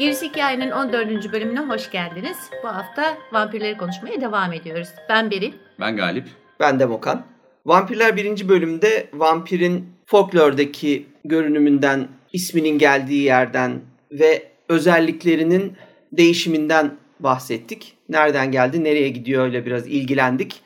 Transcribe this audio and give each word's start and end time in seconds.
Gerisi 0.00 0.28
Hikayenin 0.28 0.70
14. 0.70 1.32
bölümüne 1.32 1.60
hoş 1.60 1.90
geldiniz. 1.90 2.36
Bu 2.62 2.68
hafta 2.68 3.18
vampirleri 3.32 3.76
konuşmaya 3.76 4.20
devam 4.20 4.52
ediyoruz. 4.52 4.88
Ben 5.08 5.30
Beril. 5.30 5.52
Ben 5.80 5.96
Galip. 5.96 6.28
Ben 6.60 6.80
de 6.80 6.86
Mokan. 6.86 7.26
Vampirler 7.66 8.16
birinci 8.16 8.48
bölümde 8.48 9.10
vampirin 9.14 9.88
folklordaki 10.06 11.06
görünümünden, 11.24 12.08
isminin 12.32 12.78
geldiği 12.78 13.22
yerden 13.22 13.80
ve 14.10 14.48
özelliklerinin 14.68 15.76
değişiminden 16.12 16.96
bahsettik. 17.20 17.96
Nereden 18.08 18.52
geldi, 18.52 18.84
nereye 18.84 19.08
gidiyor 19.08 19.44
öyle 19.44 19.66
biraz 19.66 19.86
ilgilendik. 19.86 20.60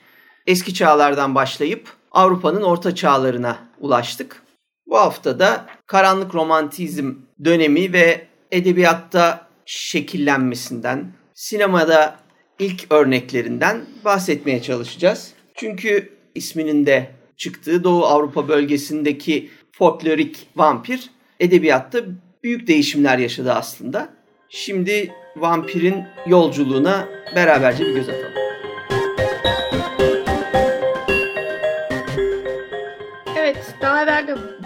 Eski 0.46 0.74
çağlardan 0.74 1.34
başlayıp 1.34 1.88
Avrupa'nın 2.12 2.62
orta 2.62 2.94
çağlarına 2.94 3.58
ulaştık. 3.80 4.42
Bu 4.86 4.98
hafta 4.98 5.38
da 5.38 5.66
karanlık 5.86 6.34
romantizm 6.34 7.14
dönemi 7.44 7.92
ve 7.92 8.33
edebiyatta 8.54 9.48
şekillenmesinden, 9.66 11.12
sinemada 11.34 12.16
ilk 12.58 12.92
örneklerinden 12.92 13.84
bahsetmeye 14.04 14.62
çalışacağız. 14.62 15.32
Çünkü 15.54 16.12
isminin 16.34 16.86
de 16.86 17.10
çıktığı 17.36 17.84
Doğu 17.84 18.04
Avrupa 18.04 18.48
bölgesindeki 18.48 19.50
folklorik 19.72 20.46
vampir 20.56 21.10
edebiyatta 21.40 21.98
büyük 22.42 22.66
değişimler 22.66 23.18
yaşadı 23.18 23.52
aslında. 23.52 24.08
Şimdi 24.48 25.12
vampirin 25.36 26.04
yolculuğuna 26.26 27.08
beraberce 27.36 27.84
bir 27.84 27.94
göz 27.94 28.08
atalım. 28.08 28.43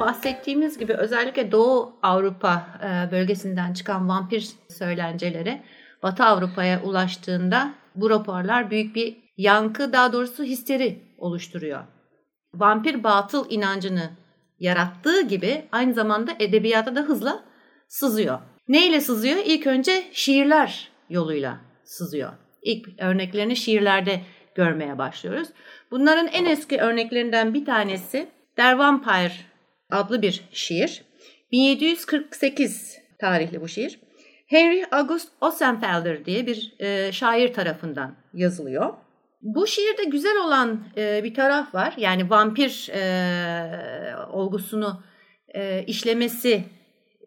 Bahsettiğimiz 0.00 0.78
gibi 0.78 0.92
özellikle 0.92 1.52
Doğu 1.52 1.98
Avrupa 2.02 2.66
e, 2.82 3.12
bölgesinden 3.12 3.72
çıkan 3.72 4.08
vampir 4.08 4.48
söylenceleri 4.68 5.62
Batı 6.02 6.24
Avrupa'ya 6.24 6.82
ulaştığında 6.82 7.74
bu 7.94 8.10
raporlar 8.10 8.70
büyük 8.70 8.94
bir 8.94 9.16
yankı, 9.36 9.92
daha 9.92 10.12
doğrusu 10.12 10.44
histeri 10.44 11.14
oluşturuyor. 11.18 11.80
Vampir 12.54 13.04
batıl 13.04 13.50
inancını 13.50 14.10
yarattığı 14.58 15.22
gibi 15.22 15.64
aynı 15.72 15.94
zamanda 15.94 16.32
edebiyata 16.38 16.94
da 16.94 17.00
hızla 17.00 17.44
sızıyor. 17.88 18.38
Neyle 18.68 19.00
sızıyor? 19.00 19.36
İlk 19.44 19.66
önce 19.66 20.04
şiirler 20.12 20.88
yoluyla 21.10 21.60
sızıyor. 21.84 22.32
İlk 22.62 22.88
örneklerini 22.98 23.56
şiirlerde 23.56 24.20
görmeye 24.54 24.98
başlıyoruz. 24.98 25.48
Bunların 25.90 26.26
en 26.26 26.44
eski 26.44 26.78
örneklerinden 26.78 27.54
bir 27.54 27.64
tanesi 27.64 28.28
Der 28.56 28.72
Vampire 28.72 29.47
adlı 29.90 30.22
bir 30.22 30.44
şiir. 30.52 31.02
1748 31.52 32.98
tarihli 33.18 33.60
bu 33.60 33.68
şiir. 33.68 34.00
Henry 34.46 34.84
August 34.90 35.28
Ossenfelder 35.40 36.24
diye 36.24 36.46
bir 36.46 36.74
e, 36.78 37.12
şair 37.12 37.52
tarafından 37.52 38.16
yazılıyor. 38.34 38.94
Bu 39.42 39.66
şiirde 39.66 40.04
güzel 40.04 40.36
olan 40.44 40.84
e, 40.96 41.24
bir 41.24 41.34
taraf 41.34 41.74
var. 41.74 41.94
Yani 41.96 42.30
vampir 42.30 42.88
e, 42.92 44.16
olgusunu 44.32 45.02
e, 45.54 45.84
işlemesi, 45.86 46.64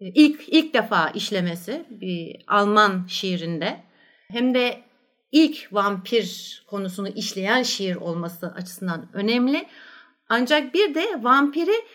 e, 0.02 0.08
ilk 0.08 0.42
ilk 0.48 0.74
defa 0.74 1.10
işlemesi 1.10 1.86
bir 1.90 2.44
Alman 2.48 3.06
şiirinde. 3.08 3.78
Hem 4.32 4.54
de 4.54 4.80
ilk 5.32 5.74
vampir 5.74 6.64
konusunu 6.70 7.10
işleyen 7.10 7.64
şiir 7.64 7.96
olması 7.96 8.48
açısından 8.48 9.10
önemli. 9.14 9.66
Ancak 10.30 10.74
bir 10.74 10.96
de 10.96 11.24
vampiri 11.24 11.86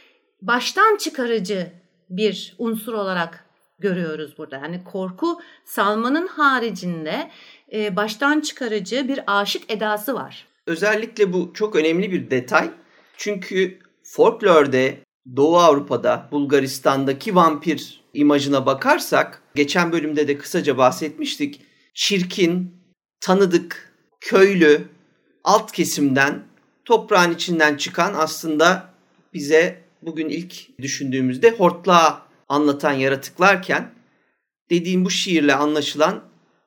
baştan 0.47 0.97
çıkarıcı 0.97 1.73
bir 2.11 2.55
unsur 2.59 2.93
olarak 2.93 3.45
görüyoruz 3.79 4.39
burada. 4.39 4.57
Yani 4.57 4.85
korku 4.85 5.41
salmanın 5.65 6.27
haricinde 6.27 7.31
e, 7.73 7.97
baştan 7.97 8.41
çıkarıcı 8.41 9.09
bir 9.09 9.21
aşık 9.27 9.71
edası 9.71 10.15
var. 10.15 10.47
Özellikle 10.67 11.33
bu 11.33 11.51
çok 11.55 11.77
önemli 11.77 12.13
bir 12.13 12.31
detay. 12.31 12.71
Çünkü 13.17 13.79
folklorde 14.03 14.99
Doğu 15.37 15.59
Avrupa'da, 15.59 16.29
Bulgaristan'daki 16.33 17.35
vampir 17.35 18.01
imajına 18.15 18.67
bakarsak, 18.67 19.43
geçen 19.55 19.93
bölümde 19.93 20.29
de 20.29 20.39
kısaca 20.39 20.79
bahsetmiştik. 20.79 21.63
Çirkin, 21.95 22.75
tanıdık, 23.21 23.93
köylü, 24.21 24.89
alt 25.45 25.73
kesimden, 25.73 26.43
toprağın 26.85 27.35
içinden 27.35 27.77
çıkan 27.77 28.15
aslında 28.15 28.91
bize 29.35 29.86
bugün 30.03 30.29
ilk 30.29 30.79
düşündüğümüzde 30.79 31.51
hortlağı 31.51 32.19
anlatan 32.49 32.93
yaratıklarken 32.93 33.91
dediğim 34.71 35.05
bu 35.05 35.11
şiirle 35.11 35.55
anlaşılan 35.55 36.23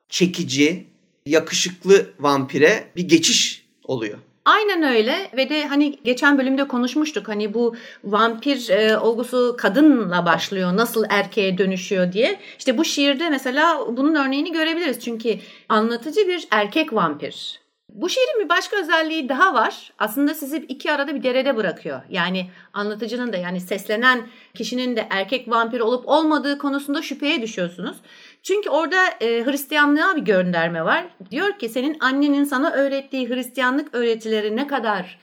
çekici, 0.10 0.88
yakışıklı 1.26 2.10
vampire 2.20 2.92
bir 2.96 3.08
geçiş 3.08 3.66
oluyor. 3.84 4.18
Aynen 4.46 4.84
öyle 4.84 5.32
ve 5.38 5.50
de 5.50 5.68
hani 5.68 6.00
geçen 6.04 6.38
bölümde 6.38 6.68
konuşmuştuk 6.68 7.28
hani 7.28 7.54
bu 7.54 7.76
vampir 8.04 8.70
e, 8.70 8.98
olgusu 8.98 9.56
kadınla 9.58 10.26
başlıyor 10.26 10.78
nasıl 10.78 11.06
erkeğe 11.10 11.58
dönüşüyor 11.58 12.14
diye. 12.14 12.40
İşte 12.60 12.78
bu 12.78 12.86
şiirde 12.86 13.30
mesela 13.30 13.98
bunun 13.98 14.16
örneğini 14.16 14.52
görebiliriz 14.52 15.00
çünkü 15.00 15.40
anlatıcı 15.70 16.28
bir 16.28 16.48
erkek 16.52 16.94
vampir. 16.94 17.60
Bu 18.02 18.10
şiirin 18.10 18.44
bir 18.44 18.50
başka 18.50 18.78
özelliği 18.78 19.30
daha 19.30 19.54
var. 19.54 19.94
Aslında 20.00 20.34
sizi 20.34 20.58
iki 20.58 20.92
arada 20.92 21.16
bir 21.16 21.24
derede 21.24 21.56
bırakıyor. 21.56 22.02
Yani 22.10 22.52
anlatıcının 22.74 23.34
da 23.34 23.38
yani 23.38 23.62
seslenen 23.62 24.28
kişinin 24.54 24.96
de 24.96 25.08
erkek 25.10 25.50
vampir 25.50 25.80
olup 25.80 26.08
olmadığı 26.08 26.58
konusunda 26.58 27.02
şüpheye 27.02 27.42
düşüyorsunuz. 27.42 27.98
Çünkü 28.44 28.70
orada 28.70 29.06
e, 29.22 29.46
Hristiyanlığa 29.46 30.16
bir 30.16 30.22
gönderme 30.22 30.86
var. 30.86 31.06
Diyor 31.32 31.60
ki 31.60 31.70
senin 31.70 31.98
annenin 32.00 32.44
sana 32.44 32.72
öğrettiği 32.72 33.30
Hristiyanlık 33.30 33.96
öğretileri 33.96 34.56
ne 34.56 34.68
kadar 34.68 35.20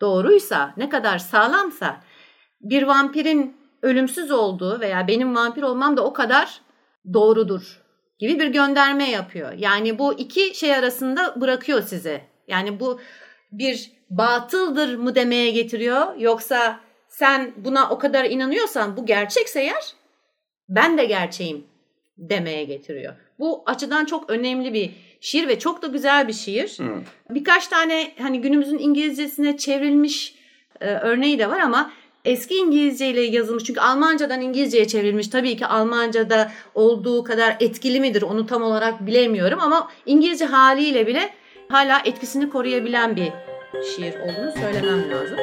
doğruysa, 0.00 0.74
ne 0.76 0.88
kadar 0.88 1.18
sağlamsa 1.18 2.00
bir 2.60 2.82
vampirin 2.82 3.56
ölümsüz 3.82 4.30
olduğu 4.30 4.80
veya 4.80 5.08
benim 5.08 5.34
vampir 5.36 5.62
olmam 5.62 5.96
da 5.96 6.04
o 6.04 6.12
kadar 6.12 6.60
doğrudur 7.12 7.87
gibi 8.18 8.40
bir 8.40 8.46
gönderme 8.46 9.10
yapıyor. 9.10 9.52
Yani 9.52 9.98
bu 9.98 10.18
iki 10.18 10.54
şey 10.54 10.74
arasında 10.74 11.40
bırakıyor 11.40 11.82
sizi. 11.82 12.20
Yani 12.48 12.80
bu 12.80 13.00
bir 13.52 13.92
batıldır 14.10 14.94
mı 14.94 15.14
demeye 15.14 15.50
getiriyor 15.50 16.16
yoksa 16.16 16.80
sen 17.08 17.52
buna 17.56 17.90
o 17.90 17.98
kadar 17.98 18.24
inanıyorsan 18.24 18.96
bu 18.96 19.06
gerçekse 19.06 19.60
eğer 19.60 19.92
ben 20.68 20.98
de 20.98 21.04
gerçeğim 21.04 21.66
demeye 22.18 22.64
getiriyor. 22.64 23.14
Bu 23.38 23.62
açıdan 23.66 24.04
çok 24.04 24.30
önemli 24.30 24.74
bir 24.74 24.90
şiir 25.20 25.48
ve 25.48 25.58
çok 25.58 25.82
da 25.82 25.86
güzel 25.86 26.28
bir 26.28 26.32
şiir. 26.32 26.68
Hmm. 26.78 27.02
Birkaç 27.30 27.68
tane 27.68 28.12
hani 28.18 28.40
günümüzün 28.40 28.78
İngilizcesine 28.78 29.56
çevrilmiş 29.56 30.34
e, 30.80 30.86
örneği 30.86 31.38
de 31.38 31.50
var 31.50 31.60
ama 31.60 31.92
eski 32.24 32.54
İngilizce 32.54 33.10
ile 33.10 33.20
yazılmış 33.20 33.64
çünkü 33.64 33.80
Almancadan 33.80 34.40
İngilizceye 34.40 34.86
çevrilmiş. 34.86 35.28
Tabii 35.28 35.56
ki 35.56 35.66
Almanca'da 35.66 36.52
olduğu 36.74 37.24
kadar 37.24 37.56
etkili 37.60 38.00
midir 38.00 38.22
onu 38.22 38.46
tam 38.46 38.62
olarak 38.62 39.06
bilemiyorum 39.06 39.58
ama 39.62 39.90
İngilizce 40.06 40.44
haliyle 40.44 41.06
bile 41.06 41.30
hala 41.68 42.02
etkisini 42.04 42.50
koruyabilen 42.50 43.16
bir 43.16 43.32
şiir 43.96 44.14
olduğunu 44.20 44.52
söylemem 44.52 45.10
lazım. 45.10 45.38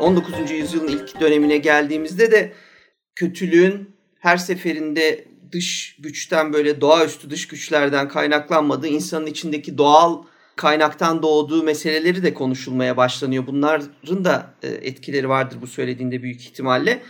19. 0.00 0.50
yüzyılın 0.50 0.88
ilk 0.88 1.20
dönemine 1.20 1.56
geldiğimizde 1.56 2.30
de 2.30 2.52
kötülüğün 3.14 3.96
her 4.20 4.36
seferinde 4.36 5.24
dış 5.52 5.96
güçten 5.98 6.52
böyle 6.52 6.80
doğaüstü 6.80 7.30
dış 7.30 7.48
güçlerden 7.48 8.08
kaynaklanmadığı 8.08 8.86
insanın 8.86 9.26
içindeki 9.26 9.78
doğal 9.78 10.22
kaynaktan 10.58 11.22
doğduğu 11.22 11.62
meseleleri 11.62 12.22
de 12.22 12.34
konuşulmaya 12.34 12.96
başlanıyor. 12.96 13.46
Bunların 13.46 14.24
da 14.24 14.54
e, 14.62 14.68
etkileri 14.68 15.28
vardır 15.28 15.58
bu 15.62 15.66
söylediğinde 15.66 16.22
büyük 16.22 16.40
ihtimalle. 16.40 17.02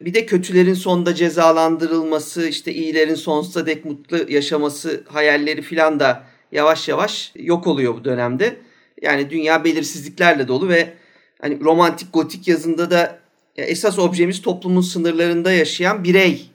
Bir 0.00 0.14
de 0.14 0.26
kötülerin 0.26 0.74
sonunda 0.74 1.14
cezalandırılması, 1.14 2.48
işte 2.48 2.74
iyilerin 2.74 3.14
sonsuza 3.14 3.66
dek 3.66 3.84
mutlu 3.84 4.32
yaşaması 4.32 5.04
hayalleri 5.08 5.62
filan 5.62 6.00
da 6.00 6.24
yavaş 6.52 6.88
yavaş 6.88 7.32
yok 7.36 7.66
oluyor 7.66 7.94
bu 7.94 8.04
dönemde. 8.04 8.56
Yani 9.02 9.30
dünya 9.30 9.64
belirsizliklerle 9.64 10.48
dolu 10.48 10.68
ve 10.68 10.94
hani 11.40 11.60
romantik 11.60 12.12
gotik 12.12 12.48
yazında 12.48 12.90
da 12.90 13.18
esas 13.56 13.98
objemiz 13.98 14.42
toplumun 14.42 14.80
sınırlarında 14.80 15.52
yaşayan 15.52 16.04
birey 16.04 16.50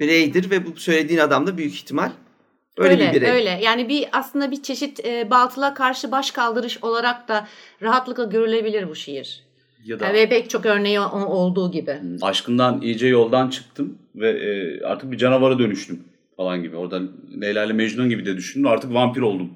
bireydir 0.00 0.50
ve 0.50 0.66
bu 0.66 0.76
söylediğin 0.76 1.20
adam 1.20 1.46
da 1.46 1.58
büyük 1.58 1.74
ihtimal 1.74 2.10
öyle, 2.76 2.92
öyle 2.92 3.12
bir 3.12 3.20
birey. 3.20 3.30
Öyle 3.30 3.58
yani 3.62 3.88
bir 3.88 4.06
aslında 4.12 4.50
bir 4.50 4.62
çeşit 4.62 5.06
e, 5.06 5.30
batıla 5.30 5.74
karşı 5.74 6.12
baş 6.12 6.30
kaldırış 6.30 6.84
olarak 6.84 7.28
da 7.28 7.46
rahatlıkla 7.82 8.24
görülebilir 8.24 8.88
bu 8.88 8.94
şiir. 8.94 9.46
Ya 9.84 10.00
da 10.00 10.14
ve 10.14 10.28
pek 10.28 10.50
çok 10.50 10.66
örneği 10.66 11.00
olduğu 11.00 11.70
gibi. 11.70 12.00
Aşkından 12.22 12.80
iyice 12.82 13.06
yoldan 13.06 13.50
çıktım 13.50 13.98
ve 14.14 14.30
e, 14.30 14.80
artık 14.84 15.12
bir 15.12 15.18
canavara 15.18 15.58
dönüştüm 15.58 16.04
falan 16.36 16.62
gibi. 16.62 16.76
Orada 16.76 17.00
Leyla 17.40 17.64
ile 17.64 17.72
Mecnun 17.72 18.08
gibi 18.08 18.26
de 18.26 18.36
düşündüm. 18.36 18.70
Artık 18.70 18.94
vampir 18.94 19.20
oldum 19.20 19.50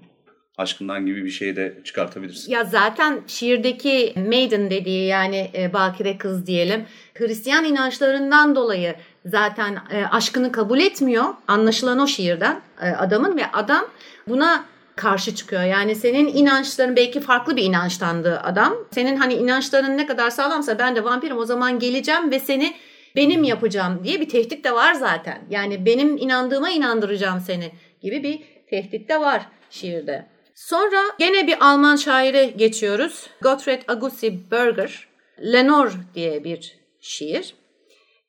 aşkından 0.61 1.07
gibi 1.07 1.25
bir 1.25 1.31
şey 1.31 1.57
de 1.57 1.81
çıkartabilirsin. 1.85 2.53
Ya 2.53 2.65
zaten 2.65 3.21
şiirdeki 3.27 4.15
maiden 4.17 4.71
dediği 4.71 5.07
yani 5.07 5.51
e, 5.55 5.73
bakire 5.73 6.19
kız 6.19 6.47
diyelim 6.47 6.85
Hristiyan 7.15 7.65
inançlarından 7.65 8.57
dolayı 8.57 8.95
zaten 9.27 9.79
e, 9.91 10.05
aşkını 10.05 10.53
kabul 10.53 10.81
etmiyor. 10.81 11.25
Anlaşılan 11.49 11.99
o 11.99 12.07
şiirden 12.07 12.61
e, 12.83 12.91
adamın 12.91 13.37
ve 13.37 13.47
adam 13.53 13.85
buna 14.29 14.65
karşı 14.97 15.35
çıkıyor. 15.35 15.63
Yani 15.63 15.95
senin 15.95 16.27
inançların 16.27 16.97
belki 16.97 17.21
farklı 17.21 17.57
bir 17.57 17.63
inançtandı 17.63 18.41
adam. 18.41 18.75
Senin 18.91 19.17
hani 19.17 19.35
inançların 19.35 19.99
ne 19.99 20.07
kadar 20.07 20.31
sağlamsa 20.31 20.79
ben 20.79 20.97
de 20.97 21.05
vampirim 21.05 21.39
o 21.39 21.45
zaman 21.45 21.79
geleceğim 21.79 22.31
ve 22.31 22.41
seni 22.41 22.75
benim 23.17 23.45
yapacağım 23.45 24.01
diye 24.05 24.21
bir 24.21 24.29
tehdit 24.29 24.65
de 24.65 24.73
var 24.73 24.95
zaten. 24.95 25.39
Yani 25.51 25.87
benim 25.87 26.17
inandığıma 26.17 26.71
inandıracağım 26.71 27.41
seni 27.41 27.73
gibi 28.03 28.23
bir 28.23 28.43
tehdit 28.71 29.09
de 29.09 29.21
var 29.21 29.47
şiirde. 29.71 30.27
Sonra 30.55 31.01
gene 31.19 31.47
bir 31.47 31.67
Alman 31.67 31.97
şaire 31.97 32.45
geçiyoruz. 32.47 33.27
Gottfried 33.43 33.83
Augustin 33.89 34.51
Berger, 34.51 35.09
Lenore 35.53 35.93
diye 36.15 36.45
bir 36.45 36.79
şiir. 37.01 37.55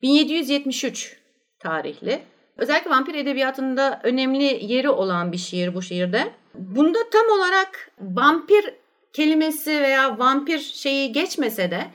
1773 0.02 1.18
tarihli. 1.60 2.20
Özellikle 2.58 2.90
vampir 2.90 3.16
edebiyatında 3.16 4.02
önemli 4.04 4.60
yeri 4.74 4.90
olan 4.90 5.32
bir 5.32 5.38
şiir 5.38 5.74
bu 5.74 5.82
şiirde. 5.82 6.32
Bunda 6.54 7.00
tam 7.12 7.40
olarak 7.40 7.92
vampir 8.02 8.74
kelimesi 9.14 9.82
veya 9.82 10.20
vampir 10.20 10.60
şeyi 10.60 11.12
geçmese 11.12 11.72
de 11.72 11.88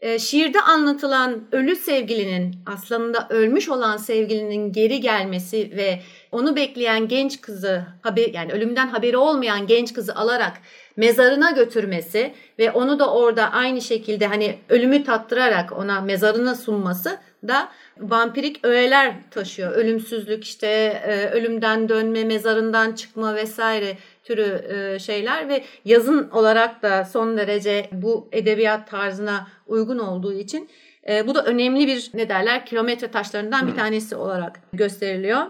e, 0.00 0.18
şiirde 0.18 0.60
anlatılan 0.60 1.44
ölü 1.52 1.76
sevgilinin 1.76 2.54
aslında 2.66 3.26
ölmüş 3.30 3.68
olan 3.68 3.96
sevgilinin 3.96 4.72
geri 4.72 5.00
gelmesi 5.00 5.76
ve 5.76 6.00
onu 6.32 6.56
bekleyen 6.56 7.08
genç 7.08 7.40
kızı 7.40 7.82
haber 8.02 8.28
yani 8.34 8.52
ölümden 8.52 8.88
haberi 8.88 9.16
olmayan 9.16 9.66
genç 9.66 9.92
kızı 9.92 10.14
alarak 10.14 10.52
mezarına 10.96 11.50
götürmesi 11.50 12.34
ve 12.58 12.70
onu 12.70 12.98
da 12.98 13.14
orada 13.14 13.52
aynı 13.52 13.80
şekilde 13.80 14.26
hani 14.26 14.58
ölümü 14.68 15.04
tattırarak 15.04 15.72
ona 15.72 16.00
mezarına 16.00 16.54
sunması 16.54 17.18
da 17.48 17.68
vampirik 17.98 18.64
öğeler 18.64 19.14
taşıyor. 19.30 19.72
Ölümsüzlük 19.72 20.44
işte 20.44 20.66
e, 21.06 21.26
ölümden 21.30 21.88
dönme, 21.88 22.24
mezarından 22.24 22.92
çıkma 22.92 23.34
vesaire 23.34 23.96
türü 24.24 24.64
e, 24.68 24.98
şeyler 24.98 25.48
ve 25.48 25.64
yazın 25.84 26.30
olarak 26.30 26.82
da 26.82 27.04
son 27.04 27.36
derece 27.36 27.88
bu 27.92 28.28
edebiyat 28.32 28.90
tarzına 28.90 29.46
uygun 29.66 29.98
olduğu 29.98 30.32
için 30.32 30.70
e, 31.08 31.26
bu 31.26 31.34
da 31.34 31.44
önemli 31.44 31.86
bir 31.86 32.10
ne 32.14 32.28
derler 32.28 32.66
kilometre 32.66 33.10
taşlarından 33.10 33.66
bir 33.66 33.74
tanesi 33.74 34.16
olarak 34.16 34.60
gösteriliyor. 34.72 35.46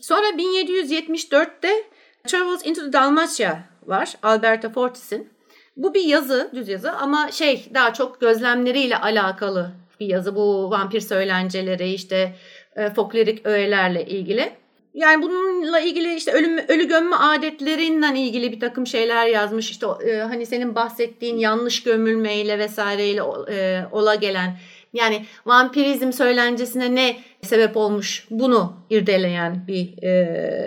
Sonra 0.00 0.26
1774'te 0.26 1.84
Travels 2.26 2.66
into 2.66 2.80
the 2.80 2.92
Dalmatia 2.92 3.58
var 3.86 4.14
Alberta 4.22 4.70
Fortis'in. 4.70 5.28
Bu 5.76 5.94
bir 5.94 6.04
yazı, 6.04 6.50
düz 6.54 6.68
yazı 6.68 6.92
ama 6.92 7.30
şey 7.32 7.66
daha 7.74 7.92
çok 7.94 8.20
gözlemleriyle 8.20 8.96
alakalı 8.96 9.70
bir 10.00 10.06
yazı. 10.06 10.36
Bu 10.36 10.70
vampir 10.70 11.00
söylenceleri 11.00 11.92
işte 11.92 12.34
e, 12.76 12.90
folklorik 12.90 13.46
öğelerle 13.46 14.06
ilgili. 14.06 14.52
Yani 14.94 15.22
bununla 15.22 15.80
ilgili 15.80 16.14
işte 16.14 16.32
ölüm, 16.32 16.58
ölü 16.68 16.88
gömme 16.88 17.16
adetlerinden 17.16 18.14
ilgili 18.14 18.52
bir 18.52 18.60
takım 18.60 18.86
şeyler 18.86 19.26
yazmış. 19.26 19.70
İşte 19.70 19.86
e, 20.06 20.16
hani 20.16 20.46
senin 20.46 20.74
bahsettiğin 20.74 21.36
yanlış 21.36 21.82
gömülmeyle 21.82 22.58
vesaireyle 22.58 23.22
e, 23.50 23.84
ola 23.92 24.14
gelen 24.14 24.56
yani 24.92 25.24
vampirizm 25.46 26.12
söylencesine 26.12 26.94
ne 26.94 27.16
sebep 27.42 27.76
olmuş 27.76 28.26
bunu 28.30 28.76
irdeleyen 28.90 29.64
bir 29.68 30.02
e, 30.02 30.10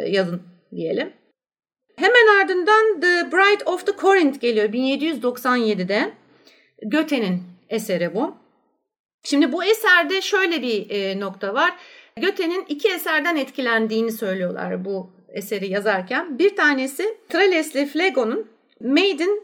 yazın 0.09 0.41
diyelim. 0.75 1.13
Hemen 1.95 2.41
ardından 2.41 3.01
The 3.01 3.31
Bride 3.31 3.63
of 3.65 3.85
the 3.85 3.91
Corinth 4.01 4.39
geliyor 4.39 4.69
1797'de. 4.69 6.11
Goethe'nin 6.85 7.43
eseri 7.69 8.15
bu. 8.15 8.35
Şimdi 9.23 9.51
bu 9.51 9.63
eserde 9.63 10.21
şöyle 10.21 10.61
bir 10.61 10.89
e, 10.89 11.19
nokta 11.19 11.53
var. 11.53 11.73
Goethe'nin 12.21 12.65
iki 12.69 12.87
eserden 12.87 13.35
etkilendiğini 13.35 14.11
söylüyorlar 14.11 14.85
bu 14.85 15.11
eseri 15.29 15.69
yazarken. 15.69 16.39
Bir 16.39 16.55
tanesi 16.55 17.17
Trales'le 17.29 17.85
Flego'nun 17.93 18.47
Maiden 18.81 19.41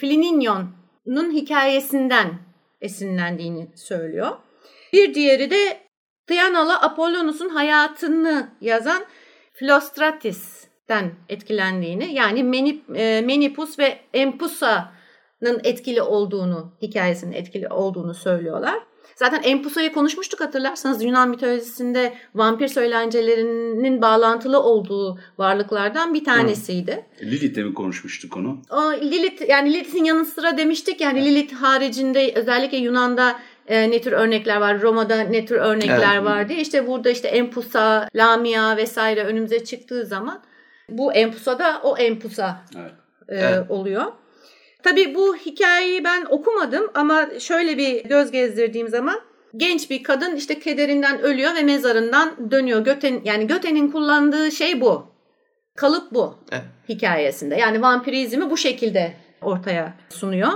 Flinignon'un 0.00 1.32
hikayesinden 1.32 2.30
esinlendiğini 2.80 3.68
söylüyor. 3.74 4.36
Bir 4.92 5.14
diğeri 5.14 5.50
de 5.50 5.89
Dianalı 6.30 6.74
Apollonus'un 6.74 7.48
hayatını 7.48 8.48
yazan 8.60 9.02
Philostratis'ten 9.54 11.10
etkilendiğini 11.28 12.14
yani 12.14 12.44
Menip, 12.44 12.96
e, 12.96 13.20
Menipus 13.20 13.78
ve 13.78 14.00
Empusa'nın 14.14 15.60
etkili 15.64 16.02
olduğunu, 16.02 16.72
hikayesinin 16.82 17.32
etkili 17.32 17.68
olduğunu 17.68 18.14
söylüyorlar. 18.14 18.78
Zaten 19.16 19.42
Empusa'yı 19.42 19.92
konuşmuştuk 19.92 20.40
hatırlarsanız 20.40 21.04
Yunan 21.04 21.28
mitolojisinde 21.28 22.14
vampir 22.34 22.68
söylencelerinin 22.68 24.02
bağlantılı 24.02 24.62
olduğu 24.62 25.18
varlıklardan 25.38 26.14
bir 26.14 26.24
tanesiydi. 26.24 27.06
Lilith'le 27.22 27.56
mi 27.56 27.74
konuşmuştuk 27.74 28.36
onu? 28.36 28.58
O 28.70 28.92
Lilith 28.92 29.48
yani 29.48 29.72
Lilith'in 29.72 30.04
yanı 30.04 30.24
sıra 30.24 30.58
demiştik 30.58 31.00
yani 31.00 31.24
Lilith 31.24 31.54
haricinde 31.54 32.32
özellikle 32.34 32.76
Yunan'da 32.76 33.36
e, 33.70 33.90
ne 33.90 34.00
tür 34.00 34.12
örnekler 34.12 34.56
var, 34.56 34.82
Roma'da 34.82 35.20
ne 35.20 35.44
tür 35.44 35.56
örnekler 35.56 36.14
evet. 36.14 36.24
var 36.24 36.48
diye. 36.48 36.60
İşte 36.60 36.86
burada 36.86 37.10
işte 37.10 37.28
Empusa, 37.28 38.08
Lamia 38.14 38.76
vesaire 38.76 39.24
önümüze 39.24 39.64
çıktığı 39.64 40.06
zaman 40.06 40.42
bu 40.88 41.12
Empusa 41.12 41.58
da 41.58 41.80
o 41.82 41.96
Empusa 41.96 42.62
evet. 42.76 42.92
E, 43.28 43.36
evet. 43.36 43.70
oluyor. 43.70 44.04
Tabii 44.82 45.14
bu 45.14 45.36
hikayeyi 45.36 46.04
ben 46.04 46.26
okumadım 46.30 46.90
ama 46.94 47.28
şöyle 47.38 47.78
bir 47.78 48.04
göz 48.04 48.30
gezdirdiğim 48.30 48.88
zaman 48.88 49.20
genç 49.56 49.90
bir 49.90 50.02
kadın 50.02 50.36
işte 50.36 50.58
kederinden 50.58 51.20
ölüyor 51.20 51.54
ve 51.54 51.62
mezarından 51.62 52.50
dönüyor. 52.50 52.84
Göten 52.84 53.20
yani 53.24 53.46
Göte'nin 53.46 53.90
kullandığı 53.90 54.50
şey 54.50 54.80
bu. 54.80 55.10
Kalıp 55.76 56.12
bu 56.12 56.34
evet. 56.52 56.64
hikayesinde. 56.88 57.56
Yani 57.56 57.82
vampirizmi 57.82 58.50
bu 58.50 58.56
şekilde 58.56 59.12
ortaya 59.42 59.94
sunuyor. 60.08 60.50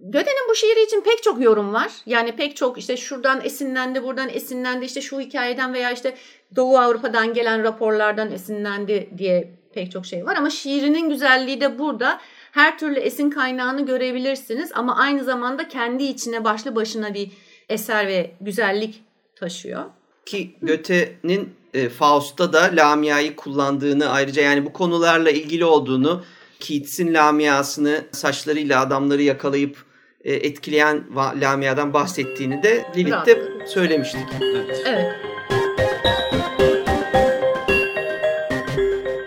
Göte'nin 0.00 0.48
bu 0.50 0.54
şiiri 0.54 0.82
için 0.82 1.00
pek 1.00 1.22
çok 1.22 1.42
yorum 1.42 1.72
var. 1.72 1.92
Yani 2.06 2.36
pek 2.36 2.56
çok 2.56 2.78
işte 2.78 2.96
şuradan 2.96 3.40
esinlendi, 3.44 4.02
buradan 4.02 4.28
esinlendi, 4.28 4.84
işte 4.84 5.00
şu 5.00 5.20
hikayeden 5.20 5.74
veya 5.74 5.90
işte 5.90 6.16
Doğu 6.56 6.78
Avrupa'dan 6.78 7.34
gelen 7.34 7.62
raporlardan 7.62 8.32
esinlendi 8.32 9.10
diye 9.18 9.50
pek 9.74 9.92
çok 9.92 10.06
şey 10.06 10.26
var. 10.26 10.36
Ama 10.36 10.50
şiirinin 10.50 11.08
güzelliği 11.08 11.60
de 11.60 11.78
burada 11.78 12.20
her 12.52 12.78
türlü 12.78 12.98
esin 12.98 13.30
kaynağını 13.30 13.86
görebilirsiniz 13.86 14.70
ama 14.74 14.96
aynı 14.96 15.24
zamanda 15.24 15.68
kendi 15.68 16.04
içine 16.04 16.44
başlı 16.44 16.76
başına 16.76 17.14
bir 17.14 17.30
eser 17.68 18.06
ve 18.06 18.30
güzellik 18.40 19.02
taşıyor. 19.36 19.84
Ki 20.26 20.54
Göte'nin 20.62 21.54
e, 21.74 21.88
Faust'ta 21.88 22.52
da 22.52 22.70
Lamia'yı 22.76 23.36
kullandığını 23.36 24.08
ayrıca 24.08 24.42
yani 24.42 24.64
bu 24.66 24.72
konularla 24.72 25.30
ilgili 25.30 25.64
olduğunu 25.64 26.24
Keats'in 26.62 27.14
Lamia'sını 27.14 28.04
saçlarıyla 28.12 28.80
adamları 28.80 29.22
yakalayıp 29.22 29.76
e, 30.24 30.32
etkileyen 30.32 31.04
Lamia'dan 31.40 31.94
bahsettiğini 31.94 32.62
de 32.62 32.84
Lilith'te 32.96 33.42
söylemiştik. 33.66 34.26
Evet. 34.40 34.82
evet. 34.86 35.06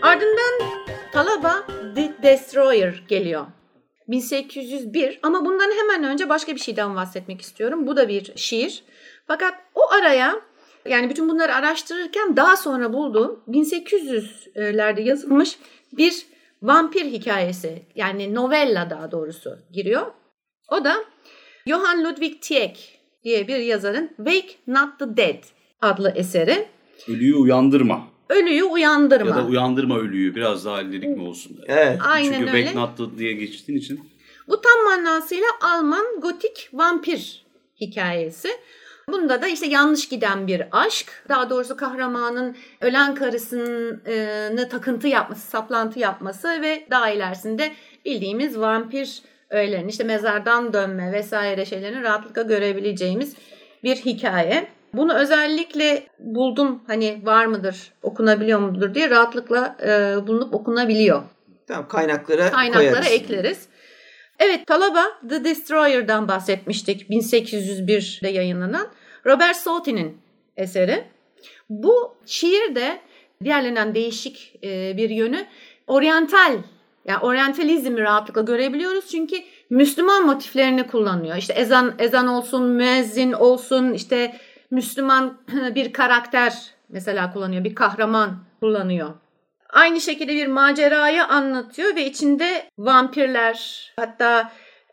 Ardından 0.01 0.62
Talaba 1.12 1.68
Destroyer 2.24 3.04
geliyor. 3.08 3.46
1801 4.08 5.20
ama 5.24 5.46
bundan 5.46 5.72
hemen 5.72 6.04
önce 6.04 6.30
başka 6.30 6.56
bir 6.56 6.60
şeyden 6.60 6.96
bahsetmek 6.96 7.42
istiyorum. 7.42 7.88
Bu 7.88 7.98
da 7.98 8.10
bir 8.10 8.32
şiir. 8.36 8.84
Fakat 9.27 9.54
o 9.75 9.92
araya 9.92 10.42
yani 10.86 11.10
bütün 11.10 11.30
bunları 11.30 11.56
araştırırken 11.56 12.38
daha 12.38 12.58
sonra 12.58 12.94
bulduğum 12.94 13.44
1800'lerde 13.48 15.01
yazılmış 15.01 15.60
bir 15.92 16.25
vampir 16.67 17.05
hikayesi 17.05 17.84
yani 17.95 18.36
novella 18.36 18.89
daha 18.89 19.12
doğrusu 19.12 19.60
giriyor. 19.74 20.05
O 20.72 20.84
da 20.84 20.95
Johann 21.67 22.03
Ludwig 22.03 22.41
Tieck 22.41 22.79
diye 23.24 23.48
bir 23.48 23.57
yazarın 23.57 24.07
Wake 24.17 24.55
Not 24.67 25.00
the 25.00 25.17
Dead 25.17 25.43
adlı 25.81 26.13
eseri. 26.15 26.67
Ölüyü 27.07 27.36
uyandırma. 27.36 28.07
Ölüyü 28.29 28.63
uyandırma. 28.63 29.29
Ya 29.29 29.36
da 29.36 29.45
uyandırma 29.45 30.00
ölüyü 30.00 30.36
biraz 30.36 30.65
daha 30.65 30.77
lirik 30.77 31.17
mi 31.17 31.24
olsun? 31.24 31.60
Evet. 31.67 32.00
Aynen 32.03 32.34
Çünkü 32.34 32.51
öyle. 32.51 32.65
Wake 32.65 32.79
Not 32.79 33.17
diye 33.17 33.34
geçtiğin 33.34 33.79
için. 33.79 34.00
Bu 34.48 34.62
tam 34.62 34.84
manasıyla 34.84 35.48
Alman 35.62 36.05
gotik 36.22 36.69
vampir 36.74 37.45
hikayesi. 37.81 38.50
Bunda 39.10 39.42
da 39.42 39.48
işte 39.48 39.66
yanlış 39.66 40.10
giden 40.10 40.48
bir 40.48 40.64
aşk, 40.72 41.24
daha 41.30 41.50
doğrusu 41.50 41.78
kahramanın 41.78 42.56
ölen 42.82 43.16
karısını 43.16 44.70
takıntı 44.70 45.08
yapması, 45.08 45.48
saplantı 45.48 46.00
yapması 46.00 46.62
ve 46.62 46.88
daha 46.92 47.10
ilerisinde 47.10 47.72
bildiğimiz 48.06 48.60
vampir 48.60 49.22
öğelerin 49.50 49.88
işte 49.88 50.04
mezardan 50.04 50.74
dönme 50.74 51.12
vesaire 51.12 51.66
şeylerini 51.66 52.04
rahatlıkla 52.04 52.42
görebileceğimiz 52.42 53.36
bir 53.84 53.96
hikaye. 53.96 54.68
Bunu 54.94 55.14
özellikle 55.14 56.04
buldum 56.20 56.84
hani 56.88 57.22
var 57.24 57.46
mıdır, 57.46 57.94
okunabiliyor 58.04 58.60
mudur 58.60 58.94
diye 58.94 59.10
rahatlıkla 59.10 59.76
e, 59.86 60.28
bulunup 60.28 60.54
okunabiliyor 60.54 61.22
Tamam 61.68 61.88
kaynaklara, 61.88 62.52
kaynaklara 62.52 62.90
koyarız. 62.90 63.12
ekleriz. 63.12 63.68
Evet 64.39 64.68
Talaba 64.68 65.04
The 65.30 65.44
Destroyer'dan 65.44 66.27
bahsetmiştik 66.27 67.10
1801'de 67.10 68.30
yayınlanan 68.30 68.88
Robert 69.25 69.56
Sauty'nin 69.56 70.18
eseri. 70.58 71.04
Bu 71.70 72.15
şiir 72.25 72.75
de 72.75 73.00
diğerlerinden 73.44 73.96
değişik 73.96 74.60
e, 74.63 74.98
bir 74.98 75.10
yönü 75.10 75.46
oryantal 75.88 76.54
yani 77.06 77.20
oryantalizmi 77.20 78.01
rahatlıkla 78.01 78.42
görebiliyoruz 78.42 79.08
çünkü 79.12 79.36
Müslüman 79.70 80.25
motiflerini 80.25 80.88
kullanıyor. 80.88 81.36
İşte 81.36 81.54
ezan 81.54 81.96
ezan 82.00 82.27
olsun, 82.27 82.65
müezzin 82.65 83.32
olsun, 83.32 83.94
işte 83.94 84.36
Müslüman 84.72 85.38
bir 85.75 85.94
karakter 85.94 86.54
mesela 86.89 87.34
kullanıyor, 87.34 87.63
bir 87.63 87.75
kahraman 87.75 88.44
kullanıyor. 88.60 89.13
Aynı 89.75 90.01
şekilde 90.01 90.34
bir 90.34 90.48
macerayı 90.48 91.25
anlatıyor 91.25 91.96
ve 91.96 92.05
içinde 92.05 92.70
vampirler 92.77 93.91
hatta 93.96 94.51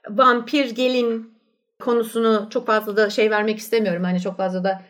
vampir 0.09 0.71
gelin 0.71 1.39
konusunu 1.81 2.49
çok 2.51 2.67
fazla 2.67 2.97
da 2.97 3.11
şey 3.11 3.31
vermek 3.31 3.59
istemiyorum. 3.59 4.05
Hani 4.05 4.21
çok 4.21 4.37
fazla 4.37 4.65
da 4.65 4.83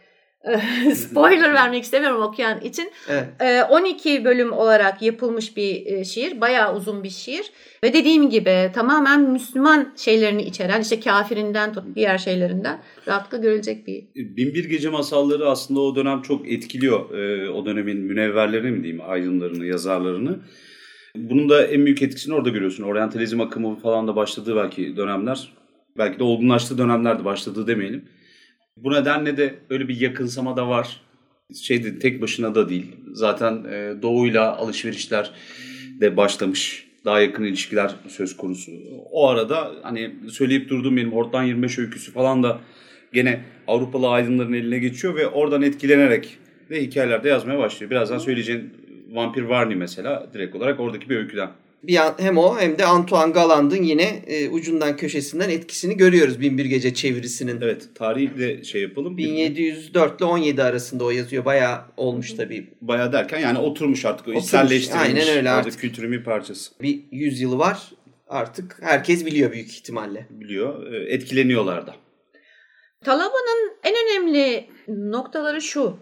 spoiler 0.95 1.55
vermek 1.55 1.85
istemiyorum 1.85 2.23
okuyan 2.23 2.61
için. 2.61 2.91
Evet. 3.09 3.65
12 3.71 4.25
bölüm 4.25 4.53
olarak 4.53 5.03
yapılmış 5.03 5.57
bir 5.57 6.05
şiir. 6.05 6.41
Bayağı 6.41 6.77
uzun 6.77 7.05
bir 7.05 7.11
şiir. 7.11 7.51
Ve 7.85 7.93
dediğim 7.93 8.31
gibi 8.31 8.71
tamamen 8.75 9.21
Müslüman 9.21 9.95
şeylerini 9.97 10.43
içeren 10.43 10.81
işte 10.81 11.01
kafirinden 11.01 11.73
tut 11.73 11.85
diğer 11.95 12.19
şeylerinden 12.19 12.83
rahatlıkla 13.09 13.39
görülecek 13.39 13.87
bir. 13.87 14.05
Binbir 14.15 14.65
Gece 14.65 14.89
masalları 14.89 15.49
aslında 15.49 15.81
o 15.81 15.97
dönem 15.97 16.23
çok 16.23 16.53
etkiliyor. 16.53 17.11
O 17.49 17.67
dönemin 17.67 17.99
münevverlerini 17.99 18.71
mi 18.71 18.83
diyeyim 18.83 19.03
aydınlarını, 19.07 19.67
yazarlarını. 19.67 20.39
Bunun 21.17 21.49
da 21.49 21.67
en 21.67 21.87
büyük 21.87 22.03
etkisini 22.03 22.35
orada 22.35 22.49
görüyorsun. 22.49 22.85
Oryantalizm 22.85 23.41
akımı 23.41 23.77
falan 23.77 24.09
da 24.09 24.17
başladığı 24.17 24.57
belki 24.57 24.97
dönemler. 24.97 25.53
Belki 25.99 26.19
de 26.19 26.25
olgunlaştığı 26.25 26.79
dönemlerde 26.79 27.25
başladığı 27.25 27.67
demeyelim. 27.67 28.05
Bu 28.77 28.93
nedenle 28.93 29.37
de 29.37 29.55
öyle 29.71 29.89
bir 29.89 30.01
yakınsama 30.01 30.57
da 30.57 30.69
var. 30.69 31.01
Şeydi 31.63 31.99
tek 31.99 32.23
başına 32.23 32.55
da 32.55 32.69
değil. 32.69 32.97
Zaten 33.13 33.65
e, 33.65 34.03
doğuyla 34.03 34.57
alışverişler 34.57 35.31
de 36.01 36.17
başlamış. 36.17 36.89
Daha 37.05 37.21
yakın 37.21 37.45
ilişkiler 37.45 37.95
söz 38.09 38.37
konusu. 38.37 38.73
O 39.11 39.29
arada 39.29 39.73
hani 39.83 40.15
söyleyip 40.31 40.69
durduğum 40.69 40.97
benim 40.97 41.13
Hortlan 41.13 41.43
25 41.43 41.79
öyküsü 41.79 42.13
falan 42.13 42.43
da 42.43 42.61
gene 43.13 43.41
Avrupalı 43.67 44.09
aydınların 44.09 44.53
eline 44.53 44.79
geçiyor 44.79 45.17
ve 45.17 45.27
oradan 45.27 45.63
etkilenerek 45.63 46.39
de 46.71 46.83
hikayelerde 46.83 47.29
yazmaya 47.29 47.59
başlıyor. 47.59 47.91
Birazdan 47.91 48.19
söyleyeceğin 48.19 48.71
Vampir 49.11 49.43
Varney 49.43 49.77
mesela 49.77 50.27
direkt 50.35 50.57
olarak 50.57 50.81
oradaki 50.81 51.11
bir 51.11 51.17
öyküden. 51.17 51.51
Bir 51.83 51.97
an, 51.97 52.15
hem 52.19 52.39
o 52.39 52.61
hem 52.61 52.79
de 52.79 52.87
Antoine 52.87 53.33
Galland'ın 53.33 53.83
yine 53.83 54.23
e, 54.27 54.49
ucundan 54.49 54.97
köşesinden 54.97 55.51
etkisini 55.51 55.97
görüyoruz 55.97 56.41
Binbir 56.41 56.65
Gece 56.65 56.95
çevirisinin. 56.95 57.61
Evet 57.61 57.89
tarihi 57.95 58.39
de 58.39 58.65
şey 58.65 58.83
yapalım. 58.83 59.17
1704 59.17 60.21
ile 60.21 60.25
17 60.25 60.63
arasında 60.63 61.05
o 61.05 61.11
yazıyor. 61.11 61.45
Bayağı 61.45 61.81
olmuş 61.97 62.33
tabii. 62.33 62.71
Bayağı 62.81 63.13
derken 63.13 63.39
yani 63.39 63.59
oturmuş 63.59 64.05
artık. 64.05 64.29
O 64.29 64.33
içselleştirilmiş. 64.33 65.09
Aynen 65.09 65.37
öyle 65.37 65.51
artık. 65.51 65.67
artık. 65.67 65.81
kültürün 65.81 66.13
bir 66.13 66.25
parçası. 66.25 66.73
Bir 66.83 67.01
yüzyılı 67.11 67.59
var. 67.59 67.93
Artık 68.29 68.79
herkes 68.83 69.27
biliyor 69.27 69.53
büyük 69.53 69.71
ihtimalle. 69.71 70.27
Biliyor. 70.31 70.93
Etkileniyorlar 70.93 71.87
da. 71.87 71.95
Talaba'nın 73.05 73.73
en 73.85 73.95
önemli 73.95 74.69
noktaları 74.89 75.63
şu. 75.63 75.97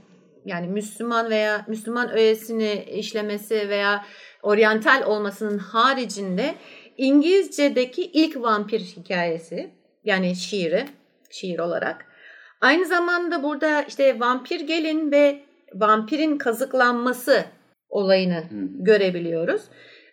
Yani 0.44 0.66
Müslüman 0.68 1.30
veya 1.30 1.64
Müslüman 1.68 2.16
öğesini 2.16 2.84
işlemesi 2.92 3.68
veya 3.68 4.04
oryantal 4.42 5.02
olmasının 5.06 5.58
haricinde 5.58 6.54
İngilizce'deki 6.96 8.02
ilk 8.02 8.36
vampir 8.36 8.80
hikayesi 8.80 9.70
yani 10.04 10.36
şiiri, 10.36 10.84
şiir 11.30 11.58
olarak. 11.58 12.06
Aynı 12.60 12.86
zamanda 12.86 13.42
burada 13.42 13.82
işte 13.82 14.20
vampir 14.20 14.60
gelin 14.60 15.12
ve 15.12 15.40
vampirin 15.74 16.38
kazıklanması 16.38 17.44
olayını 17.88 18.44
hmm. 18.50 18.84
görebiliyoruz. 18.84 19.62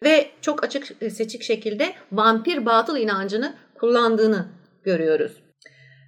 Ve 0.03 0.27
çok 0.41 0.63
açık 0.63 0.85
seçik 1.11 1.43
şekilde 1.43 1.93
vampir 2.11 2.65
batıl 2.65 2.97
inancını 2.97 3.53
kullandığını 3.75 4.47
görüyoruz. 4.83 5.31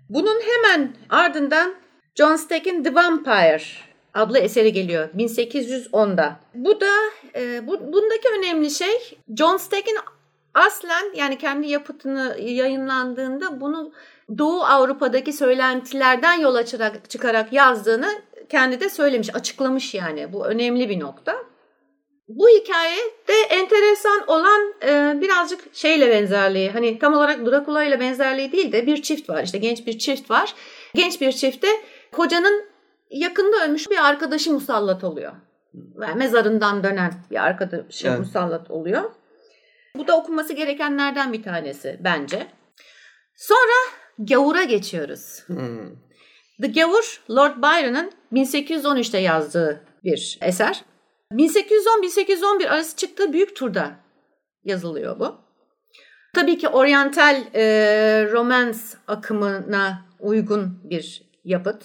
Bunun 0.09 0.41
hemen 0.41 0.95
ardından 1.09 1.75
John 2.15 2.35
Steck'in 2.35 2.83
The 2.83 2.95
Vampire 2.95 3.63
adlı 4.13 4.39
eseri 4.39 4.73
geliyor 4.73 5.09
1810'da. 5.17 6.39
Bu 6.53 6.81
da 6.81 6.91
e, 7.35 7.67
bu, 7.67 7.93
bundaki 7.93 8.27
önemli 8.39 8.71
şey 8.71 9.17
John 9.37 9.57
Steck'in 9.57 9.97
aslen 10.53 11.13
yani 11.15 11.37
kendi 11.37 11.67
yapıtını 11.67 12.37
yayınlandığında 12.39 13.61
bunu 13.61 13.91
Doğu 14.37 14.61
Avrupa'daki 14.63 15.33
söylentilerden 15.33 16.33
yola 16.33 16.65
çıkarak, 16.65 17.09
çıkarak 17.09 17.53
yazdığını 17.53 18.21
kendi 18.49 18.79
de 18.79 18.89
söylemiş, 18.89 19.35
açıklamış 19.35 19.93
yani. 19.93 20.33
Bu 20.33 20.45
önemli 20.45 20.89
bir 20.89 20.99
nokta. 20.99 21.35
Bu 22.27 22.49
hikaye 22.49 22.97
de 23.27 23.33
enteresan 23.49 24.27
olan 24.27 24.73
e, 24.83 25.21
birazcık 25.21 25.75
şeyle 25.75 26.09
benzerliği. 26.09 26.69
Hani 26.69 26.99
tam 26.99 27.13
olarak 27.13 27.45
Dracula 27.45 27.83
ile 27.83 27.99
benzerliği 27.99 28.51
değil 28.51 28.71
de 28.71 28.87
bir 28.87 29.01
çift 29.01 29.29
var. 29.29 29.43
İşte 29.43 29.57
genç 29.57 29.87
bir 29.87 29.99
çift 29.99 30.31
var. 30.31 30.53
Genç 30.95 31.21
bir 31.21 31.31
çifte 31.31 31.67
kocanın 32.11 32.68
yakında 33.09 33.65
ölmüş 33.65 33.89
bir 33.89 34.07
arkadaşı 34.07 34.53
musallat 34.53 35.03
oluyor. 35.03 35.33
Yani 36.01 36.15
mezarından 36.15 36.83
dönen 36.83 37.13
bir 37.31 37.43
arkadaşı 37.43 38.07
evet. 38.07 38.19
musallat 38.19 38.71
oluyor. 38.71 39.11
Bu 39.95 40.07
da 40.07 40.17
okunması 40.17 40.53
gerekenlerden 40.53 41.33
bir 41.33 41.43
tanesi 41.43 41.97
bence. 42.03 42.47
Sonra 43.35 43.99
Gavur'a 44.19 44.63
geçiyoruz. 44.63 45.43
Hmm. 45.47 45.95
The 46.61 46.67
Gavur, 46.67 47.21
Lord 47.29 47.57
Byron'ın 47.57 48.11
1813'te 48.33 49.17
yazdığı 49.17 49.85
bir 50.03 50.37
eser. 50.41 50.83
1810-1811 51.31 52.69
arası 52.69 52.95
çıktığı 52.95 53.33
büyük 53.33 53.55
turda 53.55 53.91
yazılıyor 54.63 55.19
bu. 55.19 55.35
Tabii 56.33 56.57
ki 56.57 56.67
oryantal 56.67 57.43
e, 57.55 57.63
romans 58.31 58.95
akımına 59.07 60.05
uygun 60.19 60.79
bir 60.83 61.23
yapıt. 61.43 61.83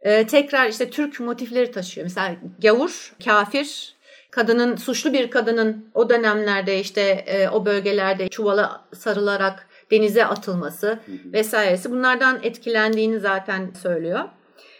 E, 0.00 0.26
tekrar 0.26 0.68
işte 0.68 0.90
Türk 0.90 1.20
motifleri 1.20 1.70
taşıyor. 1.70 2.04
Mesela 2.04 2.36
gavur, 2.62 3.12
kafir, 3.24 3.94
kadının 4.30 4.76
suçlu 4.76 5.12
bir 5.12 5.30
kadının 5.30 5.90
o 5.94 6.10
dönemlerde 6.10 6.80
işte 6.80 7.00
e, 7.26 7.48
o 7.48 7.64
bölgelerde 7.66 8.28
çuvala 8.28 8.84
sarılarak 8.94 9.66
denize 9.90 10.24
atılması 10.24 10.98
vesairesi 11.08 11.90
bunlardan 11.90 12.38
etkilendiğini 12.42 13.20
zaten 13.20 13.70
söylüyor. 13.82 14.20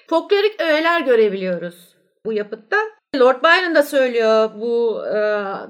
Folklorik 0.07 0.61
öğeler 0.61 1.01
görebiliyoruz 1.01 1.97
bu 2.25 2.33
yapıtta. 2.33 2.77
Lord 3.17 3.45
Byron 3.45 3.75
da 3.75 3.83
söylüyor 3.83 4.51
bu 4.55 5.07
e, 5.07 5.17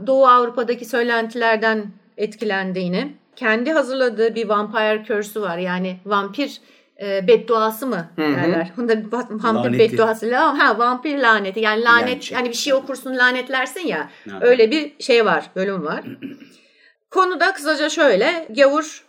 Doğu 0.06 0.26
Avrupa'daki 0.26 0.84
söylentilerden 0.84 1.86
etkilendiğini. 2.16 3.16
Kendi 3.36 3.72
hazırladığı 3.72 4.34
bir 4.34 4.48
vampire 4.48 5.04
curse'ü 5.04 5.42
var. 5.42 5.58
Yani 5.58 6.00
vampir 6.06 6.60
e, 7.02 7.26
bedduası 7.28 7.86
mı 7.86 8.10
derler. 8.16 8.72
Bunda 8.76 8.94
vampir 9.30 9.70
laneti. 9.70 9.78
bedduası. 9.78 10.36
Ha 10.36 10.78
vampir 10.78 11.18
laneti. 11.18 11.60
Yani 11.60 11.84
lanet 11.84 12.30
yani, 12.30 12.40
hani 12.40 12.48
bir 12.48 12.56
şey 12.56 12.74
okursun 12.74 13.16
lanetlersin 13.16 13.86
ya. 13.86 14.10
Ha. 14.30 14.38
Öyle 14.40 14.70
bir 14.70 15.02
şey 15.02 15.24
var, 15.24 15.50
bölüm 15.56 15.84
var. 15.84 16.04
Konu 17.10 17.40
da 17.40 17.52
kısaca 17.52 17.88
şöyle. 17.88 18.48
Gavur 18.56 19.04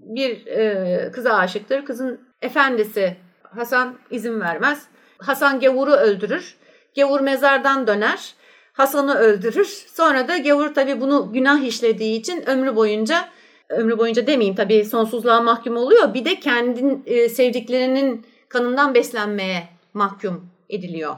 bir 0.00 0.46
e, 0.46 1.10
kıza 1.12 1.34
aşıktır. 1.34 1.84
Kızın 1.84 2.20
efendisi 2.42 3.16
Hasan 3.42 3.98
izin 4.10 4.40
vermez. 4.40 4.86
Hasan 5.18 5.60
gavuru 5.60 5.92
öldürür. 5.92 6.56
Gavur 6.96 7.20
mezardan 7.20 7.86
döner. 7.86 8.34
Hasan'ı 8.72 9.14
öldürür. 9.14 9.86
Sonra 9.94 10.28
da 10.28 10.38
gavur 10.38 10.74
tabii 10.74 11.00
bunu 11.00 11.32
günah 11.32 11.62
işlediği 11.62 12.20
için 12.20 12.50
ömrü 12.50 12.76
boyunca 12.76 13.28
ömrü 13.70 13.98
boyunca 13.98 14.26
demeyeyim 14.26 14.56
tabii 14.56 14.84
sonsuzluğa 14.84 15.40
mahkum 15.40 15.76
oluyor. 15.76 16.14
Bir 16.14 16.24
de 16.24 16.40
kendi 16.40 16.98
e, 17.06 17.28
sevdiklerinin 17.28 18.26
kanından 18.48 18.94
beslenmeye 18.94 19.68
mahkum 19.94 20.50
ediliyor. 20.68 21.16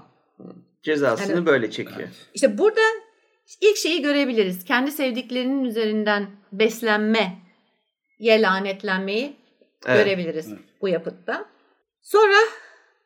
Cezasını 0.82 1.32
yani, 1.32 1.46
böyle 1.46 1.70
çekiyor. 1.70 2.08
İşte 2.34 2.58
burada 2.58 2.80
ilk 3.60 3.76
şeyi 3.76 4.02
görebiliriz. 4.02 4.64
Kendi 4.64 4.90
sevdiklerinin 4.90 5.64
üzerinden 5.64 6.30
beslenme 6.52 7.38
ye 8.18 8.42
lanetlenmeyi 8.42 9.36
evet. 9.86 10.04
görebiliriz 10.04 10.48
evet. 10.48 10.60
bu 10.80 10.88
yapıtta. 10.88 11.44
Sonra 12.02 12.36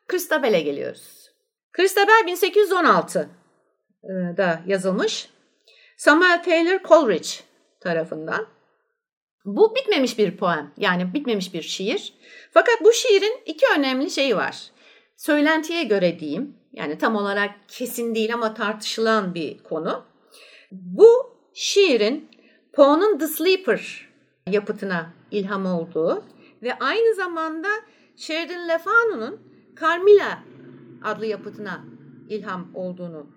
Christabel'e 0.07 0.61
geliyoruz. 0.61 1.31
Christabel 1.73 2.23
1816'da 2.27 4.61
yazılmış. 4.65 5.29
Samuel 5.97 6.43
Taylor 6.43 6.83
Coleridge 6.83 7.29
tarafından. 7.79 8.56
Bu 9.47 9.75
bitmemiş 9.75 10.17
bir 10.17 10.37
poem 10.37 10.71
yani 10.77 11.13
bitmemiş 11.13 11.53
bir 11.53 11.61
şiir. 11.61 12.13
Fakat 12.51 12.75
bu 12.83 12.93
şiirin 12.93 13.41
iki 13.45 13.65
önemli 13.77 14.11
şeyi 14.11 14.35
var. 14.35 14.71
Söylentiye 15.17 15.83
göre 15.83 16.19
diyeyim 16.19 16.55
yani 16.73 16.97
tam 16.97 17.15
olarak 17.15 17.51
kesin 17.67 18.15
değil 18.15 18.33
ama 18.33 18.53
tartışılan 18.53 19.35
bir 19.35 19.63
konu. 19.63 20.05
Bu 20.71 21.07
şiirin 21.53 22.29
Poe'nun 22.73 23.17
The 23.17 23.27
Sleeper 23.27 24.09
yapıtına 24.47 25.13
ilham 25.31 25.65
olduğu 25.65 26.23
ve 26.63 26.73
aynı 26.79 27.15
zamanda 27.15 27.67
Sheridan 28.17 28.69
Le 28.69 28.77
Fanu'nun 28.77 29.39
Carmilla 29.81 30.43
adlı 31.03 31.25
yapıtına 31.25 31.83
ilham 32.29 32.71
olduğunu 32.73 33.27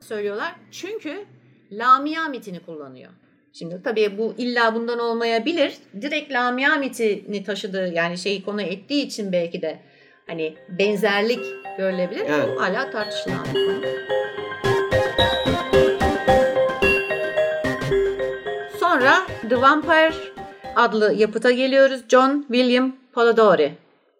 söylüyorlar. 0.00 0.54
Çünkü 0.70 1.26
Lamia 1.72 2.28
mitini 2.28 2.60
kullanıyor. 2.60 3.12
Şimdi 3.52 3.82
tabii 3.84 4.18
bu 4.18 4.34
illa 4.38 4.74
bundan 4.74 4.98
olmayabilir. 4.98 5.74
Direkt 6.00 6.32
Lamia 6.32 6.76
mitini 6.76 7.44
taşıdığı 7.44 7.92
yani 7.92 8.18
şeyi 8.18 8.44
konu 8.44 8.62
ettiği 8.62 9.06
için 9.06 9.32
belki 9.32 9.62
de 9.62 9.78
hani 10.26 10.54
benzerlik 10.68 11.44
görülebilir. 11.78 12.24
Evet. 12.26 12.48
Bu 12.56 12.62
hala 12.62 12.90
tartışılan 12.90 13.44
bir 13.54 13.66
konu. 13.66 13.82
Sonra 18.80 19.26
The 19.48 19.60
Vampire 19.60 20.14
adlı 20.76 21.14
yapıta 21.14 21.50
geliyoruz. 21.50 22.02
John 22.08 22.44
William 22.48 22.96
Polidori. 23.12 23.72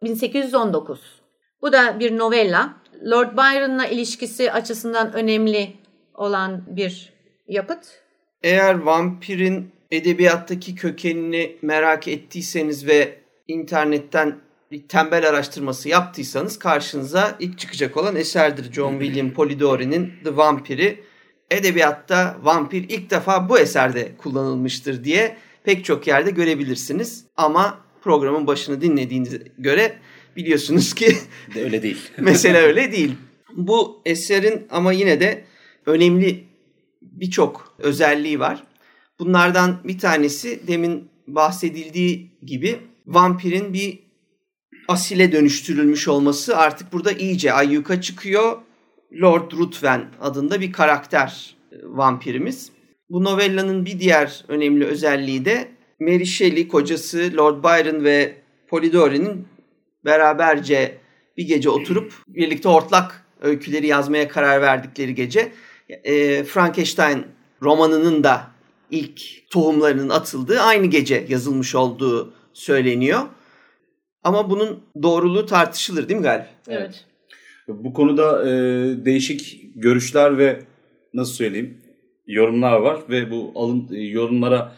1819. 0.03 1.23
Bu 1.63 1.73
da 1.73 2.01
bir 2.01 2.19
novella. 2.19 2.75
Lord 3.11 3.33
Byron'la 3.33 3.87
ilişkisi 3.87 4.53
açısından 4.53 5.13
önemli 5.13 5.73
olan 6.15 6.63
bir 6.67 7.13
yapıt. 7.49 8.02
Eğer 8.43 8.75
vampirin 8.75 9.71
edebiyattaki 9.91 10.75
kökenini 10.75 11.57
merak 11.63 12.09
ettiyseniz 12.09 12.87
ve 12.87 13.19
internetten 13.49 14.39
bir 14.71 14.89
tembel 14.89 15.29
araştırması 15.29 15.89
yaptıysanız 15.89 16.59
karşınıza 16.59 17.37
ilk 17.41 17.59
çıkacak 17.59 17.97
olan 17.97 18.17
eserdir 18.17 18.73
John 18.73 19.01
William 19.01 19.31
Polidori'nin 19.31 20.13
The 20.25 20.37
Vampir'i. 20.37 21.01
Edebiyatta 21.51 22.39
vampir 22.43 22.87
ilk 22.89 23.11
defa 23.11 23.49
bu 23.49 23.59
eserde 23.59 24.13
kullanılmıştır 24.19 25.05
diye 25.05 25.37
pek 25.65 25.85
çok 25.85 26.07
yerde 26.07 26.31
görebilirsiniz. 26.31 27.25
Ama 27.37 27.81
programın 28.03 28.47
başını 28.47 28.81
dinlediğinize 28.81 29.43
göre 29.59 29.99
biliyorsunuz 30.37 30.95
ki 30.95 31.17
öyle 31.57 31.83
değil. 31.83 31.99
Mesele 32.19 32.59
öyle 32.59 32.93
değil. 32.93 33.15
Bu 33.57 34.03
eserin 34.05 34.67
ama 34.71 34.93
yine 34.93 35.21
de 35.21 35.45
önemli 35.87 36.45
birçok 37.23 37.75
özelliği 37.79 38.41
var. 38.41 38.63
Bunlardan 39.19 39.79
bir 39.85 39.99
tanesi 39.99 40.67
demin 40.67 41.09
bahsedildiği 41.27 42.31
gibi 42.43 42.79
vampirin 43.07 43.73
bir 43.73 43.99
asile 44.89 45.33
dönüştürülmüş 45.33 46.09
olması 46.09 46.57
artık 46.57 46.93
burada 46.93 47.13
iyice 47.13 47.53
ayyuka 47.53 48.01
çıkıyor. 48.01 48.59
Lord 49.23 49.53
Ruthven 49.53 50.11
adında 50.21 50.61
bir 50.61 50.73
karakter 50.73 51.57
e, 51.73 51.77
vampirimiz. 51.85 52.73
Bu 53.11 53.25
novellanın 53.25 53.87
bir 53.87 54.01
diğer 54.01 54.45
önemli 54.49 54.85
özelliği 54.85 55.45
de 55.45 55.69
Mary 56.01 56.25
Shelley 56.25 56.69
kocası 56.69 57.33
Lord 57.37 57.65
Byron 57.65 58.05
ve 58.05 58.37
Polidori'nin 58.69 59.49
beraberce 60.05 60.99
bir 61.37 61.47
gece 61.47 61.71
oturup 61.71 62.13
birlikte 62.29 62.69
ortak 62.69 63.27
öyküleri 63.41 63.87
yazmaya 63.87 64.29
karar 64.29 64.63
verdikleri 64.63 65.15
gece 65.15 65.53
e, 66.05 66.45
Frankenstein 66.45 67.25
romanının 67.63 68.25
da 68.25 68.47
ilk 68.91 69.21
tohumlarının 69.51 70.09
atıldığı 70.09 70.61
aynı 70.61 70.87
gece 70.87 71.27
yazılmış 71.29 71.75
olduğu 71.75 72.33
söyleniyor. 72.53 73.21
Ama 74.25 74.51
bunun 74.51 74.83
doğruluğu 75.03 75.47
tartışılır 75.47 76.09
değil 76.09 76.21
mi 76.21 76.25
Galip? 76.25 76.47
Evet. 76.69 77.05
Bu 77.69 77.93
konuda 77.93 78.49
e, 78.49 78.51
değişik 79.05 79.71
görüşler 79.75 80.39
ve 80.39 80.63
nasıl 81.15 81.33
söyleyeyim 81.33 81.83
yorumlar 82.27 82.77
var 82.77 83.01
ve 83.11 83.31
bu 83.31 83.53
alın 83.55 83.89
e, 83.93 84.01
yorumlara 84.01 84.73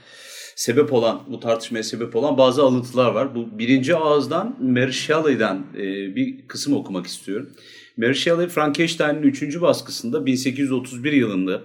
sebep 0.56 0.92
olan 0.92 1.22
bu 1.28 1.40
tartışmaya 1.40 1.82
sebep 1.82 2.16
olan 2.16 2.38
bazı 2.38 2.62
alıntılar 2.62 3.10
var. 3.10 3.34
Bu 3.34 3.58
birinci 3.58 3.96
ağızdan 3.96 4.56
Mary 4.60 4.92
Shelley'den 4.92 5.62
e, 5.74 5.82
bir 6.16 6.48
kısım 6.48 6.74
okumak 6.76 7.06
istiyorum. 7.06 7.50
Mary 7.96 8.14
Shelley 8.14 8.48
Frankenstein'in 8.48 9.22
3. 9.22 9.60
baskısında 9.60 10.26
1831 10.26 11.12
yılında 11.12 11.62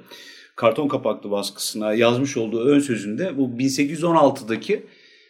karton 0.55 0.87
kapaklı 0.87 1.31
baskısına 1.31 1.93
yazmış 1.93 2.37
olduğu 2.37 2.65
ön 2.65 2.79
sözünde 2.79 3.37
bu 3.37 3.47
1816'daki 3.47 4.85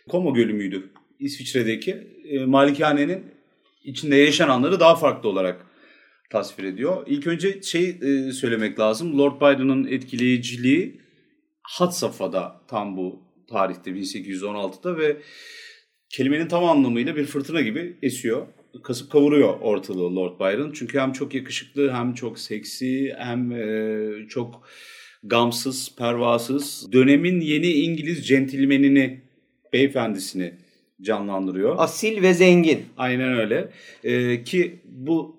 Como 0.09 0.33
Gölü 0.33 0.53
müydü? 0.53 0.89
İsviçre'deki 1.19 2.07
e, 2.29 2.45
malikanenin 2.45 3.23
içinde 3.83 4.15
yaşananları 4.15 4.79
daha 4.79 4.95
farklı 4.95 5.29
olarak 5.29 5.65
tasvir 6.29 6.63
ediyor. 6.63 7.03
İlk 7.07 7.27
önce 7.27 7.61
şey 7.61 7.89
e, 7.89 8.31
söylemek 8.31 8.79
lazım. 8.79 9.19
Lord 9.19 9.41
Byron'ın 9.41 9.87
etkileyiciliği 9.87 11.01
had 11.63 11.91
safhada 11.91 12.61
tam 12.67 12.97
bu 12.97 13.21
tarihte 13.49 13.91
1816'da 13.91 14.97
ve 14.97 15.17
kelimenin 16.09 16.47
tam 16.47 16.65
anlamıyla 16.65 17.15
bir 17.15 17.25
fırtına 17.25 17.61
gibi 17.61 17.97
esiyor. 18.01 18.47
Kasıp 18.83 19.11
kavuruyor 19.11 19.59
ortalığı 19.61 20.15
Lord 20.15 20.39
Byron. 20.39 20.71
Çünkü 20.71 20.99
hem 20.99 21.11
çok 21.13 21.33
yakışıklı 21.33 21.91
hem 21.91 22.13
çok 22.13 22.39
seksi 22.39 23.13
hem 23.17 23.51
e, 23.51 24.27
çok 24.27 24.63
gamsız, 25.23 25.95
pervasız. 25.95 26.93
Dönemin 26.93 27.41
yeni 27.41 27.67
İngiliz 27.67 28.27
centilmenini, 28.27 29.21
beyefendisini 29.73 30.53
canlandırıyor. 31.01 31.75
Asil 31.77 32.21
ve 32.21 32.33
zengin. 32.33 32.85
Aynen 32.97 33.37
öyle. 33.37 33.69
Ee, 34.03 34.43
ki 34.43 34.79
bu 34.85 35.35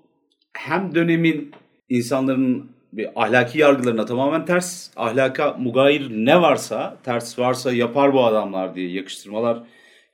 hem 0.53 0.95
dönemin 0.95 1.53
insanların 1.89 2.71
bir 2.93 3.23
ahlaki 3.23 3.59
yargılarına 3.59 4.05
tamamen 4.05 4.45
ters, 4.45 4.91
ahlaka 4.97 5.53
mugayir 5.53 6.11
ne 6.11 6.43
varsa, 6.43 6.99
ters 7.05 7.39
varsa 7.39 7.73
yapar 7.73 8.13
bu 8.13 8.25
adamlar 8.25 8.75
diye 8.75 8.91
yakıştırmalar 8.91 9.63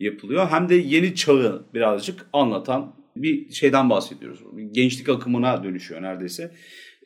yapılıyor. 0.01 0.49
Hem 0.51 0.69
de 0.69 0.75
yeni 0.75 1.15
çağı 1.15 1.65
birazcık 1.75 2.27
anlatan 2.33 2.93
bir 3.23 3.51
şeyden 3.51 3.91
bahsediyoruz. 3.91 4.41
Gençlik 4.73 5.09
akımına 5.09 5.65
dönüşüyor 5.65 6.03
neredeyse. 6.03 6.51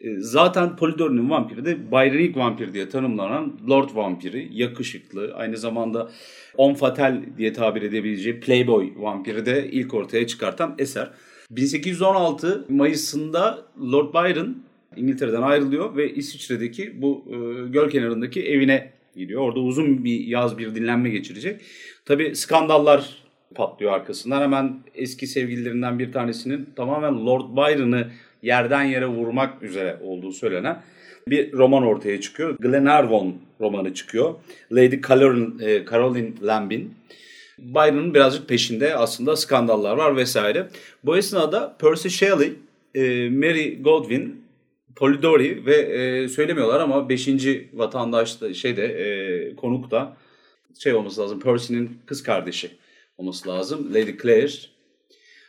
Ee, 0.00 0.16
Zaten 0.18 0.76
Polidori'nin 0.76 1.30
vampiri 1.30 1.64
de 1.64 1.92
Byronik 1.92 2.36
vampir 2.36 2.74
diye 2.74 2.88
tanımlanan 2.88 3.60
Lord 3.68 3.94
vampiri. 3.94 4.48
Yakışıklı, 4.52 5.34
aynı 5.34 5.56
zamanda 5.56 6.10
on 6.56 6.74
fatal 6.74 7.22
diye 7.38 7.52
tabir 7.52 7.82
edebileceği 7.82 8.40
Playboy 8.40 8.92
vampiri 8.96 9.46
de 9.46 9.68
ilk 9.70 9.94
ortaya 9.94 10.26
çıkartan 10.26 10.74
eser. 10.78 11.10
1816 11.50 12.66
Mayıs'ında 12.68 13.66
Lord 13.92 14.14
Byron 14.14 14.62
İngiltere'den 14.96 15.42
ayrılıyor 15.42 15.96
ve 15.96 16.14
İsviçre'deki 16.14 17.02
bu 17.02 17.24
e, 17.28 17.68
göl 17.68 17.90
kenarındaki 17.90 18.42
evine 18.42 18.92
gidiyor. 19.16 19.40
Orada 19.40 19.60
uzun 19.60 20.04
bir 20.04 20.20
yaz 20.20 20.58
bir 20.58 20.74
dinlenme 20.74 21.10
geçirecek. 21.10 21.60
Tabii 22.04 22.36
skandallar 22.36 23.22
patlıyor 23.54 23.92
arkasından. 23.92 24.42
Hemen 24.42 24.80
eski 24.94 25.26
sevgililerinden 25.26 25.98
bir 25.98 26.12
tanesinin 26.12 26.68
tamamen 26.76 27.26
Lord 27.26 27.56
Byron'ı 27.56 28.10
yerden 28.42 28.82
yere 28.82 29.06
vurmak 29.06 29.62
üzere 29.62 29.98
olduğu 30.02 30.32
söylenen 30.32 30.82
bir 31.28 31.52
roman 31.52 31.82
ortaya 31.82 32.20
çıkıyor. 32.20 32.56
Glenarvon 32.58 33.34
romanı 33.60 33.94
çıkıyor. 33.94 34.34
Lady 34.72 35.00
Caroline, 35.08 35.64
e, 35.64 35.84
Caroline 35.90 36.32
Lambin. 36.42 36.94
Byron'un 37.58 38.14
birazcık 38.14 38.48
peşinde 38.48 38.96
aslında 38.96 39.36
skandallar 39.36 39.96
var 39.96 40.16
vesaire. 40.16 40.68
Bu 41.04 41.16
esnada 41.16 41.76
Percy 41.78 42.08
Shelley, 42.08 42.52
e, 42.94 43.30
Mary 43.30 43.82
Godwin, 43.82 44.44
Polidori 44.96 45.66
ve 45.66 45.76
e, 45.76 46.28
söylemiyorlar 46.28 46.80
ama 46.80 47.08
5. 47.08 47.28
vatandaş 47.72 48.40
da 48.40 48.54
şeyde 48.54 49.54
konuk 49.56 49.90
da 49.90 50.16
şey 50.78 50.94
olması 50.94 51.20
lazım. 51.20 51.40
Percy'nin 51.40 51.98
kız 52.06 52.22
kardeşi 52.22 52.70
olması 53.20 53.48
lazım. 53.48 53.94
Lady 53.94 54.16
Claire. 54.22 54.52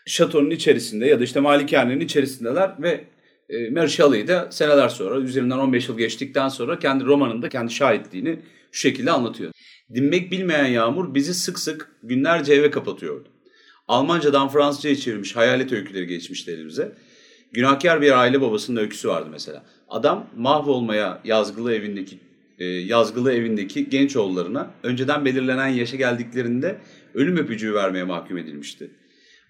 Şatonun 0.06 0.50
içerisinde 0.50 1.06
ya 1.06 1.20
da 1.20 1.24
işte 1.24 1.40
malikanenin 1.40 2.00
içerisindeler 2.00 2.76
ve 2.82 3.04
e, 3.50 3.70
Mary 3.70 3.88
Shelley 3.88 4.28
de 4.28 4.48
seneler 4.50 4.90
sonra 4.90 5.20
üzerinden 5.20 5.58
15 5.58 5.90
yıl 5.90 5.98
geçtikten 5.98 6.50
sonra 6.50 6.80
kendi 6.80 7.06
romanında 7.06 7.50
kendi 7.50 7.74
şahitliğini 7.74 8.40
şu 8.72 8.80
şekilde 8.80 9.12
anlatıyor. 9.12 9.52
Dinmek 9.94 10.32
bilmeyen 10.32 10.66
Yağmur 10.66 11.16
bizi 11.16 11.34
sık 11.34 11.60
sık 11.60 11.92
günlerce 12.04 12.54
eve 12.54 12.72
kapatıyordu. 12.72 13.28
Almancadan 13.88 14.50
Fransızca'ya 14.50 14.96
çevirmiş 14.96 15.36
hayalet 15.36 15.72
öyküleri 15.72 16.08
geçmişti 16.08 16.52
elimize. 16.52 16.92
Günahkar 17.52 18.02
bir 18.02 18.20
aile 18.20 18.42
babasının 18.42 18.82
öyküsü 18.82 19.08
vardı 19.08 19.30
mesela. 19.32 19.64
Adam 19.90 20.28
mahvolmaya 20.38 21.22
yazgılı 21.24 21.74
evindeki 21.74 22.20
e, 22.60 22.66
yazgılı 22.66 23.34
evindeki 23.34 23.90
genç 23.90 24.16
oğullarına 24.16 24.72
önceden 24.84 25.26
belirlenen 25.26 25.68
yaşa 25.68 25.98
geldiklerinde 25.98 26.78
ölüm 27.14 27.38
öpücüğü 27.38 27.74
vermeye 27.74 28.04
mahkum 28.04 28.38
edilmişti. 28.38 28.92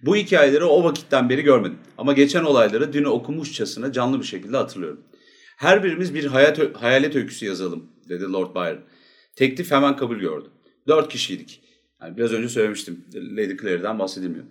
Bu 0.02 0.16
hikayeleri 0.16 0.64
o 0.64 0.84
vakitten 0.84 1.30
beri 1.30 1.42
görmedim 1.42 1.78
ama 1.98 2.14
geçen 2.14 2.44
olayları 2.44 2.94
dün 2.94 3.04
okumuşçasına 3.04 3.92
canlı 3.92 4.20
bir 4.20 4.26
şekilde 4.26 4.58
hatırlıyorum. 4.58 5.04
Her 5.58 5.84
birimiz 5.84 6.14
bir 6.14 6.26
hayat, 6.26 6.76
hayalet 6.76 7.16
öyküsü 7.16 7.46
yazalım 7.46 7.92
dedi 8.10 8.24
Lord 8.24 8.56
Byron. 8.56 8.84
Teklif 9.36 9.72
hemen 9.72 9.96
kabul 9.96 10.18
gördü. 10.18 10.48
Dört 10.88 11.10
kişiydik. 11.10 11.62
Yani 12.02 12.18
biraz 12.18 12.34
önce 12.34 12.50
söylemiştim. 12.50 13.06
Lady 13.14 13.58
Claire'den 13.58 14.00
bahsedilmiyor. 14.00 14.46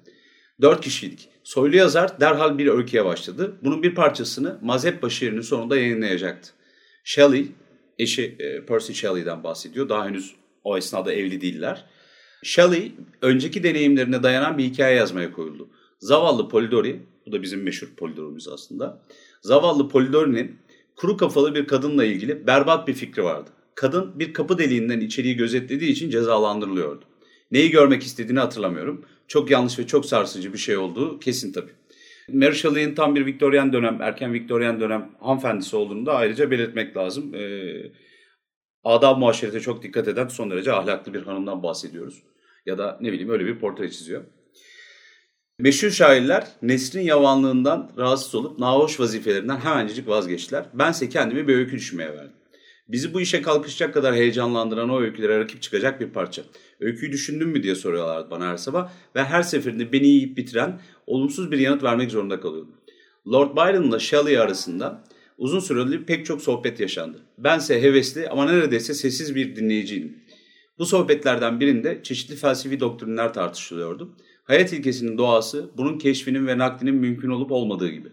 Dört 0.60 0.80
kişiydik. 0.80 1.28
Soylu 1.44 1.76
yazar 1.76 2.20
derhal 2.20 2.58
bir 2.58 2.66
öyküye 2.66 3.04
başladı. 3.04 3.56
Bunun 3.64 3.82
bir 3.82 3.94
parçasını 3.94 4.58
Mazhep 4.62 5.10
şiirinin 5.10 5.40
sonunda 5.40 5.76
yayınlayacaktı. 5.76 6.50
Shelley, 7.04 7.46
eşi 7.98 8.36
e, 8.38 8.66
Percy 8.66 8.92
Shelley'den 8.92 9.44
bahsediyor. 9.44 9.88
Daha 9.88 10.06
henüz 10.06 10.34
O 10.64 10.76
esnada 10.76 11.12
evli 11.12 11.40
değiller. 11.40 11.84
Shelley 12.42 12.92
önceki 13.22 13.62
deneyimlerine 13.62 14.22
dayanan 14.22 14.58
bir 14.58 14.64
hikaye 14.64 14.96
yazmaya 14.96 15.32
koyuldu. 15.32 15.68
Zavallı 15.98 16.48
Polidori, 16.48 17.00
bu 17.26 17.32
da 17.32 17.42
bizim 17.42 17.62
meşhur 17.62 17.88
Polidori'miz 17.96 18.48
aslında. 18.48 19.02
Zavallı 19.42 19.88
Polidori'nin 19.88 20.56
kuru 20.96 21.16
kafalı 21.16 21.54
bir 21.54 21.66
kadınla 21.66 22.04
ilgili 22.04 22.46
berbat 22.46 22.88
bir 22.88 22.94
fikri 22.94 23.24
vardı. 23.24 23.50
Kadın 23.74 24.18
bir 24.18 24.32
kapı 24.32 24.58
deliğinden 24.58 25.00
içeriği 25.00 25.36
gözetlediği 25.36 25.90
için 25.90 26.10
cezalandırılıyordu. 26.10 27.04
Neyi 27.50 27.70
görmek 27.70 28.02
istediğini 28.02 28.38
hatırlamıyorum. 28.38 29.04
Çok 29.28 29.50
yanlış 29.50 29.78
ve 29.78 29.86
çok 29.86 30.06
sarsıcı 30.06 30.52
bir 30.52 30.58
şey 30.58 30.76
olduğu 30.76 31.18
kesin 31.18 31.52
tabii. 31.52 31.70
Mary 32.32 32.54
Shelley'in 32.54 32.94
tam 32.94 33.14
bir 33.14 33.26
Victorian 33.26 33.72
dönem, 33.72 34.02
erken 34.02 34.32
Victorian 34.32 34.80
dönem 34.80 35.10
hanımefendisi 35.20 35.76
olduğunu 35.76 36.06
da 36.06 36.14
ayrıca 36.14 36.50
belirtmek 36.50 36.96
lazım. 36.96 37.34
Ee, 37.34 37.92
adab 38.84 39.18
muaşerete 39.18 39.60
çok 39.60 39.82
dikkat 39.82 40.08
eden 40.08 40.28
son 40.28 40.50
derece 40.50 40.72
ahlaklı 40.72 41.14
bir 41.14 41.22
hanımdan 41.22 41.62
bahsediyoruz. 41.62 42.22
Ya 42.66 42.78
da 42.78 42.98
ne 43.00 43.12
bileyim 43.12 43.30
öyle 43.30 43.46
bir 43.46 43.58
portre 43.58 43.90
çiziyor. 43.90 44.24
Meşhur 45.58 45.90
şairler 45.90 46.46
Nesrin 46.62 47.02
yavanlığından 47.02 47.92
rahatsız 47.98 48.34
olup 48.34 48.58
nahoş 48.58 49.00
vazifelerinden 49.00 49.56
hemencecik 49.56 50.08
vazgeçtiler. 50.08 50.64
Bense 50.74 51.08
kendimi 51.08 51.48
bir 51.48 51.54
öykü 51.54 51.76
düşmeye 51.76 52.12
verdim. 52.12 52.32
Bizi 52.88 53.14
bu 53.14 53.20
işe 53.20 53.42
kalkışacak 53.42 53.94
kadar 53.94 54.14
heyecanlandıran 54.14 54.90
o 54.90 55.00
öykülere 55.00 55.38
rakip 55.38 55.62
çıkacak 55.62 56.00
bir 56.00 56.10
parça. 56.10 56.42
Öyküyü 56.80 57.12
düşündün 57.12 57.48
mü 57.48 57.62
diye 57.62 57.74
soruyorlardı 57.74 58.30
bana 58.30 58.48
her 58.48 58.56
sabah 58.56 58.90
ve 59.16 59.24
her 59.24 59.42
seferinde 59.42 59.92
beni 59.92 60.06
yiyip 60.06 60.36
bitiren 60.36 60.80
olumsuz 61.06 61.50
bir 61.50 61.58
yanıt 61.58 61.82
vermek 61.82 62.10
zorunda 62.10 62.40
kalıyordum. 62.40 62.76
Lord 63.32 63.56
Byron'la 63.56 63.98
Shelley 63.98 64.38
arasında 64.38 65.04
uzun 65.40 65.60
süreli 65.60 66.04
pek 66.04 66.26
çok 66.26 66.42
sohbet 66.42 66.80
yaşandı. 66.80 67.18
Bense 67.38 67.82
hevesli 67.82 68.28
ama 68.28 68.44
neredeyse 68.44 68.94
sessiz 68.94 69.34
bir 69.34 69.56
dinleyiciydim. 69.56 70.16
Bu 70.78 70.86
sohbetlerden 70.86 71.60
birinde 71.60 72.00
çeşitli 72.02 72.36
felsefi 72.36 72.80
doktrinler 72.80 73.32
tartışılıyordu. 73.32 74.16
Hayat 74.44 74.72
ilkesinin 74.72 75.18
doğası 75.18 75.70
bunun 75.76 75.98
keşfinin 75.98 76.46
ve 76.46 76.58
naklinin 76.58 76.94
mümkün 76.94 77.30
olup 77.30 77.52
olmadığı 77.52 77.88
gibi. 77.88 78.08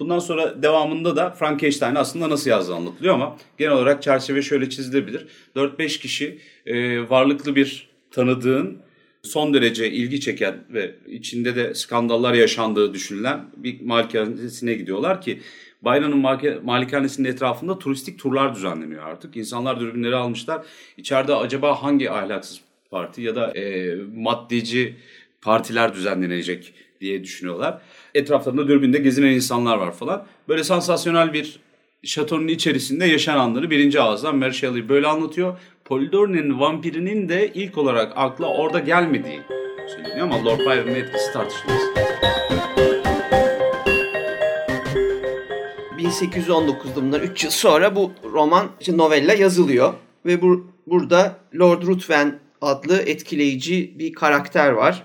Bundan 0.00 0.18
sonra 0.18 0.62
devamında 0.62 1.16
da 1.16 1.30
Frankenstein 1.30 1.94
aslında 1.94 2.30
nasıl 2.30 2.50
yazdığı 2.50 2.74
anlatılıyor 2.74 3.14
ama 3.14 3.36
genel 3.58 3.72
olarak 3.72 4.02
çerçeve 4.02 4.42
şöyle 4.42 4.70
çizilebilir. 4.70 5.26
4-5 5.56 6.00
kişi 6.00 6.38
e, 6.66 7.00
varlıklı 7.10 7.56
bir 7.56 7.88
tanıdığın 8.10 8.78
son 9.22 9.54
derece 9.54 9.90
ilgi 9.90 10.20
çeken 10.20 10.64
ve 10.70 10.94
içinde 11.06 11.56
de 11.56 11.74
skandallar 11.74 12.34
yaşandığı 12.34 12.94
düşünülen 12.94 13.44
bir 13.56 13.80
malikanesine 13.80 14.74
gidiyorlar 14.74 15.20
ki 15.20 15.40
Byron'ın 15.84 16.18
malikanesinin 16.64 17.28
etrafında 17.28 17.78
turistik 17.78 18.18
turlar 18.18 18.54
düzenleniyor 18.54 19.02
artık. 19.02 19.36
İnsanlar 19.36 19.80
dürbünleri 19.80 20.16
almışlar. 20.16 20.66
İçeride 20.96 21.34
acaba 21.34 21.82
hangi 21.82 22.10
ahlaksız 22.10 22.60
parti 22.90 23.22
ya 23.22 23.36
da 23.36 23.52
e, 23.52 23.94
maddeci 24.16 24.96
partiler 25.42 25.94
düzenlenecek 25.94 26.74
diye 27.00 27.24
düşünüyorlar. 27.24 27.80
Etraflarında 28.14 28.68
dürbünde 28.68 28.98
gezinen 28.98 29.30
insanlar 29.30 29.76
var 29.76 29.92
falan. 29.92 30.26
Böyle 30.48 30.64
sansasyonel 30.64 31.32
bir 31.32 31.60
şatonun 32.04 32.48
içerisinde 32.48 33.04
yaşananları 33.04 33.70
birinci 33.70 34.00
ağızdan 34.00 34.36
Mary 34.36 34.52
Shelley 34.52 34.88
böyle 34.88 35.06
anlatıyor. 35.06 35.58
Polidori'nin 35.84 36.60
vampirinin 36.60 37.28
de 37.28 37.52
ilk 37.54 37.78
olarak 37.78 38.12
akla 38.16 38.46
orada 38.46 38.78
gelmediği 38.78 39.40
söyleniyor 39.88 40.26
ama 40.26 40.44
Lord 40.44 40.60
Byron'ın 40.60 40.94
etkisi 40.94 41.32
tartışılmaz. 41.32 41.82
1819'da 46.08 46.96
bunlar 46.96 47.20
3 47.20 47.44
yıl 47.44 47.50
sonra 47.50 47.96
bu 47.96 48.12
roman, 48.32 48.68
novella 48.88 49.34
yazılıyor. 49.34 49.94
Ve 50.26 50.42
bu, 50.42 50.66
burada 50.86 51.36
Lord 51.58 51.82
Ruthven 51.82 52.38
adlı 52.60 53.02
etkileyici 53.02 53.98
bir 53.98 54.12
karakter 54.12 54.72
var. 54.72 55.04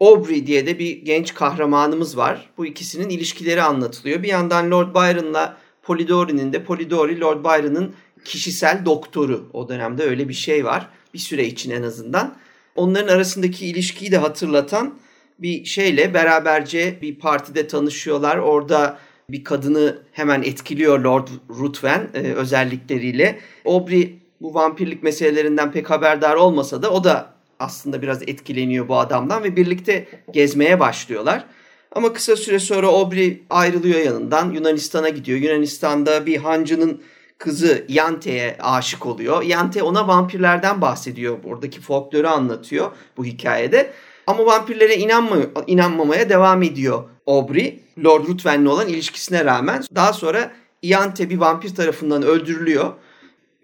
Aubrey 0.00 0.46
diye 0.46 0.66
de 0.66 0.78
bir 0.78 0.96
genç 0.96 1.34
kahramanımız 1.34 2.16
var. 2.16 2.50
Bu 2.58 2.66
ikisinin 2.66 3.08
ilişkileri 3.08 3.62
anlatılıyor. 3.62 4.22
Bir 4.22 4.28
yandan 4.28 4.70
Lord 4.70 4.94
Byron'la 4.94 5.56
Polidori'nin 5.82 6.52
de 6.52 6.64
Polidori 6.64 7.20
Lord 7.20 7.44
Byron'ın 7.44 7.94
kişisel 8.24 8.84
doktoru. 8.84 9.50
O 9.52 9.68
dönemde 9.68 10.02
öyle 10.02 10.28
bir 10.28 10.34
şey 10.34 10.64
var. 10.64 10.88
Bir 11.14 11.18
süre 11.18 11.46
için 11.46 11.70
en 11.70 11.82
azından. 11.82 12.36
Onların 12.76 13.14
arasındaki 13.14 13.66
ilişkiyi 13.66 14.12
de 14.12 14.18
hatırlatan 14.18 14.98
bir 15.38 15.64
şeyle 15.64 16.14
beraberce 16.14 16.98
bir 17.02 17.18
partide 17.18 17.66
tanışıyorlar. 17.66 18.36
Orada 18.36 18.98
bir 19.32 19.44
kadını 19.44 19.98
hemen 20.12 20.42
etkiliyor 20.42 20.98
Lord 20.98 21.28
Ruthven 21.50 22.08
e, 22.14 22.18
özellikleriyle. 22.18 23.38
Aubrey 23.66 24.18
bu 24.40 24.54
vampirlik 24.54 25.02
meselelerinden 25.02 25.72
pek 25.72 25.90
haberdar 25.90 26.36
olmasa 26.36 26.82
da 26.82 26.90
o 26.90 27.04
da 27.04 27.34
aslında 27.58 28.02
biraz 28.02 28.22
etkileniyor 28.22 28.88
bu 28.88 28.98
adamdan 28.98 29.44
ve 29.44 29.56
birlikte 29.56 30.08
gezmeye 30.32 30.80
başlıyorlar. 30.80 31.44
Ama 31.92 32.12
kısa 32.12 32.36
süre 32.36 32.58
sonra 32.58 32.86
Aubrey 32.86 33.42
ayrılıyor 33.50 34.00
yanından 34.00 34.52
Yunanistan'a 34.52 35.08
gidiyor. 35.08 35.38
Yunanistan'da 35.38 36.26
bir 36.26 36.36
hancının 36.36 37.02
kızı 37.38 37.84
Yante'ye 37.88 38.56
aşık 38.60 39.06
oluyor. 39.06 39.42
Yante 39.42 39.82
ona 39.82 40.08
vampirlerden 40.08 40.80
bahsediyor. 40.80 41.42
Buradaki 41.44 41.80
folkloru 41.80 42.28
anlatıyor 42.28 42.90
bu 43.16 43.24
hikayede. 43.24 43.90
Ama 44.26 44.46
vampirlere 44.46 44.96
inanma, 44.96 45.36
inanmamaya 45.66 46.28
devam 46.28 46.62
ediyor 46.62 47.04
Aubrey. 47.30 47.80
Lord 48.04 48.28
Ruthven'le 48.28 48.66
olan 48.66 48.88
ilişkisine 48.88 49.44
rağmen. 49.44 49.82
Daha 49.94 50.12
sonra 50.12 50.52
Yante 50.82 51.30
bir 51.30 51.38
vampir 51.38 51.74
tarafından 51.74 52.22
öldürülüyor. 52.22 52.92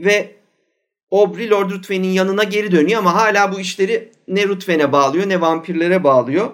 Ve 0.01 0.35
Aubrey 1.11 1.51
Lord 1.51 1.71
Ruthven'in 1.71 2.09
yanına 2.09 2.45
geri 2.45 2.73
dönüyor 2.73 2.99
ama 2.99 3.15
hala 3.15 3.53
bu 3.53 3.61
işleri 3.61 4.13
ne 4.29 4.49
Ruthven'e 4.49 4.93
bağlıyor 4.93 5.29
ne 5.29 5.41
vampirlere 5.41 6.05
bağlıyor. 6.05 6.51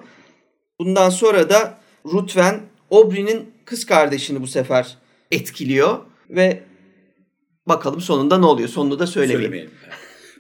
Bundan 0.81 1.11
sonra 1.11 1.51
da 1.51 1.79
Ruthven 2.07 2.61
Aubrey'nin 2.91 3.51
kız 3.65 3.87
kardeşini 3.87 4.41
bu 4.41 4.47
sefer 4.47 4.97
etkiliyor 5.31 5.99
ve 6.31 6.63
bakalım 7.69 8.01
sonunda 8.01 8.39
ne 8.39 8.47
oluyor. 8.47 8.69
Sonunu 8.69 8.99
da. 8.99 9.07
Söylemeyelim. 9.07 9.71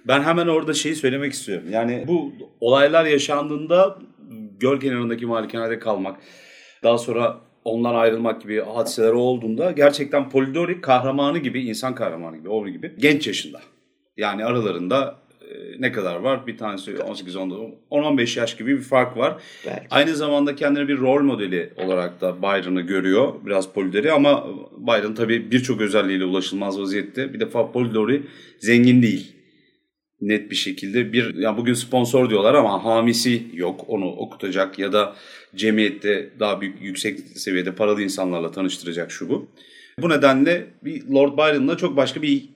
Ben 0.09 0.23
hemen 0.23 0.47
orada 0.47 0.75
şeyi 0.75 0.95
söylemek 0.95 1.33
istiyorum. 1.33 1.67
Yani 1.71 2.05
bu 2.09 2.33
olaylar 2.61 3.05
yaşandığında 3.05 3.99
göl 4.61 4.81
kenarındaki 4.81 5.27
malikanede 5.27 5.79
kalmak, 5.79 6.21
daha 6.83 6.99
sonra 6.99 7.41
ondan 7.65 7.95
ayrılmak 7.95 8.43
gibi 8.43 8.61
hadiseler 8.61 9.13
olduğunda 9.13 9.71
gerçekten 9.71 10.31
Polidori 10.31 10.81
kahramanı 10.81 11.39
gibi, 11.39 11.63
insan 11.63 11.95
kahramanı 11.95 12.37
gibi, 12.37 12.49
Aubrey 12.49 12.73
gibi 12.73 12.93
genç 12.99 13.27
yaşında. 13.27 13.61
Yani 14.17 14.45
aralarında 14.45 15.17
e, 15.41 15.81
ne 15.81 15.93
kadar 15.93 16.17
var? 16.17 16.47
Bir 16.47 16.59
tanesi 16.59 17.03
18 17.03 17.35
10-15 17.35 18.39
yaş 18.39 18.57
gibi 18.57 18.77
bir 18.77 18.83
fark 18.83 19.17
var. 19.17 19.37
Belki. 19.67 19.87
Aynı 19.91 20.15
zamanda 20.15 20.55
kendini 20.55 20.89
bir 20.89 20.99
rol 20.99 21.23
modeli 21.23 21.73
olarak 21.77 22.21
da 22.21 22.43
Byron'ı 22.43 22.81
görüyor. 22.81 23.35
Biraz 23.47 23.73
Polidori 23.73 24.13
ama 24.13 24.47
Byron 24.79 25.15
tabii 25.15 25.51
birçok 25.51 25.81
özelliğiyle 25.81 26.25
ulaşılmaz 26.25 26.81
vaziyette. 26.81 27.35
Bir 27.35 27.41
defa 27.41 27.73
Polidori 27.73 28.23
zengin 28.59 29.03
değil. 29.03 29.42
Net 30.23 30.51
bir 30.51 30.57
şekilde 30.57 31.13
bir 31.13 31.35
ya 31.35 31.57
bugün 31.57 31.75
sponsor 31.75 32.31
diyorlar 32.31 32.55
ama 32.55 32.85
hamisi 32.85 33.43
yok 33.55 33.85
onu 33.89 34.07
okutacak 34.07 34.79
ya 34.79 34.93
da 34.93 35.17
cemiyette 35.55 36.31
daha 36.41 36.61
büyük 36.61 36.83
yüksek 36.83 37.21
seviyede 37.21 37.75
paralı 37.75 38.03
insanlarla 38.03 38.51
tanıştıracak 38.51 39.11
şu 39.11 39.29
bu. 39.29 39.49
Bu 39.99 40.09
nedenle 40.09 40.67
bir 40.85 41.09
Lord 41.09 41.39
Byron'la 41.39 41.77
çok 41.77 41.97
başka 41.97 42.23
bir 42.23 42.49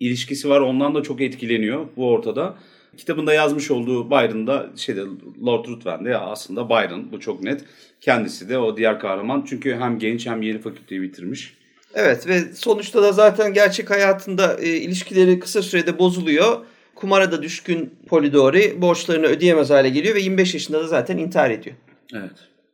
ilişkisi 0.00 0.48
var. 0.48 0.60
Ondan 0.60 0.94
da 0.94 1.02
çok 1.02 1.20
etkileniyor 1.20 1.86
bu 1.96 2.08
ortada. 2.08 2.58
Kitabında 2.96 3.34
yazmış 3.34 3.70
olduğu 3.70 4.10
Byron'da 4.10 4.70
şeyde 4.76 5.00
Lord 5.46 5.68
Ruthven 5.68 6.04
de 6.04 6.16
aslında 6.16 6.68
Byron 6.68 7.12
bu 7.12 7.20
çok 7.20 7.42
net. 7.42 7.64
Kendisi 8.00 8.48
de 8.48 8.58
o 8.58 8.76
diğer 8.76 9.00
kahraman 9.00 9.44
çünkü 9.48 9.74
hem 9.74 9.98
genç 9.98 10.26
hem 10.26 10.42
yeni 10.42 10.58
fakülteyi 10.58 11.02
bitirmiş. 11.02 11.54
Evet 11.94 12.26
ve 12.26 12.40
sonuçta 12.54 13.02
da 13.02 13.12
zaten 13.12 13.52
gerçek 13.52 13.90
hayatında 13.90 14.56
e, 14.60 14.68
ilişkileri 14.68 15.38
kısa 15.38 15.62
sürede 15.62 15.98
bozuluyor. 15.98 16.66
Kumara 16.94 17.32
da 17.32 17.42
düşkün 17.42 17.98
Polidori 18.08 18.82
borçlarını 18.82 19.26
ödeyemez 19.26 19.70
hale 19.70 19.88
geliyor 19.88 20.14
ve 20.14 20.20
25 20.20 20.54
yaşında 20.54 20.80
da 20.80 20.86
zaten 20.86 21.18
intihar 21.18 21.50
ediyor. 21.50 21.76
Evet. 22.14 22.32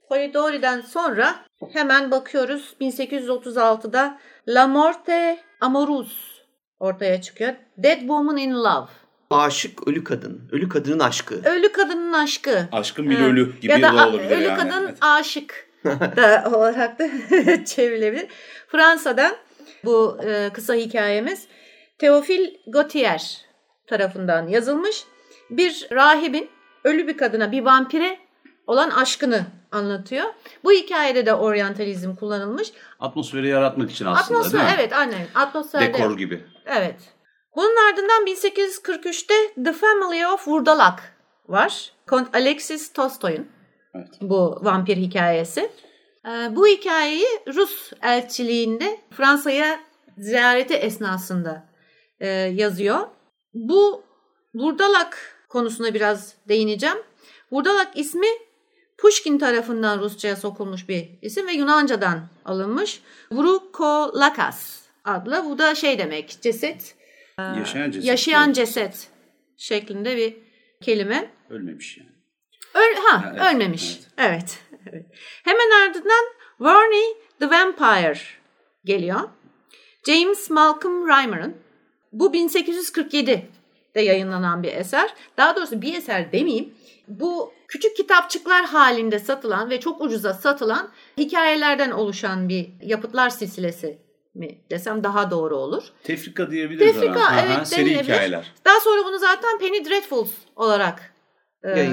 Polidori'den 0.09 0.80
sonra 0.80 1.35
hemen 1.72 2.11
bakıyoruz 2.11 2.74
1836'da 2.80 4.18
La 4.48 4.66
Morte 4.66 5.38
Amorus 5.61 6.40
ortaya 6.80 7.20
çıkıyor. 7.20 7.52
Dead 7.78 7.98
Woman 7.98 8.37
in 8.37 8.54
Love. 8.54 8.88
Aşık 9.30 9.88
ölü 9.88 10.04
kadın. 10.04 10.48
Ölü 10.52 10.68
kadının 10.68 10.98
aşkı. 10.98 11.35
Ölü 11.44 11.72
kadının 11.72 12.12
aşkı. 12.12 12.68
Aşkın 12.72 13.11
bir 13.11 13.18
ha. 13.18 13.24
ölü 13.24 13.61
gibi 13.61 13.72
ya 13.72 13.83
da, 13.83 13.96
da 13.96 14.09
olabilir 14.09 14.37
ölü 14.37 14.44
yani. 14.44 14.59
kadın 14.59 14.85
evet. 14.85 14.98
aşık 15.00 15.68
da 16.16 16.50
olarak 16.54 16.98
da 16.98 17.09
çevrilebilir. 17.64 18.26
Fransa'dan 18.68 19.37
bu 19.85 20.18
e, 20.24 20.50
kısa 20.52 20.74
hikayemiz 20.74 21.46
Teofil 21.98 22.50
Gautier 22.66 23.49
tarafından 23.90 24.48
yazılmış. 24.48 25.05
Bir 25.50 25.88
rahibin 25.92 26.50
ölü 26.85 27.07
bir 27.07 27.16
kadına, 27.16 27.53
bir 27.53 27.64
vampire 27.64 28.18
olan 28.66 28.90
aşkını 28.90 29.46
anlatıyor. 29.72 30.26
Bu 30.64 30.72
hikayede 30.72 31.26
de 31.26 31.35
oryantalizm 31.35 32.14
kullanılmış. 32.14 32.72
Atmosferi 33.00 33.48
yaratmak 33.48 33.90
için 33.90 34.05
aslında 34.05 34.38
Atmosfer, 34.40 34.61
değil 34.61 34.72
mi? 34.72 34.76
Evet 34.79 34.92
aynen. 34.92 35.26
Atmosferde. 35.35 35.94
Dekor 35.94 36.18
gibi. 36.18 36.44
Evet. 36.66 36.96
Bunun 37.57 37.90
ardından 37.90 38.26
1843'te 38.26 39.35
The 39.64 39.72
Family 39.72 40.26
of 40.26 40.48
Vurdalak 40.48 41.16
var. 41.48 41.92
Kont 42.07 42.35
Alexis 42.35 42.92
Tolstoy'un 42.92 43.48
Evet. 43.94 44.09
bu 44.20 44.59
vampir 44.62 44.96
hikayesi. 44.96 45.70
Ee, 46.26 46.57
bu 46.57 46.66
hikayeyi 46.66 47.26
Rus 47.55 47.92
elçiliğinde 48.03 49.00
Fransa'ya 49.11 49.81
ziyareti 50.18 50.74
esnasında 50.74 51.64
e, 52.20 52.29
yazıyor. 52.29 53.00
Bu 53.54 54.02
Vurdalak 54.54 55.36
konusuna 55.48 55.94
biraz 55.94 56.34
değineceğim. 56.48 56.96
Vurdalak 57.52 57.98
ismi 57.98 58.26
Pushkin 58.98 59.38
tarafından 59.38 59.98
Rusça'ya 60.00 60.36
sokulmuş 60.36 60.88
bir 60.88 61.08
isim 61.22 61.46
ve 61.46 61.52
Yunanca'dan 61.52 62.20
alınmış. 62.44 63.02
Vrukolakas 63.32 64.80
adlı. 65.04 65.44
Bu 65.44 65.58
da 65.58 65.74
şey 65.74 65.98
demek 65.98 66.38
ceset, 66.40 66.94
Yaşayan 67.58 67.90
ceset. 67.90 68.08
yaşayan 68.08 68.46
Evet. 68.46 68.56
ceset 68.56 69.08
şeklinde 69.56 70.16
bir 70.16 70.36
kelime. 70.80 71.30
Ölmemiş 71.50 71.98
yani. 71.98 72.10
Öl 72.74 72.94
ha, 72.94 73.22
Ha, 73.24 73.30
evet, 73.32 73.54
ölmemiş. 73.54 74.00
Evet. 74.18 74.58
evet. 74.92 75.04
Hemen 75.44 75.70
ardından 75.88 76.24
Varney 76.60 77.04
the 77.38 77.50
Vampire 77.50 78.18
geliyor. 78.84 79.20
James 80.06 80.50
Malcolm 80.50 81.08
Reimer'ın. 81.08 81.56
Bu 82.12 82.33
1847'de 82.35 84.01
yayınlanan 84.01 84.62
bir 84.62 84.73
eser. 84.73 85.14
Daha 85.37 85.57
doğrusu 85.57 85.83
bir 85.83 85.94
eser 85.94 86.33
demeyeyim. 86.33 86.75
Bu 87.09 87.53
küçük 87.68 87.96
kitapçıklar 87.96 88.64
halinde 88.64 89.18
satılan 89.18 89.70
ve 89.70 89.81
çok 89.81 90.01
ucuza 90.01 90.35
satılan 90.35 90.90
hikayelerden 91.18 91.90
oluşan 91.90 92.49
bir 92.49 92.68
yapıtlar 92.83 93.31
silsilesi 93.31 93.99
mi 94.35 94.59
desem 94.70 95.05
daha 95.05 95.31
doğru 95.31 95.57
olur. 95.57 95.83
Tefrika 96.05 96.51
diyebiliriz 96.51 96.92
Tefrika, 96.92 97.12
ona. 97.18 97.40
evet, 97.46 97.68
Seri 97.68 97.81
denilebilir. 97.87 98.05
hikayeler. 98.05 98.53
Daha 98.64 98.81
sonra 98.81 99.05
bunu 99.05 99.18
zaten 99.18 99.59
Penny 99.59 99.85
Dreadfuls 99.85 100.31
olarak 100.57 101.14
e, 101.64 101.88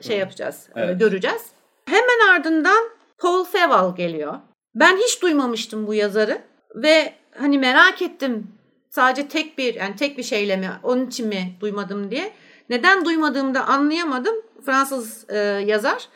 şey 0.00 0.18
yapacağız, 0.18 0.68
e, 0.76 0.80
Evet. 0.80 1.00
göreceğiz. 1.00 1.42
Hemen 1.86 2.34
ardından 2.34 2.84
Paul 3.18 3.44
Feval 3.44 3.96
geliyor. 3.96 4.34
Ben 4.74 4.96
hiç 4.96 5.22
duymamıştım 5.22 5.86
bu 5.86 5.94
yazarı 5.94 6.38
ve 6.74 7.12
hani 7.38 7.58
merak 7.58 8.02
ettim 8.02 8.48
sadece 8.94 9.28
tek 9.28 9.58
bir 9.58 9.74
yani 9.74 9.96
tek 9.96 10.18
bir 10.18 10.22
şeyle 10.22 10.56
mi 10.56 10.70
onun 10.82 11.06
için 11.06 11.28
mi 11.28 11.56
duymadım 11.60 12.10
diye. 12.10 12.32
Neden 12.70 13.04
duymadığımı 13.04 13.54
da 13.54 13.66
anlayamadım. 13.66 14.34
Fransız 14.66 15.30
e, 15.30 15.38
yazar. 15.66 16.08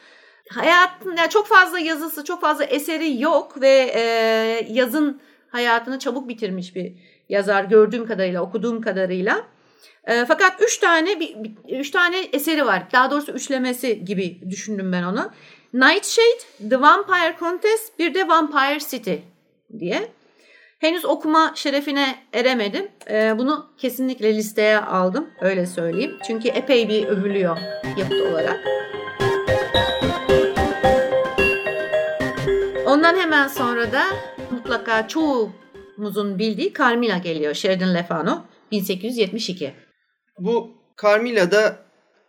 Hayatın 0.50 1.16
yani 1.16 1.30
çok 1.30 1.46
fazla 1.46 1.78
yazısı, 1.78 2.24
çok 2.24 2.40
fazla 2.40 2.64
eseri 2.64 3.22
yok 3.22 3.60
ve 3.60 3.92
e, 3.94 4.02
yazın 4.68 5.20
hayatını 5.50 5.98
çabuk 5.98 6.28
bitirmiş 6.28 6.76
bir 6.76 6.92
yazar 7.28 7.64
gördüğüm 7.64 8.06
kadarıyla, 8.06 8.42
okuduğum 8.42 8.80
kadarıyla. 8.80 9.46
E, 10.04 10.24
fakat 10.24 10.62
üç 10.62 10.78
tane 10.78 11.20
bir, 11.20 11.36
üç 11.68 11.90
tane 11.90 12.18
eseri 12.32 12.66
var. 12.66 12.82
Daha 12.92 13.10
doğrusu 13.10 13.32
üçlemesi 13.32 14.04
gibi 14.04 14.50
düşündüm 14.50 14.92
ben 14.92 15.02
onu. 15.02 15.30
Nightshade, 15.72 16.68
The 16.70 16.80
Vampire 16.80 17.36
Contest, 17.38 17.98
bir 17.98 18.14
de 18.14 18.28
Vampire 18.28 18.78
City 18.78 19.14
diye. 19.78 20.17
Henüz 20.78 21.04
okuma 21.04 21.52
şerefine 21.54 22.18
eremedim. 22.32 22.88
E, 23.10 23.38
bunu 23.38 23.66
kesinlikle 23.78 24.34
listeye 24.34 24.78
aldım. 24.78 25.30
Öyle 25.40 25.66
söyleyeyim. 25.66 26.18
Çünkü 26.26 26.48
epey 26.48 26.88
bir 26.88 27.04
övülüyor 27.04 27.58
yapıt 27.96 28.20
olarak. 28.20 28.60
Ondan 32.86 33.16
hemen 33.16 33.48
sonra 33.48 33.92
da 33.92 34.04
mutlaka 34.50 35.08
çoğumuzun 35.08 36.38
bildiği 36.38 36.74
Carmilla 36.78 37.18
geliyor. 37.18 37.54
Sheridan 37.54 37.94
Le 37.94 38.02
Fanu 38.02 38.44
1872. 38.72 39.72
Bu 40.38 40.70
Carmilla'da 41.02 41.78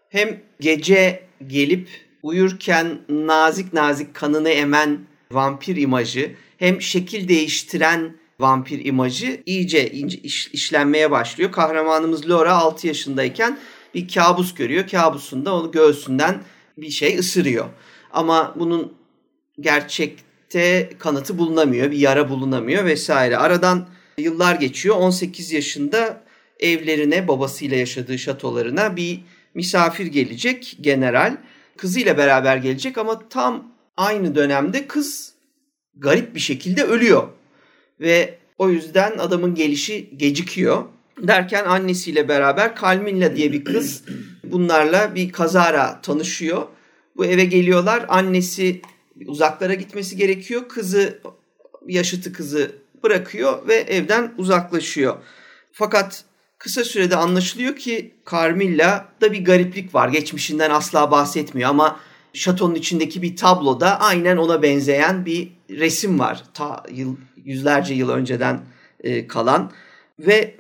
hem 0.09 0.39
gece 0.59 1.23
gelip 1.47 1.89
uyurken 2.23 2.97
nazik 3.09 3.73
nazik 3.73 4.13
kanını 4.13 4.49
emen 4.49 4.99
vampir 5.31 5.75
imajı 5.75 6.35
hem 6.57 6.81
şekil 6.81 7.27
değiştiren 7.27 8.19
vampir 8.39 8.86
imajı 8.86 9.43
iyice 9.45 9.89
iş- 9.89 10.47
işlenmeye 10.47 11.12
başlıyor. 11.12 11.52
Kahramanımız 11.52 12.30
Laura 12.30 12.54
6 12.54 12.88
yaşındayken 12.88 13.60
bir 13.95 14.08
kabus 14.08 14.54
görüyor. 14.54 14.88
Kabusunda 14.88 15.56
onu 15.56 15.71
göğsünden 15.71 16.43
bir 16.78 16.89
şey 16.89 17.17
ısırıyor. 17.17 17.65
Ama 18.12 18.56
bunun 18.60 18.93
gerçekte 19.60 20.89
kanıtı 20.99 21.38
bulunamıyor, 21.38 21.91
bir 21.91 21.97
yara 21.97 22.30
bulunamıyor 22.30 22.86
vesaire. 22.86 23.38
Aradan 23.38 23.88
yıllar 24.17 24.56
geçiyor. 24.56 24.95
18 24.95 25.52
yaşında 25.52 26.23
evlerine, 26.60 27.28
babasıyla 27.28 27.78
yaşadığı 27.78 28.19
şatolarına 28.19 28.95
bir 28.95 29.19
misafir 29.54 30.06
gelecek 30.06 30.78
general. 30.82 31.38
Kızıyla 31.78 32.17
beraber 32.17 32.58
gelecek 32.58 32.97
ama 32.97 33.30
tam 33.30 33.71
aynı 33.97 34.36
dönemde 34.36 34.88
kız 34.88 35.34
garip 35.95 36.36
bir 36.36 36.39
şekilde 36.39 36.84
ölüyor. 36.84 37.28
Ve 37.99 38.38
o 38.57 38.69
yüzden 38.69 39.17
adamın 39.17 39.55
gelişi 39.55 40.09
gecikiyor. 40.17 40.83
Derken 41.21 41.65
annesiyle 41.65 42.27
beraber 42.27 42.75
Kalmilla 42.75 43.35
diye 43.35 43.51
bir 43.51 43.65
kız 43.65 44.03
bunlarla 44.43 45.15
bir 45.15 45.31
kazara 45.31 46.01
tanışıyor. 46.01 46.67
Bu 47.17 47.25
eve 47.25 47.45
geliyorlar. 47.45 48.05
Annesi 48.07 48.81
uzaklara 49.25 49.73
gitmesi 49.73 50.17
gerekiyor. 50.17 50.67
Kızı 50.69 51.19
yaşıtı 51.88 52.33
kızı 52.33 52.71
bırakıyor 53.03 53.67
ve 53.67 53.75
evden 53.75 54.33
uzaklaşıyor. 54.38 55.17
Fakat 55.71 56.23
kısa 56.57 56.83
sürede 56.83 57.15
anlaşılıyor 57.15 57.75
ki 57.75 58.13
Carmilla'da 58.31 59.33
bir 59.33 59.45
gariplik 59.45 59.95
var. 59.95 60.09
Geçmişinden 60.09 60.69
asla 60.69 61.12
bahsetmiyor 61.12 61.69
ama 61.69 61.99
şatonun 62.39 62.75
içindeki 62.75 63.21
bir 63.21 63.36
tabloda 63.36 63.99
aynen 63.99 64.38
ona 64.38 64.62
benzeyen 64.62 65.25
bir 65.25 65.52
resim 65.69 66.19
var. 66.19 66.43
Ta 66.54 66.84
yıl, 66.91 67.15
yüzlerce 67.45 67.93
yıl 67.93 68.10
önceden 68.10 68.62
e, 69.04 69.28
kalan 69.28 69.71
ve 70.19 70.56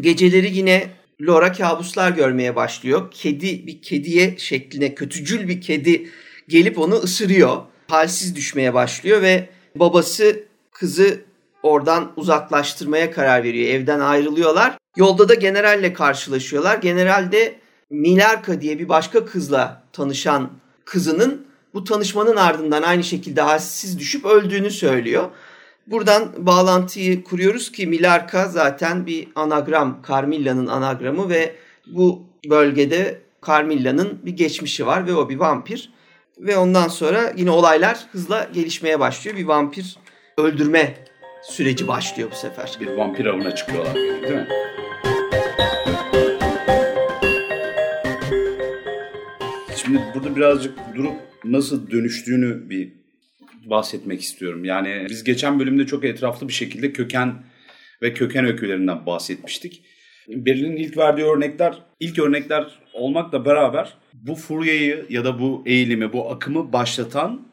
geceleri 0.00 0.56
yine 0.56 0.90
Laura 1.20 1.52
kabuslar 1.52 2.10
görmeye 2.10 2.56
başlıyor. 2.56 3.10
Kedi 3.10 3.66
bir 3.66 3.82
kediye 3.82 4.34
şekline 4.38 4.94
kötücül 4.94 5.48
bir 5.48 5.60
kedi 5.60 6.10
gelip 6.48 6.78
onu 6.78 6.94
ısırıyor. 6.94 7.62
Halsiz 7.88 8.36
düşmeye 8.36 8.74
başlıyor 8.74 9.22
ve 9.22 9.48
babası 9.76 10.44
kızı 10.72 11.24
oradan 11.62 12.12
uzaklaştırmaya 12.16 13.10
karar 13.10 13.44
veriyor. 13.44 13.68
Evden 13.68 14.00
ayrılıyorlar. 14.00 14.78
Yolda 14.96 15.28
da 15.28 15.34
generalle 15.34 15.92
karşılaşıyorlar. 15.92 16.78
General 16.78 17.32
de 17.32 17.54
Milarka 17.90 18.60
diye 18.60 18.78
bir 18.78 18.88
başka 18.88 19.24
kızla 19.24 19.82
tanışan 19.92 20.63
kızının 20.84 21.46
bu 21.74 21.84
tanışmanın 21.84 22.36
ardından 22.36 22.82
aynı 22.82 23.04
şekilde 23.04 23.40
halsiz 23.40 23.98
düşüp 23.98 24.24
öldüğünü 24.24 24.70
söylüyor. 24.70 25.30
Buradan 25.86 26.32
bağlantıyı 26.38 27.24
kuruyoruz 27.24 27.72
ki 27.72 27.86
Milarka 27.86 28.48
zaten 28.48 29.06
bir 29.06 29.28
anagram, 29.34 30.02
Carmilla'nın 30.08 30.66
anagramı 30.66 31.28
ve 31.28 31.54
bu 31.86 32.22
bölgede 32.50 33.20
Carmilla'nın 33.46 34.18
bir 34.24 34.32
geçmişi 34.32 34.86
var 34.86 35.06
ve 35.06 35.14
o 35.14 35.28
bir 35.28 35.36
vampir. 35.36 35.92
Ve 36.38 36.56
ondan 36.56 36.88
sonra 36.88 37.32
yine 37.36 37.50
olaylar 37.50 38.06
hızla 38.12 38.48
gelişmeye 38.52 39.00
başlıyor. 39.00 39.36
Bir 39.36 39.44
vampir 39.44 39.96
öldürme 40.38 40.94
süreci 41.42 41.88
başlıyor 41.88 42.28
bu 42.32 42.36
sefer. 42.36 42.78
Bir 42.80 42.88
vampir 42.88 43.26
avına 43.26 43.54
çıkıyorlar 43.54 43.94
değil 43.94 44.34
mi? 44.34 44.48
Şimdi 49.94 50.06
burada 50.14 50.36
birazcık 50.36 50.78
durup 50.96 51.14
nasıl 51.44 51.90
dönüştüğünü 51.90 52.70
bir 52.70 52.92
bahsetmek 53.66 54.20
istiyorum. 54.20 54.64
Yani 54.64 55.06
biz 55.10 55.24
geçen 55.24 55.60
bölümde 55.60 55.86
çok 55.86 56.04
etraflı 56.04 56.48
bir 56.48 56.52
şekilde 56.52 56.92
köken 56.92 57.34
ve 58.02 58.12
köken 58.12 58.44
öykülerinden 58.44 59.06
bahsetmiştik. 59.06 59.84
Berlin'in 60.28 60.76
ilk 60.76 60.96
verdiği 60.96 61.24
örnekler, 61.24 61.78
ilk 62.00 62.18
örnekler 62.18 62.80
olmakla 62.92 63.44
beraber 63.44 63.94
bu 64.12 64.34
furyayı 64.34 65.06
ya 65.08 65.24
da 65.24 65.40
bu 65.40 65.62
eğilimi, 65.66 66.12
bu 66.12 66.30
akımı 66.30 66.72
başlatan, 66.72 67.48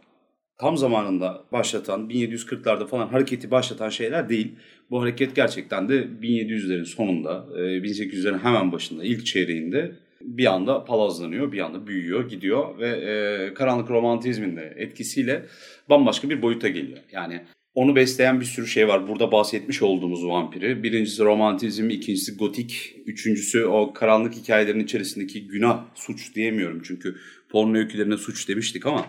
tam 0.60 0.78
zamanında 0.78 1.44
başlatan, 1.52 2.10
1740'larda 2.10 2.88
falan 2.88 3.08
hareketi 3.08 3.52
başlatan 3.52 3.90
şeyler 3.90 4.30
değil. 4.30 4.56
Bu 4.90 5.02
hareket 5.02 5.36
gerçekten 5.36 5.90
de 5.90 6.08
1700'lerin 6.22 6.86
sonunda, 6.86 7.46
e, 7.58 7.60
1800'lerin 7.60 8.40
hemen 8.40 8.72
başında, 8.72 9.04
ilk 9.04 9.26
çeyreğinde 9.26 9.92
bir 10.26 10.46
anda 10.46 10.86
palazlanıyor, 10.86 11.52
bir 11.52 11.60
anda 11.60 11.88
büyüyor, 11.88 12.30
gidiyor 12.30 12.80
ve 12.80 12.90
e, 12.90 13.54
karanlık 13.54 13.90
romantizmin 13.90 14.58
de 14.58 14.74
etkisiyle 14.78 15.46
bambaşka 15.90 16.30
bir 16.30 16.42
boyuta 16.42 16.68
geliyor. 16.68 17.00
Yani 17.12 17.42
onu 17.76 17.96
besleyen 17.96 18.40
bir 18.40 18.46
sürü 18.46 18.68
şey 18.68 18.88
var. 18.88 19.08
Burada 19.08 19.32
bahsetmiş 19.32 19.82
olduğumuz 19.82 20.28
vampiri. 20.28 20.84
Birincisi 20.84 21.24
romantizm, 21.24 21.90
ikincisi 21.90 22.38
gotik, 22.38 22.96
üçüncüsü 23.06 23.66
o 23.66 23.94
karanlık 23.94 24.34
hikayelerin 24.34 24.80
içerisindeki 24.80 25.48
günah, 25.48 25.86
suç 25.96 26.36
diyemiyorum. 26.36 26.82
Çünkü 26.84 27.16
porno 27.50 27.78
öykülerine 27.78 28.18
suç 28.18 28.50
demiştik 28.50 28.86
ama 28.86 29.06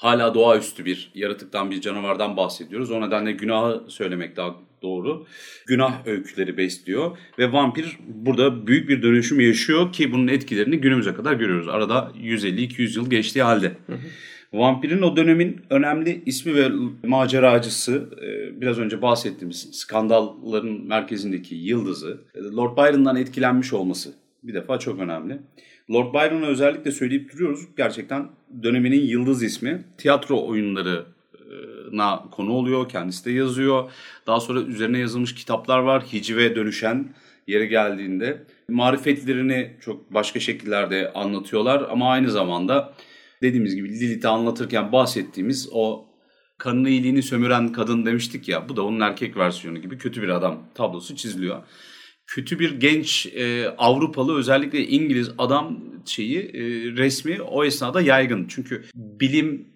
hala 0.00 0.34
doğaüstü 0.34 0.84
bir 0.84 1.10
yaratıktan 1.14 1.70
bir 1.70 1.80
canavardan 1.80 2.36
bahsediyoruz. 2.36 2.90
O 2.90 3.00
nedenle 3.00 3.32
günahı 3.32 3.84
söylemek 3.88 4.36
daha 4.36 4.54
doğru. 4.82 5.26
Günah 5.66 6.06
öyküleri 6.06 6.56
besliyor 6.56 7.18
ve 7.38 7.52
vampir 7.52 7.98
burada 8.08 8.66
büyük 8.66 8.88
bir 8.88 9.02
dönüşüm 9.02 9.40
yaşıyor 9.40 9.92
ki 9.92 10.12
bunun 10.12 10.28
etkilerini 10.28 10.78
günümüze 10.78 11.14
kadar 11.14 11.32
görüyoruz. 11.32 11.68
Arada 11.68 12.12
150-200 12.16 12.98
yıl 12.98 13.10
geçtiği 13.10 13.42
halde. 13.42 13.66
Hı 13.86 13.92
hı. 13.92 13.98
Vampirin 14.52 15.02
o 15.02 15.16
dönemin 15.16 15.60
önemli 15.70 16.22
ismi 16.26 16.54
ve 16.54 16.68
maceracısı, 17.06 18.08
e, 18.22 18.60
biraz 18.60 18.78
önce 18.78 19.02
bahsettiğimiz 19.02 19.68
skandalların 19.72 20.86
merkezindeki 20.86 21.54
yıldızı, 21.54 22.20
e, 22.34 22.38
Lord 22.38 22.76
Byron'dan 22.76 23.16
etkilenmiş 23.16 23.72
olması 23.72 24.14
bir 24.42 24.54
defa 24.54 24.78
çok 24.78 25.00
önemli. 25.00 25.38
Lord 25.92 26.14
Byron'ı 26.14 26.46
özellikle 26.46 26.92
söyleyip 26.92 27.32
duruyoruz. 27.32 27.60
Gerçekten 27.76 28.28
döneminin 28.62 29.00
yıldız 29.00 29.42
ismi. 29.42 29.84
Tiyatro 29.98 30.46
oyunlarına 30.46 32.24
konu 32.30 32.52
oluyor. 32.52 32.88
Kendisi 32.88 33.24
de 33.24 33.30
yazıyor. 33.30 33.90
Daha 34.26 34.40
sonra 34.40 34.60
üzerine 34.60 34.98
yazılmış 34.98 35.34
kitaplar 35.34 35.78
var. 35.78 36.02
Hicive 36.12 36.56
dönüşen 36.56 37.14
yeri 37.46 37.68
geldiğinde. 37.68 38.44
Marifetlerini 38.68 39.76
çok 39.80 40.14
başka 40.14 40.40
şekillerde 40.40 41.12
anlatıyorlar. 41.12 41.86
Ama 41.90 42.10
aynı 42.10 42.30
zamanda 42.30 42.94
dediğimiz 43.42 43.74
gibi 43.74 43.88
Lilith'i 43.88 44.28
anlatırken 44.28 44.92
bahsettiğimiz 44.92 45.68
o 45.72 46.06
kanını 46.58 46.90
iyiliğini 46.90 47.22
sömüren 47.22 47.72
kadın 47.72 48.06
demiştik 48.06 48.48
ya. 48.48 48.68
Bu 48.68 48.76
da 48.76 48.82
onun 48.84 49.00
erkek 49.00 49.36
versiyonu 49.36 49.78
gibi 49.78 49.98
kötü 49.98 50.22
bir 50.22 50.28
adam 50.28 50.62
tablosu 50.74 51.16
çiziliyor 51.16 51.62
kötü 52.30 52.58
bir 52.58 52.80
genç 52.80 53.26
e, 53.26 53.68
Avrupalı 53.78 54.38
özellikle 54.38 54.86
İngiliz 54.86 55.30
adam 55.38 55.80
şeyi 56.06 56.38
e, 56.38 56.62
resmi 56.96 57.42
o 57.42 57.64
esnada 57.64 58.00
yaygın. 58.00 58.46
Çünkü 58.48 58.84
bilim, 58.94 59.68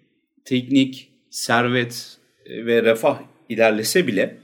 teknik, 0.45 1.11
servet 1.29 2.17
e, 2.45 2.65
ve 2.65 2.83
refah 2.83 3.19
ilerlese 3.49 4.07
bile 4.07 4.37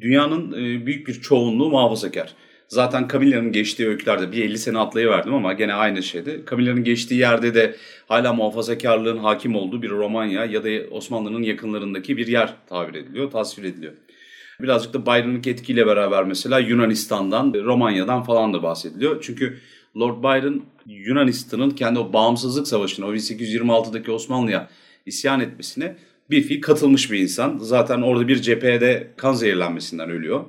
dünyanın 0.00 0.52
e, 0.52 0.86
büyük 0.86 1.08
bir 1.08 1.14
çoğunluğu 1.14 1.70
muhafazakar. 1.70 2.34
Zaten 2.68 3.08
Camilla'nın 3.12 3.52
geçtiği 3.52 3.88
öykülerde 3.88 4.32
bir 4.32 4.44
50 4.44 4.58
sene 4.58 4.78
atlayıverdim 4.78 5.34
ama 5.34 5.52
gene 5.52 5.74
aynı 5.74 6.02
şeydi. 6.02 6.44
Camilla'nın 6.50 6.84
geçtiği 6.84 7.20
yerde 7.20 7.54
de 7.54 7.76
hala 8.08 8.32
muhafazakarlığın 8.32 9.18
hakim 9.18 9.56
olduğu 9.56 9.82
bir 9.82 9.90
Romanya 9.90 10.44
ya 10.44 10.64
da 10.64 10.68
Osmanlı'nın 10.90 11.42
yakınlarındaki 11.42 12.16
bir 12.16 12.26
yer 12.26 12.54
tabir 12.68 12.94
ediliyor, 12.94 13.30
tasvir 13.30 13.64
ediliyor. 13.64 13.92
Birazcık 14.60 14.94
da 14.94 15.06
Byron'lık 15.06 15.46
etkiyle 15.46 15.86
beraber 15.86 16.24
mesela 16.24 16.58
Yunanistan'dan, 16.58 17.54
Romanya'dan 17.54 18.22
falan 18.22 18.54
da 18.54 18.62
bahsediliyor. 18.62 19.22
Çünkü 19.22 19.58
Lord 19.96 20.22
Byron 20.22 20.64
Yunanistan'ın 20.86 21.70
kendi 21.70 21.98
o 21.98 22.12
bağımsızlık 22.12 22.68
savaşına, 22.68 23.06
o 23.06 23.14
1826'daki 23.14 24.10
Osmanlı'ya 24.10 24.68
isyan 25.06 25.40
etmesine 25.40 25.96
bir 26.30 26.42
fiil 26.42 26.60
katılmış 26.60 27.12
bir 27.12 27.18
insan. 27.18 27.58
Zaten 27.58 28.02
orada 28.02 28.28
bir 28.28 28.42
cephede 28.42 29.10
kan 29.16 29.32
zehirlenmesinden 29.32 30.10
ölüyor. 30.10 30.44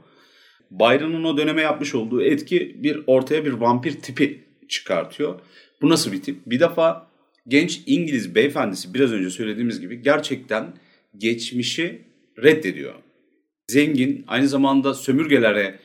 Byron'un 0.72 1.24
o 1.24 1.38
döneme 1.38 1.62
yapmış 1.62 1.96
olduğu 1.96 2.22
etki 2.22 2.76
bir 2.84 3.04
ortaya 3.08 3.46
bir 3.46 3.54
vampir 3.54 3.91
tipi 3.91 4.43
çıkartıyor. 4.67 5.39
Bu 5.82 5.89
nasıl 5.89 6.12
bir 6.12 6.22
tip? 6.22 6.38
Bir 6.46 6.60
defa 6.60 7.08
genç 7.48 7.82
İngiliz 7.86 8.36
beyefendisi 8.36 8.93
biraz 8.93 9.12
önce 9.12 9.30
söylediğimiz 9.30 9.82
gibi 9.82 10.02
gerçekten 10.02 10.74
geçmişi 11.17 12.02
reddediyor 12.43 12.93
zengin, 13.70 14.26
aynı 14.28 14.48
zamanda 14.48 14.94
sömürgelere 14.94 15.80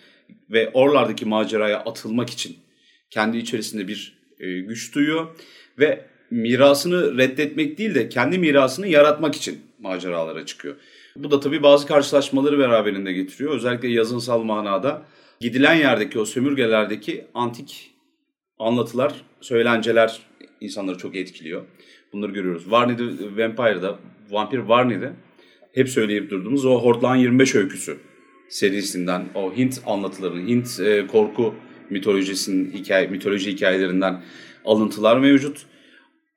ve 0.51 0.71
oralardaki 0.75 1.27
maceraya 1.27 1.79
atılmak 1.79 2.31
için 2.31 2.57
kendi 3.11 3.39
içerisinde 3.39 3.89
bir 3.89 4.19
e, 4.41 4.61
güç 4.61 4.95
duyuyor 4.95 5.27
ve 5.79 6.05
mirasını 6.31 7.19
reddetmek 7.19 7.79
değil 7.79 7.95
de 7.95 8.09
kendi 8.09 8.39
mirasını 8.39 8.89
yaratmak 8.89 9.35
için 9.35 9.61
maceralara 9.79 10.47
çıkıyor. 10.47 10.77
Bu 11.17 11.31
da 11.31 11.41
tabii 11.41 11.63
bazı 11.63 11.87
karşılaşmaları 11.87 12.59
beraberinde 12.59 13.13
getiriyor. 13.13 13.55
Özellikle 13.55 13.89
yazınsal 13.89 14.43
manada 14.43 15.03
gidilen 15.41 15.75
yerdeki 15.75 16.19
o 16.19 16.25
sömürgelerdeki 16.25 17.25
antik 17.35 17.91
anlatılar, 18.59 19.13
söylenceler 19.41 20.21
insanları 20.61 20.99
çok 20.99 21.17
etkiliyor. 21.17 21.63
Bunları 22.13 22.33
görüyoruz. 22.33 22.71
Varney'de 22.71 23.03
Vampire'da, 23.43 23.99
Vampir 24.31 24.59
Varney'de 24.59 25.13
hep 25.75 25.89
söyleyip 25.89 26.31
durduğumuz 26.31 26.65
o 26.65 26.81
Hortlan 26.81 27.17
25 27.17 27.55
öyküsü 27.55 27.97
serisinden 28.49 29.25
o 29.35 29.57
Hint 29.57 29.81
anlatılarının, 29.87 30.49
Hint 30.49 30.81
e, 30.81 31.07
korku 31.07 31.55
mitolojisinin 31.91 32.73
hikaye, 32.73 33.07
mitoloji 33.07 33.53
hikayelerinden 33.53 34.23
alıntılar 34.65 35.19
mevcut. 35.19 35.67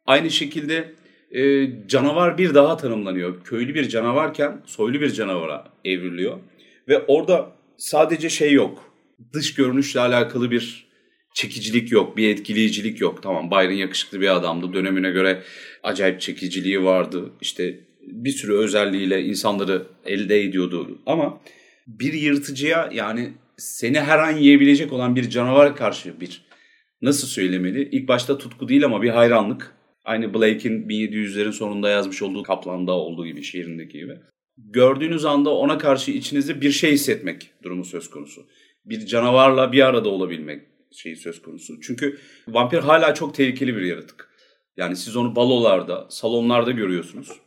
Aynı 0.06 0.32
şekilde 0.32 0.94
e, 1.32 1.68
canavar 1.88 2.38
bir 2.38 2.54
daha 2.54 2.78
tanımlanıyor. 2.78 3.44
Köylü 3.44 3.76
bir 3.76 3.90
canavarken 3.90 4.62
soylu 4.66 5.02
bir 5.02 5.10
canavara 5.10 5.74
evriliyor. 5.86 6.40
Ve 6.88 7.00
orada 7.08 7.52
sadece 7.78 8.30
şey 8.30 8.54
yok. 8.54 8.92
Dış 9.34 9.54
görünüşle 9.54 10.00
alakalı 10.00 10.52
bir 10.52 10.86
çekicilik 11.34 11.92
yok, 11.92 12.18
bir 12.18 12.30
etkileyicilik 12.30 13.02
yok. 13.02 13.24
Tamam 13.24 13.52
Byron 13.52 13.72
yakışıklı 13.72 14.22
bir 14.22 14.36
adamdı. 14.36 14.74
Dönemine 14.74 15.12
göre 15.12 15.44
acayip 15.84 16.22
çekiciliği 16.22 16.84
vardı. 16.84 17.32
İşte 17.42 17.80
bir 18.08 18.32
sürü 18.32 18.54
özelliğiyle 18.54 19.24
insanları 19.24 19.88
elde 20.06 20.42
ediyordu. 20.42 21.02
Ama 21.06 21.42
bir 21.88 22.14
yırtıcıya 22.14 22.90
yani 22.94 23.34
seni 23.58 24.00
her 24.00 24.20
an 24.20 24.38
yiyebilecek 24.38 24.94
olan 24.94 25.16
bir 25.16 25.30
canavara 25.30 25.76
karşı 25.76 26.20
bir 26.20 26.46
nasıl 27.02 27.28
söylemeli? 27.28 27.90
İlk 27.92 28.08
başta 28.08 28.38
tutku 28.38 28.68
değil 28.68 28.86
ama 28.86 29.02
bir 29.02 29.10
hayranlık. 29.10 29.76
Aynı 30.04 30.34
Blake'in 30.34 30.90
1700'lerin 30.90 31.52
sonunda 31.52 31.90
yazmış 31.90 32.22
olduğu 32.22 32.44
Kaplan'da 32.44 32.92
olduğu 32.92 33.26
gibi 33.26 33.44
şiirindeki 33.44 33.98
gibi. 33.98 34.18
Gördüğünüz 34.58 35.26
anda 35.26 35.50
ona 35.50 35.78
karşı 35.78 36.12
içinizde 36.12 36.62
bir 36.62 36.72
şey 36.72 36.92
hissetmek 36.92 37.52
durumu 37.64 37.86
söz 37.86 38.10
konusu. 38.10 38.48
Bir 38.86 39.06
canavarla 39.06 39.72
bir 39.72 39.86
arada 39.86 40.10
olabilmek 40.10 40.62
şeyi 40.92 41.16
söz 41.16 41.42
konusu. 41.42 41.82
Çünkü 41.82 42.18
vampir 42.48 42.78
hala 42.78 43.14
çok 43.14 43.36
tehlikeli 43.36 43.76
bir 43.76 43.82
yaratık. 43.82 44.30
Yani 44.78 44.96
siz 44.96 45.16
onu 45.16 45.36
balolarda, 45.36 46.08
salonlarda 46.10 46.72
görüyorsunuz 46.72 47.45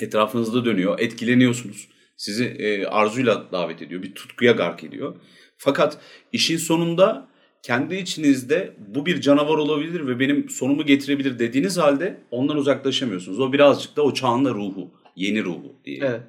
etrafınızda 0.00 0.64
dönüyor, 0.64 0.98
etkileniyorsunuz. 0.98 1.88
Sizi 2.16 2.44
e, 2.44 2.86
arzuyla 2.86 3.52
davet 3.52 3.82
ediyor, 3.82 4.02
bir 4.02 4.14
tutkuya 4.14 4.52
gark 4.52 4.84
ediyor. 4.84 5.14
Fakat 5.56 5.98
işin 6.32 6.56
sonunda 6.56 7.28
kendi 7.62 7.94
içinizde 7.94 8.72
bu 8.78 9.06
bir 9.06 9.20
canavar 9.20 9.58
olabilir 9.58 10.06
ve 10.06 10.20
benim 10.20 10.50
sonumu 10.50 10.86
getirebilir 10.86 11.38
dediğiniz 11.38 11.78
halde 11.78 12.20
ondan 12.30 12.56
uzaklaşamıyorsunuz. 12.56 13.40
O 13.40 13.52
birazcık 13.52 13.96
da 13.96 14.02
o 14.02 14.14
çağın 14.14 14.44
ruhu, 14.44 14.90
yeni 15.16 15.44
ruhu 15.44 15.76
diye. 15.84 15.98
Evet. 16.02 16.20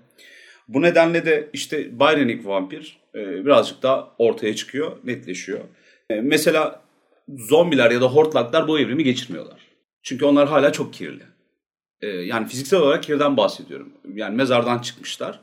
Bu 0.67 0.82
nedenle 0.82 1.25
de 1.25 1.49
işte 1.54 1.99
Byronik 1.99 2.45
vampir 2.45 2.97
e, 3.15 3.45
birazcık 3.45 3.84
daha 3.84 4.15
ortaya 4.17 4.56
çıkıyor, 4.56 4.97
netleşiyor. 5.04 5.60
E, 6.10 6.21
mesela 6.21 6.82
zombiler 7.38 7.91
ya 7.91 8.01
da 8.01 8.08
hortlaklar 8.08 8.67
bu 8.67 8.80
evrimi 8.80 9.04
geçirmiyorlar. 9.04 9.60
Çünkü 10.04 10.25
onlar 10.25 10.47
hala 10.47 10.71
çok 10.71 10.93
kirli. 10.93 11.23
Ee, 12.06 12.08
yani 12.08 12.48
fiziksel 12.48 12.80
olarak 12.80 13.04
kirden 13.04 13.38
bahsediyorum. 13.38 13.94
Yani 14.13 14.36
mezardan 14.36 14.80
çıkmışlar. 14.80 15.39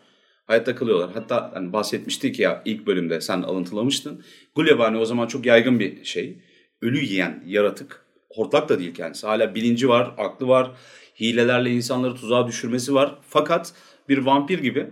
Hayatta 0.46 0.74
kalıyorlar. 0.74 1.10
Hatta 1.14 1.50
hani 1.54 1.72
bahsetmiştik 1.72 2.40
ya 2.40 2.62
ilk 2.64 2.86
bölümde 2.86 3.20
sen 3.20 3.42
alıntılamıştın. 3.42 4.24
Gulyabani 4.54 4.96
o 4.98 5.04
zaman 5.04 5.26
çok 5.26 5.46
yaygın 5.46 5.80
bir 5.80 6.04
şey. 6.04 6.38
Ölü 6.82 7.04
yiyen 7.04 7.42
yaratık. 7.46 8.04
Hortlak 8.30 8.68
da 8.68 8.78
değil 8.78 8.94
kendisi. 8.94 9.26
Hala 9.26 9.54
bilinci 9.54 9.88
var, 9.88 10.14
aklı 10.18 10.48
var. 10.48 10.70
Hilelerle 11.20 11.70
insanları 11.70 12.14
tuzağa 12.14 12.46
düşürmesi 12.46 12.94
var. 12.94 13.18
Fakat 13.28 13.72
bir 14.08 14.18
vampir 14.18 14.58
gibi, 14.58 14.90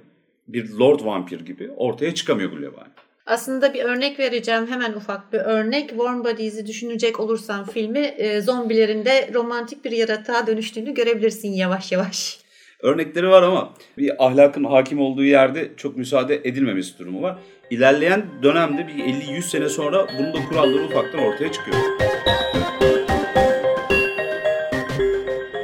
bir 0.49 0.71
lord 0.71 1.05
vampir 1.05 1.41
gibi 1.41 1.71
ortaya 1.77 2.15
çıkamıyor 2.15 2.51
Gulyabani. 2.51 2.93
Aslında 3.31 3.75
bir 3.75 3.85
örnek 3.85 4.19
vereceğim 4.19 4.67
hemen 4.67 4.93
ufak 4.93 5.33
bir 5.33 5.39
örnek. 5.39 5.89
Warm 5.89 6.25
Bodies'i 6.25 6.67
düşünecek 6.67 7.21
olursan 7.21 7.67
filmi 7.67 7.99
e, 7.99 8.41
zombilerin 8.41 9.05
de 9.05 9.31
romantik 9.35 9.85
bir 9.85 9.91
yaratığa 9.91 10.47
dönüştüğünü 10.47 10.95
görebilirsin 10.95 11.49
yavaş 11.49 11.93
yavaş. 11.93 12.39
Örnekleri 12.81 13.29
var 13.29 13.43
ama 13.43 13.75
bir 13.99 14.25
ahlakın 14.27 14.65
hakim 14.65 15.01
olduğu 15.01 15.25
yerde 15.25 15.71
çok 15.77 15.97
müsaade 15.97 16.35
edilmemesi 16.35 16.99
durumu 16.99 17.23
var. 17.23 17.39
İlerleyen 17.71 18.27
dönemde 18.43 18.89
bir 18.89 18.95
50-100 18.95 19.43
sene 19.43 19.69
sonra 19.69 20.07
bunun 20.19 20.35
da 20.35 20.49
kuralları 20.49 20.85
ufaktan 20.85 21.21
ortaya 21.21 21.53
çıkıyor. 21.53 21.77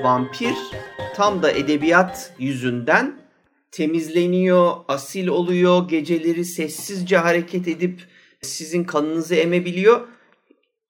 Vampir 0.03 0.55
tam 1.17 1.43
da 1.43 1.51
edebiyat 1.51 2.33
yüzünden 2.39 3.26
temizleniyor, 3.77 4.73
asil 4.89 5.27
oluyor, 5.27 5.89
geceleri 5.89 6.45
sessizce 6.45 7.17
hareket 7.17 7.69
edip 7.69 8.01
sizin 8.43 8.85
kanınızı 8.85 9.35
emebiliyor. 9.35 10.01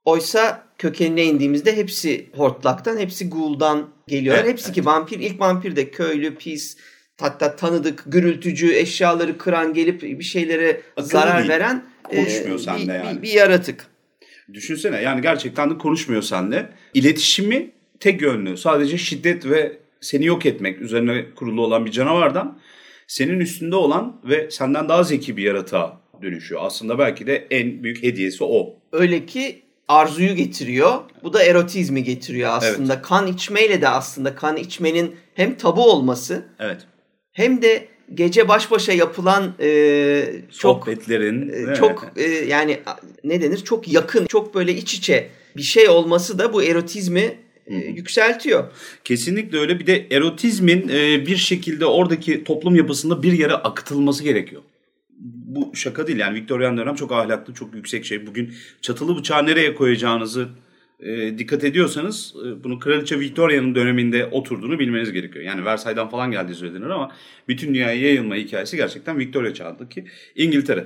Oysa 0.04 0.66
kökenine 0.78 1.24
indiğimizde 1.24 1.76
hepsi 1.76 2.26
hortlaktan, 2.36 2.98
hepsi 2.98 3.28
guldan 3.28 3.88
geliyor. 4.08 4.36
Evet, 4.36 4.48
hepsi 4.48 4.66
evet. 4.66 4.74
ki 4.74 4.84
vampir, 4.84 5.20
ilk 5.20 5.40
vampir 5.40 5.76
de 5.76 5.90
köylü, 5.90 6.34
pis, 6.34 6.76
hatta 7.20 7.56
tanıdık, 7.56 8.02
gürültücü, 8.06 8.74
eşyaları 8.74 9.38
kıran, 9.38 9.74
gelip 9.74 10.02
bir 10.02 10.24
şeylere 10.24 10.80
Akıllı 10.96 11.06
zarar 11.06 11.38
değil. 11.38 11.50
veren 11.50 11.84
konuşmuyor 12.02 12.58
e, 12.58 12.62
senle 12.62 12.92
yani. 12.92 13.16
Bir, 13.16 13.22
bir 13.22 13.32
yaratık. 13.32 13.86
Düşünsene 14.54 15.02
yani 15.02 15.22
gerçekten 15.22 15.70
de 15.70 15.78
konuşmuyor 15.78 16.22
senle. 16.22 16.70
İletişimi 16.94 17.70
tek 18.00 18.22
yönlü. 18.22 18.56
Sadece 18.56 18.98
şiddet 18.98 19.46
ve 19.46 19.78
seni 20.00 20.24
yok 20.24 20.46
etmek 20.46 20.80
üzerine 20.80 21.26
kurulu 21.36 21.64
olan 21.64 21.86
bir 21.86 21.90
canavardan 21.90 22.58
senin 23.06 23.40
üstünde 23.40 23.76
olan 23.76 24.20
ve 24.24 24.50
senden 24.50 24.88
daha 24.88 25.04
zeki 25.04 25.36
bir 25.36 25.42
yaratığa 25.42 26.00
dönüşüyor. 26.22 26.60
Aslında 26.64 26.98
belki 26.98 27.26
de 27.26 27.46
en 27.50 27.82
büyük 27.82 28.02
hediyesi 28.02 28.44
o. 28.44 28.74
Öyle 28.92 29.26
ki 29.26 29.62
arzuyu 29.88 30.34
getiriyor. 30.34 31.00
Bu 31.22 31.32
da 31.32 31.42
erotizmi 31.42 32.04
getiriyor 32.04 32.50
aslında. 32.52 32.94
Evet. 32.94 33.04
Kan 33.04 33.26
içmeyle 33.26 33.80
de 33.80 33.88
aslında 33.88 34.34
kan 34.34 34.56
içmenin 34.56 35.16
hem 35.34 35.56
tabu 35.56 35.90
olması 35.90 36.42
evet. 36.58 36.80
hem 37.32 37.62
de 37.62 37.88
gece 38.14 38.48
baş 38.48 38.70
başa 38.70 38.92
yapılan 38.92 39.54
e, 39.60 40.24
çok 40.58 40.86
sohbetlerin 40.86 41.70
e, 41.72 41.74
çok 41.74 42.12
e, 42.16 42.22
yani 42.22 42.80
ne 43.24 43.42
denir 43.42 43.58
çok 43.58 43.88
yakın 43.88 44.26
çok 44.26 44.54
böyle 44.54 44.72
iç 44.72 44.94
içe 44.94 45.28
bir 45.56 45.62
şey 45.62 45.88
olması 45.88 46.38
da 46.38 46.52
bu 46.52 46.62
erotizmi 46.62 47.38
yükseltiyor. 47.70 48.64
Kesinlikle 49.04 49.58
öyle. 49.58 49.80
Bir 49.80 49.86
de 49.86 50.06
erotizmin 50.10 50.88
e, 50.88 51.26
bir 51.26 51.36
şekilde 51.36 51.86
oradaki 51.86 52.44
toplum 52.44 52.76
yapısında 52.76 53.22
bir 53.22 53.32
yere 53.32 53.54
akıtılması 53.54 54.24
gerekiyor. 54.24 54.62
Bu 55.46 55.72
şaka 55.74 56.06
değil 56.06 56.18
yani 56.18 56.40
Viktoryan 56.40 56.76
dönem 56.76 56.94
çok 56.94 57.12
ahlaklı, 57.12 57.54
çok 57.54 57.74
yüksek 57.74 58.04
şey. 58.04 58.26
Bugün 58.26 58.54
çatılı 58.82 59.16
bıçağı 59.16 59.46
nereye 59.46 59.74
koyacağınızı 59.74 60.48
e, 61.00 61.38
dikkat 61.38 61.64
ediyorsanız 61.64 62.34
e, 62.46 62.64
bunu 62.64 62.78
Kraliçe 62.78 63.20
Victoria'nın 63.20 63.74
döneminde 63.74 64.26
oturduğunu 64.26 64.78
bilmeniz 64.78 65.12
gerekiyor. 65.12 65.44
Yani 65.44 65.64
Versay'dan 65.64 66.08
falan 66.08 66.30
geldiği 66.30 66.54
söylenir 66.54 66.90
ama 66.90 67.12
bütün 67.48 67.68
dünyaya 67.68 68.00
yayılma 68.00 68.34
hikayesi 68.34 68.76
gerçekten 68.76 69.18
Victoria 69.18 69.54
çağındaki 69.54 70.04
İngiltere. 70.34 70.84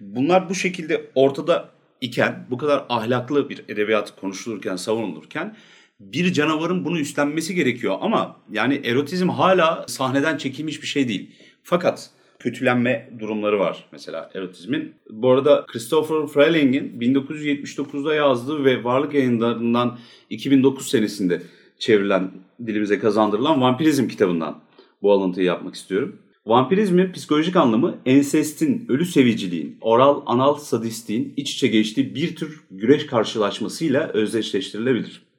Bunlar 0.00 0.48
bu 0.48 0.54
şekilde 0.54 1.06
ortada 1.14 1.68
iken, 2.00 2.46
bu 2.50 2.58
kadar 2.58 2.84
ahlaklı 2.88 3.48
bir 3.48 3.62
edebiyat 3.68 4.20
konuşulurken, 4.20 4.76
savunulurken 4.76 5.56
bir 6.00 6.32
canavarın 6.32 6.84
bunu 6.84 6.98
üstlenmesi 6.98 7.54
gerekiyor. 7.54 7.98
Ama 8.00 8.36
yani 8.52 8.80
erotizm 8.84 9.28
hala 9.28 9.84
sahneden 9.88 10.36
çekilmiş 10.36 10.82
bir 10.82 10.86
şey 10.86 11.08
değil. 11.08 11.30
Fakat 11.62 12.10
kötülenme 12.38 13.10
durumları 13.18 13.58
var 13.58 13.88
mesela 13.92 14.30
erotizmin. 14.34 14.94
Bu 15.10 15.30
arada 15.30 15.64
Christopher 15.66 16.26
Freiling'in 16.26 17.00
1979'da 17.00 18.14
yazdığı 18.14 18.64
ve 18.64 18.84
Varlık 18.84 19.14
Yayınlarından 19.14 19.98
2009 20.30 20.88
senesinde 20.88 21.42
çevrilen 21.78 22.30
dilimize 22.66 22.98
kazandırılan 22.98 23.60
Vampirizm 23.60 24.08
kitabından 24.08 24.62
bu 25.02 25.12
alıntıyı 25.12 25.46
yapmak 25.46 25.74
istiyorum. 25.74 26.16
Vampirizmin 26.46 27.12
psikolojik 27.12 27.56
anlamı 27.56 27.98
ensestin, 28.06 28.86
ölü 28.88 29.06
seviciliğin, 29.06 29.78
oral 29.80 30.22
anal 30.26 30.54
sadistliğin 30.54 31.34
iç 31.36 31.54
içe 31.54 31.68
geçtiği 31.68 32.14
bir 32.14 32.36
tür 32.36 32.60
güreş 32.70 33.06
karşılaşmasıyla 33.06 34.08
özdeşleştirilebilir. 34.08 35.29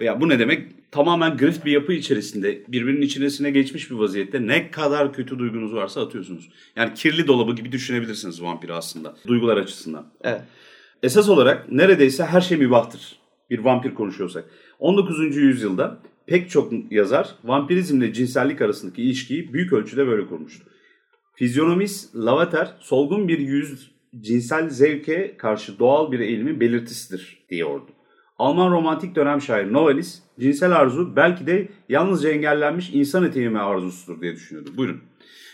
Ya 0.00 0.20
bu 0.20 0.28
ne 0.28 0.38
demek? 0.38 0.66
Tamamen 0.90 1.36
grift 1.36 1.64
bir 1.64 1.72
yapı 1.72 1.92
içerisinde 1.92 2.62
birbirinin 2.68 3.02
içerisine 3.02 3.50
geçmiş 3.50 3.90
bir 3.90 3.96
vaziyette 3.96 4.46
ne 4.46 4.70
kadar 4.70 5.12
kötü 5.12 5.38
duygunuz 5.38 5.74
varsa 5.74 6.06
atıyorsunuz. 6.06 6.48
Yani 6.76 6.94
kirli 6.94 7.26
dolabı 7.26 7.54
gibi 7.54 7.72
düşünebilirsiniz 7.72 8.42
vampiri 8.42 8.72
aslında 8.72 9.16
duygular 9.26 9.56
açısından. 9.56 10.06
Evet. 10.22 10.40
Esas 11.02 11.28
olarak 11.28 11.72
neredeyse 11.72 12.24
her 12.24 12.40
şey 12.40 12.58
mübahtır. 12.58 13.20
Bir 13.50 13.58
vampir 13.58 13.94
konuşuyorsak. 13.94 14.44
19. 14.78 15.36
yüzyılda 15.36 15.98
pek 16.26 16.50
çok 16.50 16.72
yazar 16.90 17.34
vampirizmle 17.44 18.12
cinsellik 18.12 18.62
arasındaki 18.62 19.02
ilişkiyi 19.02 19.52
büyük 19.52 19.72
ölçüde 19.72 20.06
böyle 20.06 20.26
kurmuştu. 20.26 20.64
Fizyonomist 21.34 22.16
Lavater 22.16 22.76
solgun 22.80 23.28
bir 23.28 23.38
yüz 23.38 23.90
cinsel 24.20 24.70
zevke 24.70 25.36
karşı 25.36 25.78
doğal 25.78 26.12
bir 26.12 26.20
eğilimin 26.20 26.60
belirtisidir 26.60 27.38
diyordu. 27.50 27.90
Alman 28.40 28.70
romantik 28.70 29.14
dönem 29.14 29.40
şair 29.40 29.72
Novalis, 29.72 30.22
cinsel 30.40 30.72
arzu 30.72 31.16
belki 31.16 31.46
de 31.46 31.68
yalnızca 31.88 32.30
engellenmiş 32.30 32.90
insan 32.92 33.24
eti 33.24 33.38
yeme 33.38 33.58
arzusudur 33.58 34.20
diye 34.20 34.34
düşünüyordu. 34.34 34.70
Buyurun. 34.76 35.00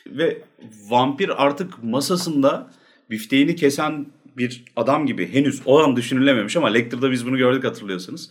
Ve 0.07 0.43
vampir 0.91 1.45
artık 1.45 1.83
masasında 1.83 2.71
bifteğini 3.11 3.57
kesen 3.57 4.07
bir 4.37 4.65
adam 4.77 5.07
gibi 5.07 5.33
henüz 5.33 5.63
o 5.65 5.79
an 5.79 5.97
düşünülememiş 5.97 6.57
ama 6.57 6.69
Lecter'da 6.69 7.11
biz 7.11 7.27
bunu 7.27 7.37
gördük 7.37 7.65
hatırlıyorsanız. 7.65 8.31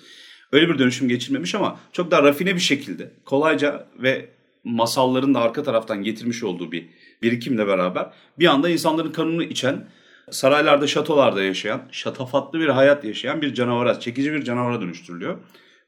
Öyle 0.52 0.70
bir 0.70 0.80
dönüşüm 0.80 1.10
geçirmemiş 1.10 1.56
ama 1.56 1.80
çok 1.92 2.12
daha 2.12 2.24
rafine 2.24 2.56
bir 2.56 2.60
şekilde 2.60 3.12
kolayca 3.26 3.88
ve 4.00 4.30
masalların 4.64 5.34
da 5.34 5.40
arka 5.40 5.64
taraftan 5.64 6.04
getirmiş 6.04 6.44
olduğu 6.44 6.72
bir 6.72 6.90
birikimle 7.22 7.68
beraber 7.68 8.10
bir 8.40 8.46
anda 8.46 8.70
insanların 8.70 9.12
kanını 9.12 9.44
içen 9.44 9.88
saraylarda, 10.32 10.88
şatolarda 10.88 11.44
yaşayan, 11.44 11.82
şatafatlı 11.92 12.60
bir 12.60 12.68
hayat 12.68 13.04
yaşayan 13.04 13.42
bir 13.42 13.54
canavara, 13.54 14.00
çekici 14.00 14.34
bir 14.34 14.44
canavara 14.44 14.82
dönüştürülüyor. 14.82 15.38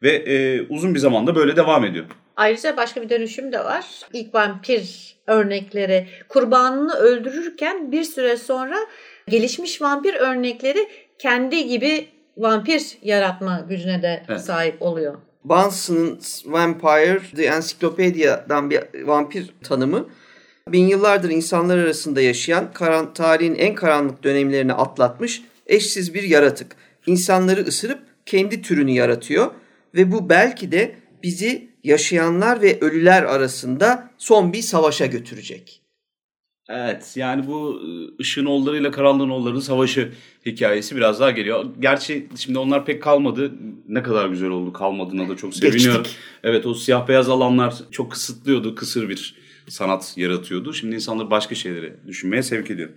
Ve 0.04 0.12
e, 0.12 0.62
uzun 0.70 0.96
bir 0.96 1.00
zamanda 1.00 1.36
böyle 1.36 1.56
devam 1.56 1.86
ediyor. 1.86 2.06
Ayrıca 2.36 2.78
başka 2.78 3.02
bir 3.02 3.10
dönüşüm 3.10 3.52
de 3.52 3.60
var. 3.60 3.86
İlk 4.14 4.36
vampir 4.36 5.16
örnekleri 5.28 6.08
kurbanını 6.30 6.94
öldürürken 6.94 7.92
bir 7.92 8.04
süre 8.04 8.38
sonra 8.38 8.76
gelişmiş 9.28 9.82
vampir 9.82 10.14
örnekleri 10.14 10.88
kendi 11.20 11.68
gibi 11.68 12.08
vampir 12.38 12.98
yaratma 13.02 13.66
gücüne 13.70 14.02
de 14.02 14.24
evet. 14.30 14.42
sahip 14.42 14.82
oluyor. 14.82 15.16
Banson'ın 15.44 16.20
Vampire, 16.46 17.22
The 17.36 17.46
Encyclopedia'dan 17.46 18.70
bir 18.70 18.82
vampir 19.04 19.50
tanımı 19.64 20.10
bin 20.72 20.88
yıllardır 20.88 21.30
insanlar 21.30 21.78
arasında 21.78 22.22
yaşayan, 22.22 22.74
karan, 22.74 23.14
tarihin 23.14 23.56
en 23.56 23.76
karanlık 23.76 24.24
dönemlerini 24.24 24.74
atlatmış 24.74 25.42
eşsiz 25.68 26.14
bir 26.14 26.24
yaratık. 26.24 26.76
İnsanları 27.06 27.62
ısırıp 27.62 28.00
kendi 28.26 28.62
türünü 28.62 28.92
yaratıyor 28.92 29.52
ve 29.96 30.12
bu 30.12 30.30
belki 30.30 30.72
de 30.72 30.96
bizi 31.24 31.70
yaşayanlar 31.84 32.62
ve 32.62 32.80
ölüler 32.82 33.24
arasında 33.24 34.12
son 34.18 34.54
bir 34.54 34.62
savaşa 34.62 35.06
götürecek. 35.06 35.82
Evet 36.70 37.14
yani 37.16 37.48
bu 37.48 37.70
ıı, 37.70 38.12
ışığın 38.22 38.46
oğullarıyla 38.46 38.92
karanlığın 38.92 39.30
oğullarının 39.30 39.60
savaşı 39.60 40.12
hikayesi 40.46 40.96
biraz 40.96 41.20
daha 41.20 41.32
geliyor. 41.32 41.66
Gerçi 41.80 42.28
şimdi 42.38 42.60
onlar 42.60 42.86
pek 42.86 43.04
kalmadı. 43.04 43.54
Ne 43.88 44.04
kadar 44.04 44.30
güzel 44.30 44.50
oldu 44.50 44.74
kalmadığına 44.74 45.30
da 45.30 45.36
çok 45.36 45.56
seviniyorum. 45.56 46.04
Geçtik. 46.04 46.20
Evet 46.44 46.66
o 46.66 46.74
siyah 46.74 47.08
beyaz 47.08 47.30
alanlar 47.30 47.76
çok 47.92 48.12
kısıtlıyordu 48.12 48.76
kısır 48.76 49.10
bir 49.10 49.36
sanat 49.68 50.14
yaratıyordu. 50.18 50.74
Şimdi 50.74 50.96
insanları 50.96 51.32
başka 51.32 51.56
şeyleri 51.56 51.94
düşünmeye 52.08 52.44
sevk 52.44 52.72
ediyor. 52.72 52.90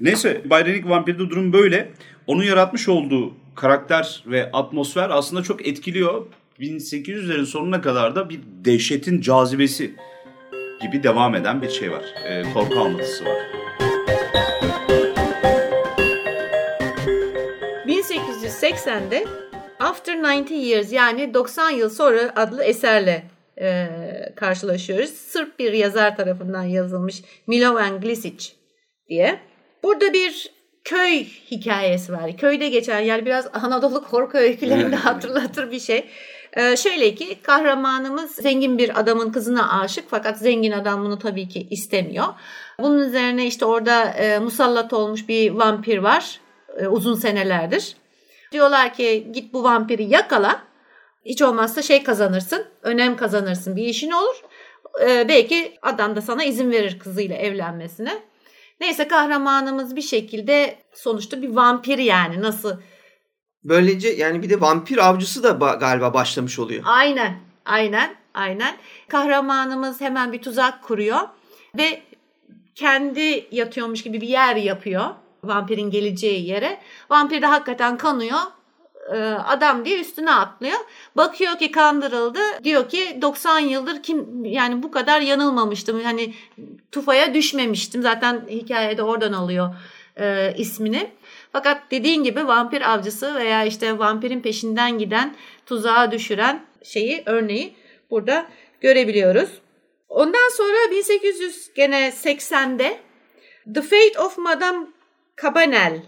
Neyse 0.00 0.42
Bayrenik 0.44 0.88
Vampir'de 0.88 1.18
durum 1.18 1.52
böyle. 1.52 1.92
Onun 2.26 2.42
yaratmış 2.42 2.88
olduğu 2.88 3.34
karakter 3.54 4.24
ve 4.26 4.50
atmosfer 4.52 5.10
aslında 5.10 5.42
çok 5.42 5.66
etkiliyor. 5.66 6.26
1800'lerin 6.60 7.46
sonuna 7.46 7.80
kadar 7.80 8.16
da 8.16 8.30
bir 8.30 8.40
dehşetin 8.64 9.20
cazibesi 9.20 9.94
gibi 10.82 11.02
devam 11.02 11.34
eden 11.34 11.62
bir 11.62 11.70
şey 11.70 11.92
var. 11.92 12.04
E, 12.24 12.42
korku 12.54 12.80
anlatısı 12.80 13.24
var. 13.24 13.36
1880'de 17.86 19.26
After 19.80 20.22
90 20.22 20.54
Years 20.54 20.92
yani 20.92 21.34
90 21.34 21.70
yıl 21.70 21.90
sonra 21.90 22.32
adlı 22.36 22.64
eserle 22.64 23.24
e, 23.60 23.88
karşılaşıyoruz. 24.42 25.10
Sırp 25.10 25.58
bir 25.58 25.72
yazar 25.72 26.16
tarafından 26.16 26.62
yazılmış 26.62 27.22
Milovan 27.46 28.00
Glisic 28.00 28.52
diye. 29.08 29.40
Burada 29.82 30.12
bir 30.12 30.50
köy 30.84 31.24
hikayesi 31.50 32.12
var. 32.12 32.36
Köyde 32.36 32.68
geçen 32.68 33.00
yani 33.00 33.26
biraz 33.26 33.48
Anadolu 33.52 34.04
korku 34.04 34.38
öykülerini 34.38 34.96
hatırlatır 34.96 35.70
bir 35.70 35.80
şey. 35.80 36.08
Ee, 36.56 36.76
şöyle 36.76 37.14
ki 37.14 37.42
kahramanımız 37.42 38.30
zengin 38.30 38.78
bir 38.78 39.00
adamın 39.00 39.32
kızına 39.32 39.80
aşık 39.80 40.04
fakat 40.08 40.38
zengin 40.38 40.72
adam 40.72 41.04
bunu 41.04 41.18
tabii 41.18 41.48
ki 41.48 41.66
istemiyor. 41.70 42.26
Bunun 42.78 42.98
üzerine 42.98 43.46
işte 43.46 43.64
orada 43.64 44.04
e, 44.04 44.38
musallat 44.38 44.92
olmuş 44.92 45.28
bir 45.28 45.50
vampir 45.50 45.98
var 45.98 46.40
e, 46.78 46.86
uzun 46.86 47.14
senelerdir. 47.14 47.96
Diyorlar 48.52 48.94
ki 48.94 49.28
git 49.32 49.52
bu 49.52 49.64
vampiri 49.64 50.04
yakala 50.04 50.62
hiç 51.24 51.42
olmazsa 51.42 51.82
şey 51.82 52.02
kazanırsın, 52.02 52.66
önem 52.82 53.16
kazanırsın, 53.16 53.76
bir 53.76 53.84
işin 53.84 54.10
olur. 54.10 54.42
Ee, 55.00 55.28
belki 55.28 55.78
adam 55.82 56.16
da 56.16 56.20
sana 56.20 56.44
izin 56.44 56.70
verir 56.70 56.98
kızıyla 56.98 57.36
evlenmesine. 57.36 58.22
Neyse 58.80 59.08
kahramanımız 59.08 59.96
bir 59.96 60.02
şekilde 60.02 60.78
sonuçta 60.94 61.42
bir 61.42 61.48
vampir 61.48 61.98
yani 61.98 62.42
nasıl? 62.42 62.76
Böylece 63.64 64.08
yani 64.08 64.42
bir 64.42 64.50
de 64.50 64.60
vampir 64.60 65.08
avcısı 65.08 65.42
da 65.42 65.50
galiba 65.74 66.14
başlamış 66.14 66.58
oluyor. 66.58 66.82
Aynen, 66.86 67.36
aynen, 67.64 68.14
aynen. 68.34 68.76
Kahramanımız 69.08 70.00
hemen 70.00 70.32
bir 70.32 70.42
tuzak 70.42 70.82
kuruyor 70.82 71.20
ve 71.78 72.02
kendi 72.74 73.48
yatıyormuş 73.50 74.02
gibi 74.02 74.20
bir 74.20 74.28
yer 74.28 74.56
yapıyor 74.56 75.04
vampirin 75.44 75.90
geleceği 75.90 76.46
yere. 76.46 76.78
Vampir 77.10 77.42
de 77.42 77.46
hakikaten 77.46 77.96
kanıyor 77.96 78.38
adam 79.46 79.84
diye 79.84 80.00
üstüne 80.00 80.32
atlıyor. 80.32 80.78
Bakıyor 81.16 81.58
ki 81.58 81.70
kandırıldı. 81.70 82.40
Diyor 82.64 82.88
ki 82.88 83.18
90 83.22 83.58
yıldır 83.58 84.02
kim 84.02 84.44
yani 84.44 84.82
bu 84.82 84.90
kadar 84.90 85.20
yanılmamıştım. 85.20 86.00
Hani 86.04 86.34
tufaya 86.92 87.34
düşmemiştim. 87.34 88.02
Zaten 88.02 88.42
hikayede 88.50 89.02
oradan 89.02 89.32
alıyor 89.32 89.74
e, 90.20 90.54
ismini. 90.58 91.10
Fakat 91.52 91.90
dediğin 91.90 92.24
gibi 92.24 92.46
vampir 92.46 92.92
avcısı 92.92 93.34
veya 93.34 93.64
işte 93.64 93.98
vampirin 93.98 94.40
peşinden 94.40 94.98
giden 94.98 95.34
tuzağa 95.66 96.12
düşüren 96.12 96.66
şeyi 96.84 97.22
örneği 97.26 97.74
burada 98.10 98.46
görebiliyoruz. 98.80 99.50
Ondan 100.08 100.56
sonra 100.56 100.90
1800 100.90 101.70
gene 101.74 102.08
80'de 102.08 102.98
The 103.74 103.82
Fate 103.82 104.20
of 104.20 104.38
Madame 104.38 104.86
Cabanel 105.42 106.02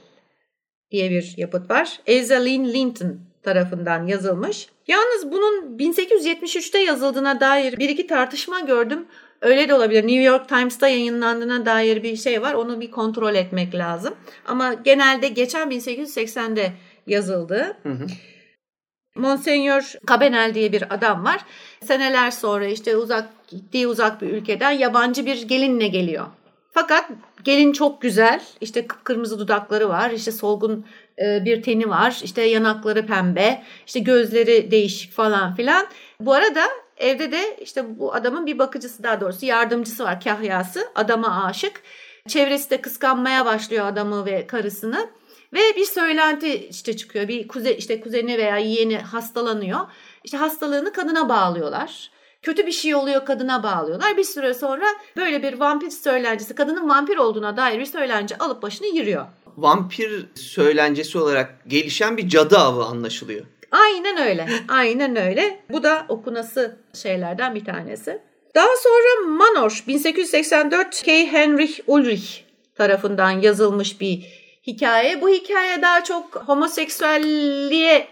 diye 0.95 1.11
bir 1.11 1.35
yapıt 1.37 1.71
var. 1.71 2.01
Ezaline 2.07 2.73
Linton 2.73 3.21
tarafından 3.43 4.07
yazılmış. 4.07 4.69
Yalnız 4.89 5.33
bunun 5.33 5.79
1873'te 5.79 6.79
yazıldığına 6.79 7.41
dair 7.41 7.79
bir 7.79 7.89
iki 7.89 8.07
tartışma 8.07 8.61
gördüm. 8.61 9.07
Öyle 9.41 9.69
de 9.69 9.75
olabilir. 9.75 10.03
New 10.03 10.23
York 10.23 10.49
Times'ta 10.49 10.89
yayınlandığına 10.89 11.67
dair 11.67 12.03
bir 12.03 12.17
şey 12.17 12.43
var. 12.43 12.55
Onu 12.55 12.81
bir 12.81 12.91
kontrol 12.91 13.35
etmek 13.35 13.75
lazım. 13.75 14.15
Ama 14.47 14.75
genelde 14.75 15.29
geçen 15.29 15.71
1880'de 15.71 16.73
yazıldı. 17.07 17.77
Hı 17.83 17.89
hı. 17.89 18.07
Monsignor 19.17 19.93
Cabanel 20.09 20.55
diye 20.55 20.73
bir 20.73 20.95
adam 20.95 21.25
var. 21.25 21.41
Seneler 21.85 22.31
sonra 22.31 22.67
işte 22.67 22.97
uzak 22.97 23.29
gittiği 23.49 23.87
uzak 23.87 24.23
bir 24.23 24.29
ülkeden 24.29 24.71
yabancı 24.71 25.27
bir 25.27 25.49
gelinle 25.49 25.89
geliyor. 25.89 26.27
Fakat 26.73 27.11
gelin 27.45 27.73
çok 27.73 28.03
güzel. 28.03 28.43
İşte 28.61 28.87
kırmızı 28.87 29.39
dudakları 29.39 29.89
var. 29.89 30.11
İşte 30.11 30.33
solgun 30.33 30.87
e, 31.19 31.45
bir 31.45 31.63
teni 31.63 31.89
var. 31.89 32.21
İşte 32.25 32.43
yanakları 32.43 33.07
pembe. 33.07 33.63
İşte 33.87 34.01
gözleri 34.01 34.71
değişik 34.71 35.13
falan 35.13 35.55
filan. 35.55 35.87
Bu 36.21 36.33
arada 36.33 36.63
evde 36.97 37.33
de 37.33 37.57
işte 37.61 37.99
bu 37.99 38.15
adamın 38.15 38.47
bir 38.47 38.59
bakıcısı 38.59 39.03
daha 39.03 39.21
doğrusu 39.21 39.47
yardımcısı 39.47 40.05
var 40.05 40.21
kahyası. 40.21 40.89
Adama 40.95 41.45
aşık. 41.45 41.83
Çevresi 42.29 42.71
de 42.71 42.81
kıskanmaya 42.81 43.47
başlıyor 43.47 43.87
adamı 43.87 44.27
ve 44.27 44.47
karısını. 44.47 45.11
Ve 45.53 45.61
bir 45.77 45.85
söylenti 45.85 46.69
işte 46.69 46.97
çıkıyor. 46.97 47.29
Bir 47.29 47.49
kuze, 47.49 47.77
işte 47.77 48.01
kuzeni 48.01 48.39
veya 48.39 48.59
yeğeni 48.59 48.99
hastalanıyor. 48.99 49.81
İşte 50.25 50.37
hastalığını 50.37 50.93
kadına 50.93 51.29
bağlıyorlar. 51.29 52.11
Kötü 52.45 52.67
bir 52.67 52.73
şey 52.73 52.95
oluyor 52.95 53.25
kadına 53.25 53.63
bağlıyorlar. 53.63 54.17
Bir 54.17 54.25
süre 54.25 54.55
sonra 54.55 54.87
böyle 55.17 55.43
bir 55.43 55.61
vampir 55.61 55.91
söylencesi, 55.91 56.55
kadının 56.55 56.89
vampir 56.89 57.17
olduğuna 57.17 57.57
dair 57.57 57.79
bir 57.79 57.85
söylence 57.85 58.39
alıp 58.39 58.63
başını 58.63 58.87
yürüyor. 58.87 59.27
Vampir 59.57 60.27
söylencesi 60.35 61.19
olarak 61.19 61.55
gelişen 61.67 62.17
bir 62.17 62.29
cadı 62.29 62.59
avı 62.59 62.85
anlaşılıyor. 62.85 63.47
Aynen 63.71 64.29
öyle. 64.29 64.49
Aynen 64.69 65.17
öyle. 65.17 65.61
Bu 65.71 65.83
da 65.83 66.07
okunası 66.09 66.77
şeylerden 66.95 67.55
bir 67.55 67.65
tanesi. 67.65 68.23
Daha 68.55 68.77
sonra 68.77 69.31
Manor 69.31 69.85
1884 69.89 71.03
K. 71.03 71.27
Henrich 71.27 71.81
Ulrich 71.87 72.41
tarafından 72.75 73.31
yazılmış 73.31 74.01
bir 74.01 74.27
hikaye. 74.67 75.23
Bu 75.23 75.29
hikaye 75.29 75.83
daha 75.83 76.05
çok 76.05 76.37
homoseksüelliğe 76.47 78.07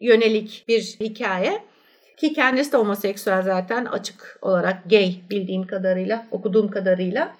yönelik 0.00 0.64
bir 0.68 0.96
hikaye. 1.00 1.73
Ki 2.16 2.32
kendisi 2.32 2.72
de 2.72 2.76
homoseksüel 2.76 3.42
zaten 3.42 3.84
açık 3.84 4.38
olarak 4.42 4.90
gay 4.90 5.14
bildiğim 5.30 5.66
kadarıyla, 5.66 6.26
okuduğum 6.30 6.70
kadarıyla. 6.70 7.34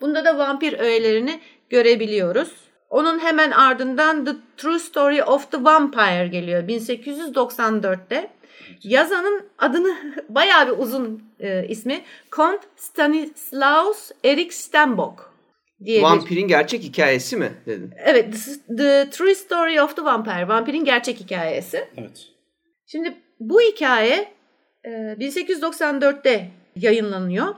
Bunda 0.00 0.24
da 0.24 0.38
vampir 0.38 0.78
öğelerini 0.78 1.40
görebiliyoruz. 1.70 2.52
Onun 2.90 3.18
hemen 3.18 3.50
ardından 3.50 4.24
The 4.24 4.32
True 4.56 4.78
Story 4.78 5.22
of 5.22 5.50
the 5.50 5.64
Vampire 5.64 6.28
geliyor 6.28 6.62
1894'te. 6.62 8.30
Yazanın 8.82 9.48
adını 9.58 9.96
bayağı 10.28 10.66
bir 10.66 10.82
uzun 10.82 11.22
e, 11.40 11.68
ismi 11.68 12.00
Kont 12.30 12.60
Stanislaus 12.76 14.10
Erik 14.24 14.54
Stenbock 14.54 15.32
diye 15.84 16.02
Vampirin 16.02 16.44
bir... 16.44 16.48
gerçek 16.48 16.82
hikayesi 16.82 17.36
mi 17.36 17.52
dedin? 17.66 17.92
Evet, 17.96 18.34
The 18.78 19.10
True 19.10 19.34
Story 19.34 19.82
of 19.82 19.96
the 19.96 20.04
Vampire. 20.04 20.48
Vampirin 20.48 20.84
gerçek 20.84 21.20
hikayesi. 21.20 21.88
Evet. 21.96 22.26
Şimdi 22.86 23.14
bu 23.40 23.60
hikaye 23.60 24.32
1894'te 24.84 26.30
e, 26.30 26.50
yayınlanıyor. 26.76 27.54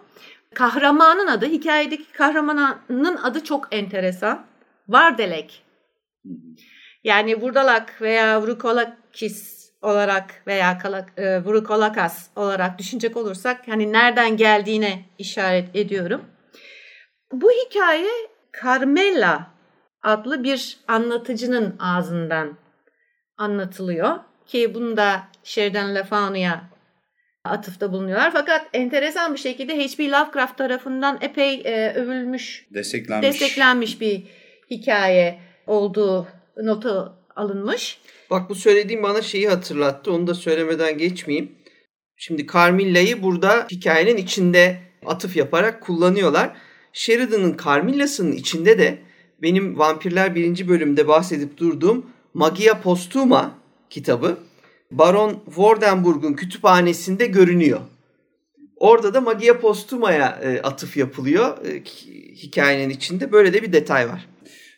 Kahramanın 0.55 1.26
adı, 1.26 1.47
hikayedeki 1.47 2.12
kahramanın 2.12 3.16
adı 3.16 3.45
çok 3.45 3.68
enteresan. 3.74 4.47
Vardelek. 4.89 5.64
Yani 7.05 7.41
Vurdalak 7.41 8.03
veya 8.03 8.43
Vrukolakis 8.43 9.70
olarak 9.83 10.43
veya 10.47 10.78
kalak, 10.78 11.12
e, 11.16 11.45
Vrukolakas 11.45 12.28
olarak 12.37 12.78
düşünecek 12.78 13.16
olursak 13.16 13.68
hani 13.68 13.93
nereden 13.93 14.37
geldiğine 14.37 15.05
işaret 15.18 15.76
ediyorum. 15.76 16.24
Bu 17.33 17.51
hikaye 17.51 18.11
Carmela 18.62 19.51
adlı 20.03 20.45
bir 20.45 20.78
anlatıcının 20.89 21.76
ağzından 21.78 22.59
anlatılıyor 23.37 24.18
ki 24.47 24.74
bunu 24.74 24.97
da 24.97 25.22
Sheridan 25.45 25.95
Le 25.95 26.05
Fanu'ya 26.05 26.70
atıfta 27.45 27.93
bulunuyorlar. 27.93 28.32
Fakat 28.32 28.66
enteresan 28.72 29.34
bir 29.34 29.38
şekilde 29.38 29.84
H.P. 29.84 30.11
Lovecraft 30.11 30.59
tarafından 30.59 31.18
epey 31.20 31.62
e, 31.64 31.93
övülmüş, 31.95 32.66
desteklenmiş. 32.74 33.28
desteklenmiş 33.28 34.01
bir 34.01 34.22
hikaye 34.70 35.41
olduğu 35.66 36.28
notu 36.57 37.12
alınmış. 37.36 37.99
Bak 38.30 38.51
bu 38.51 38.55
söylediğim 38.55 39.03
bana 39.03 39.22
şeyi 39.22 39.49
hatırlattı. 39.49 40.12
Onu 40.12 40.26
da 40.26 40.34
söylemeden 40.34 40.99
geçmeyeyim. 40.99 41.53
Şimdi 42.16 42.47
Carmilla'yı 42.47 43.22
burada 43.22 43.66
hikayenin 43.70 44.16
içinde 44.16 44.78
atıf 45.07 45.36
yaparak 45.36 45.82
kullanıyorlar. 45.82 46.57
Sheridan'ın 46.93 47.57
Carmilla'sının 47.64 48.32
içinde 48.32 48.78
de 48.78 48.99
benim 49.43 49.78
Vampirler 49.78 50.34
birinci 50.34 50.68
bölümde 50.68 51.09
bahsedip 51.09 51.59
durduğum 51.59 52.11
Magia 52.34 52.80
Postuma 52.80 53.59
kitabı 53.91 54.38
Baron 54.91 55.43
Wardenburg'un 55.47 56.32
kütüphanesinde 56.32 57.26
görünüyor. 57.26 57.80
Orada 58.76 59.14
da 59.14 59.20
Magia 59.20 59.61
Postuma'ya 59.61 60.41
e, 60.43 60.61
atıf 60.61 60.97
yapılıyor 60.97 61.66
e, 61.66 61.82
hikayenin 62.34 62.91
içinde. 62.91 63.32
Böyle 63.32 63.53
de 63.53 63.62
bir 63.62 63.72
detay 63.72 64.09
var. 64.09 64.26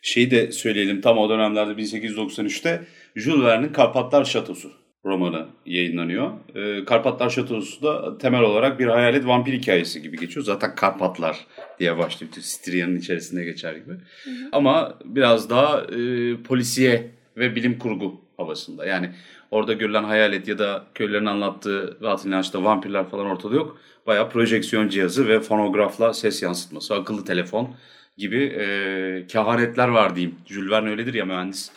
Şeyi 0.03 0.31
de 0.31 0.53
söyleyelim 0.53 1.01
tam 1.01 1.19
o 1.19 1.31
dönemlerde 1.31 1.83
1893'te 1.83 2.83
Jules 3.17 3.45
Verne'in 3.45 3.73
Karpatlar 3.73 4.25
Şatosu 4.25 4.73
romanı 5.05 5.47
yayınlanıyor. 5.67 6.31
E, 6.55 6.85
Karpatlar 6.85 7.31
Şatosu 7.31 7.83
da 7.83 8.19
temel 8.19 8.41
olarak 8.41 8.79
bir 8.79 8.87
hayalet 8.87 9.27
vampir 9.27 9.53
hikayesi 9.53 10.03
gibi 10.03 10.17
geçiyor. 10.19 10.45
Zaten 10.45 10.75
Karpatlar 10.75 11.47
diye 11.81 11.99
başlıyor. 11.99 12.33
Stria'nın 12.41 12.97
içerisinde 12.97 13.45
geçer 13.45 13.75
gibi. 13.75 13.93
Hı 14.25 14.31
hı. 14.31 14.49
Ama 14.53 14.99
biraz 15.05 15.51
daha 15.51 15.81
e, 15.81 16.37
polisiye 16.43 17.11
ve 17.37 17.57
bilim 17.57 17.79
kurgu 17.79 18.21
havasında. 18.37 18.87
Yani 18.87 19.11
orada 19.53 19.73
görülen 19.73 20.05
hayalet 20.05 20.49
ya 20.49 20.59
da 20.59 20.85
köylerin 20.95 21.27
anlattığı 21.27 21.99
rahat 22.03 22.25
inançta 22.25 22.65
vampirler 22.65 23.09
falan 23.09 23.27
ortada 23.27 23.55
yok. 23.55 23.79
Bayağı 24.07 24.31
projeksiyon 24.31 24.89
cihazı 24.89 25.29
ve 25.29 25.41
fonografla 25.41 26.15
ses 26.15 26.43
yansıtması, 26.43 26.95
akıllı 26.95 27.25
telefon 27.25 27.75
gibi 28.17 28.45
e, 28.45 29.27
kehanetler 29.27 29.89
var 29.89 30.17
diyeyim. 30.17 30.37
Jules 30.47 30.71
Verne 30.71 30.91
öyledir 30.91 31.15
ya 31.15 31.25
mühendis. 31.25 31.71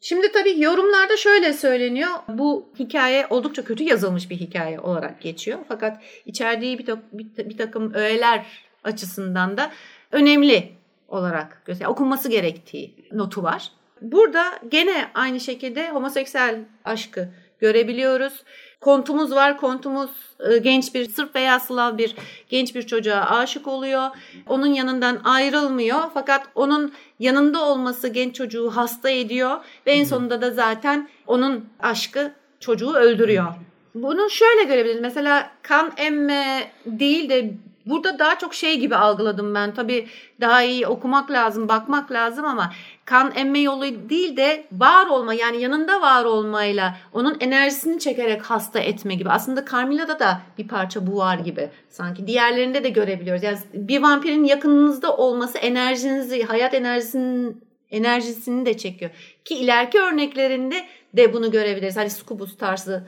Şimdi 0.00 0.32
tabii 0.32 0.60
yorumlarda 0.60 1.16
şöyle 1.16 1.52
söyleniyor. 1.52 2.10
Bu 2.28 2.68
hikaye 2.78 3.26
oldukça 3.30 3.64
kötü 3.64 3.84
yazılmış 3.84 4.30
bir 4.30 4.36
hikaye 4.36 4.80
olarak 4.80 5.22
geçiyor. 5.22 5.58
Fakat 5.68 6.02
içerdiği 6.26 6.78
bir, 6.78 6.86
bir, 7.12 7.50
bir 7.50 7.56
takım 7.56 7.94
öğeler 7.94 8.46
açısından 8.84 9.56
da 9.56 9.70
önemli 10.12 10.72
olarak 11.08 11.62
gösteriyor. 11.64 11.92
Okunması 11.92 12.30
gerektiği 12.30 12.94
notu 13.12 13.42
var. 13.42 13.72
Burada 14.02 14.58
gene 14.68 15.08
aynı 15.14 15.40
şekilde 15.40 15.90
homoseksüel 15.90 16.58
aşkı 16.84 17.28
görebiliyoruz. 17.60 18.42
Kontumuz 18.80 19.34
var. 19.34 19.56
Kontumuz 19.58 20.10
e, 20.50 20.58
genç 20.58 20.94
bir 20.94 21.08
Sırp 21.10 21.34
veya 21.34 21.60
Slav 21.60 21.98
bir 21.98 22.16
genç 22.48 22.74
bir 22.74 22.82
çocuğa 22.82 23.20
aşık 23.20 23.66
oluyor. 23.66 24.08
Onun 24.46 24.66
yanından 24.66 25.20
ayrılmıyor. 25.24 25.98
Fakat 26.14 26.46
onun 26.54 26.92
yanında 27.18 27.64
olması 27.64 28.08
genç 28.08 28.34
çocuğu 28.34 28.70
hasta 28.70 29.10
ediyor 29.10 29.56
ve 29.86 29.92
en 29.92 30.04
sonunda 30.04 30.42
da 30.42 30.50
zaten 30.50 31.08
onun 31.26 31.68
aşkı 31.80 32.32
çocuğu 32.60 32.94
öldürüyor. 32.94 33.46
Bunu 33.94 34.30
şöyle 34.30 34.64
görebiliriz. 34.64 35.00
Mesela 35.00 35.50
kan 35.62 35.92
emme 35.96 36.70
değil 36.86 37.28
de 37.28 37.50
Burada 37.88 38.18
daha 38.18 38.38
çok 38.38 38.54
şey 38.54 38.78
gibi 38.78 38.96
algıladım 38.96 39.54
ben. 39.54 39.74
Tabii 39.74 40.08
daha 40.40 40.62
iyi 40.62 40.86
okumak 40.86 41.30
lazım, 41.30 41.68
bakmak 41.68 42.12
lazım 42.12 42.44
ama 42.44 42.72
kan 43.04 43.32
emme 43.36 43.58
yolu 43.58 43.84
değil 44.10 44.36
de 44.36 44.64
var 44.72 45.06
olma 45.06 45.34
yani 45.34 45.62
yanında 45.62 46.00
var 46.00 46.24
olmayla 46.24 46.96
onun 47.12 47.36
enerjisini 47.40 47.98
çekerek 47.98 48.42
hasta 48.42 48.78
etme 48.78 49.14
gibi. 49.14 49.30
Aslında 49.30 49.64
Carmilla'da 49.72 50.18
da 50.18 50.40
bir 50.58 50.68
parça 50.68 51.06
bu 51.06 51.16
var 51.16 51.38
gibi 51.38 51.70
sanki. 51.88 52.26
Diğerlerinde 52.26 52.84
de 52.84 52.88
görebiliyoruz. 52.88 53.42
Yani 53.42 53.58
bir 53.74 54.02
vampirin 54.02 54.44
yakınınızda 54.44 55.16
olması 55.16 55.58
enerjinizi, 55.58 56.42
hayat 56.42 56.74
enerjisinin 56.74 57.68
enerjisini 57.90 58.66
de 58.66 58.76
çekiyor. 58.76 59.10
Ki 59.44 59.54
ileriki 59.54 60.00
örneklerinde 60.00 60.84
de 61.16 61.32
bunu 61.32 61.50
görebiliriz. 61.50 61.96
Hani 61.96 62.10
Scubus 62.10 62.56
tarzı 62.56 63.06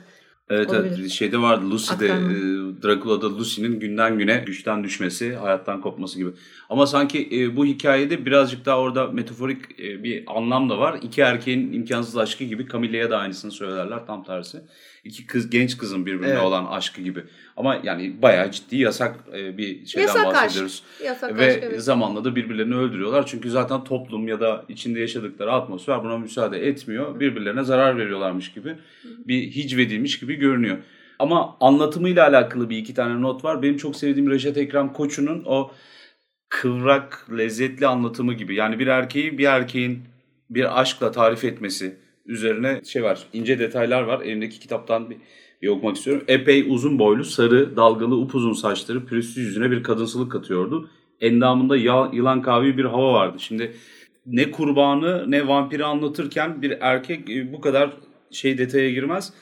Evet, 0.51 0.69
evet 0.73 1.09
şeyde 1.09 1.41
vardı 1.41 1.71
Lucy'de 1.71 2.13
Aktarma. 2.13 2.31
e, 2.31 2.83
Dracula'da 2.83 3.37
Lucy'nin 3.37 3.79
günden 3.79 4.17
güne 4.17 4.43
güçten 4.45 4.83
düşmesi, 4.83 5.35
hayattan 5.35 5.81
kopması 5.81 6.17
gibi. 6.17 6.29
Ama 6.69 6.87
sanki 6.87 7.29
e, 7.31 7.55
bu 7.55 7.65
hikayede 7.65 8.25
birazcık 8.25 8.65
daha 8.65 8.79
orada 8.79 9.07
metaforik 9.07 9.79
e, 9.79 10.03
bir 10.03 10.23
anlam 10.27 10.69
da 10.69 10.79
var. 10.79 10.99
İki 11.01 11.21
erkeğin 11.21 11.73
imkansız 11.73 12.17
aşkı 12.17 12.43
gibi 12.43 12.67
Camille'ye 12.71 13.09
de 13.09 13.15
aynısını 13.15 13.51
söylerler 13.51 14.05
tam 14.07 14.23
tersi. 14.23 14.61
İki 15.03 15.25
kız 15.27 15.49
genç 15.49 15.77
kızın 15.77 16.05
birbirine 16.05 16.31
Evet. 16.31 16.41
olan 16.41 16.65
aşkı 16.65 17.01
gibi. 17.01 17.23
Ama 17.57 17.77
yani 17.83 18.21
bayağı 18.21 18.51
ciddi 18.51 18.77
yasak 18.77 19.15
e, 19.37 19.57
bir 19.57 19.85
şeyden 19.85 20.07
Yasak 20.07 20.25
aşk. 20.25 20.35
bahsediyoruz. 20.35 20.83
Yasak 21.05 21.37
Ve 21.37 21.47
aşk, 21.47 21.59
evet. 21.63 21.81
zamanla 21.83 22.23
da 22.23 22.35
birbirlerini 22.35 22.75
öldürüyorlar. 22.75 23.25
Çünkü 23.25 23.49
zaten 23.49 23.83
toplum 23.83 24.27
ya 24.27 24.39
da 24.39 24.65
içinde 24.69 24.99
yaşadıkları 24.99 25.51
atmosfer 25.51 26.03
buna 26.03 26.17
müsaade 26.17 26.67
etmiyor. 26.67 27.19
Birbirlerine 27.19 27.63
zarar 27.63 27.97
veriyorlarmış 27.97 28.51
gibi 28.51 28.75
bir 29.03 29.41
hicvedilmiş 29.51 30.19
gibi 30.19 30.35
görünüyor. 30.35 30.77
Ama 31.19 31.57
anlatımıyla 31.59 32.27
alakalı 32.27 32.69
bir 32.69 32.77
iki 32.77 32.93
tane 32.93 33.21
not 33.21 33.43
var. 33.43 33.61
Benim 33.61 33.77
çok 33.77 33.95
sevdiğim 33.95 34.29
Reşat 34.31 34.57
Ekrem 34.57 34.93
Koçu'nun 34.93 35.43
o 35.45 35.71
kıvrak, 36.49 37.27
lezzetli 37.37 37.87
anlatımı 37.87 38.33
gibi. 38.33 38.55
Yani 38.55 38.79
bir 38.79 38.87
erkeği 38.87 39.37
bir 39.37 39.45
erkeğin 39.45 40.03
bir 40.49 40.81
aşkla 40.81 41.11
tarif 41.11 41.43
etmesi 41.43 41.95
üzerine 42.25 42.81
şey 42.85 43.03
var. 43.03 43.23
ince 43.33 43.59
detaylar 43.59 44.01
var. 44.01 44.21
Elimdeki 44.21 44.59
kitaptan 44.59 45.09
bir, 45.09 45.17
bir 45.61 45.67
okumak 45.67 45.97
istiyorum. 45.97 46.23
Epey 46.27 46.65
uzun 46.69 46.99
boylu, 46.99 47.23
sarı, 47.23 47.75
dalgalı, 47.75 48.15
upuzun 48.15 48.53
saçları 48.53 49.05
pürüzsüz 49.05 49.45
yüzüne 49.45 49.71
bir 49.71 49.83
kadınsılık 49.83 50.31
katıyordu. 50.31 50.89
Endamında 51.21 51.77
yılan 52.13 52.41
kavi 52.41 52.77
bir 52.77 52.85
hava 52.85 53.13
vardı. 53.13 53.37
Şimdi 53.39 53.75
ne 54.25 54.51
kurbanı 54.51 55.31
ne 55.31 55.47
vampiri 55.47 55.85
anlatırken 55.85 56.61
bir 56.61 56.77
erkek 56.81 57.29
e, 57.29 57.53
bu 57.53 57.61
kadar 57.61 57.93
şey 58.31 58.57
detaya 58.57 58.91
girmez. 58.91 59.33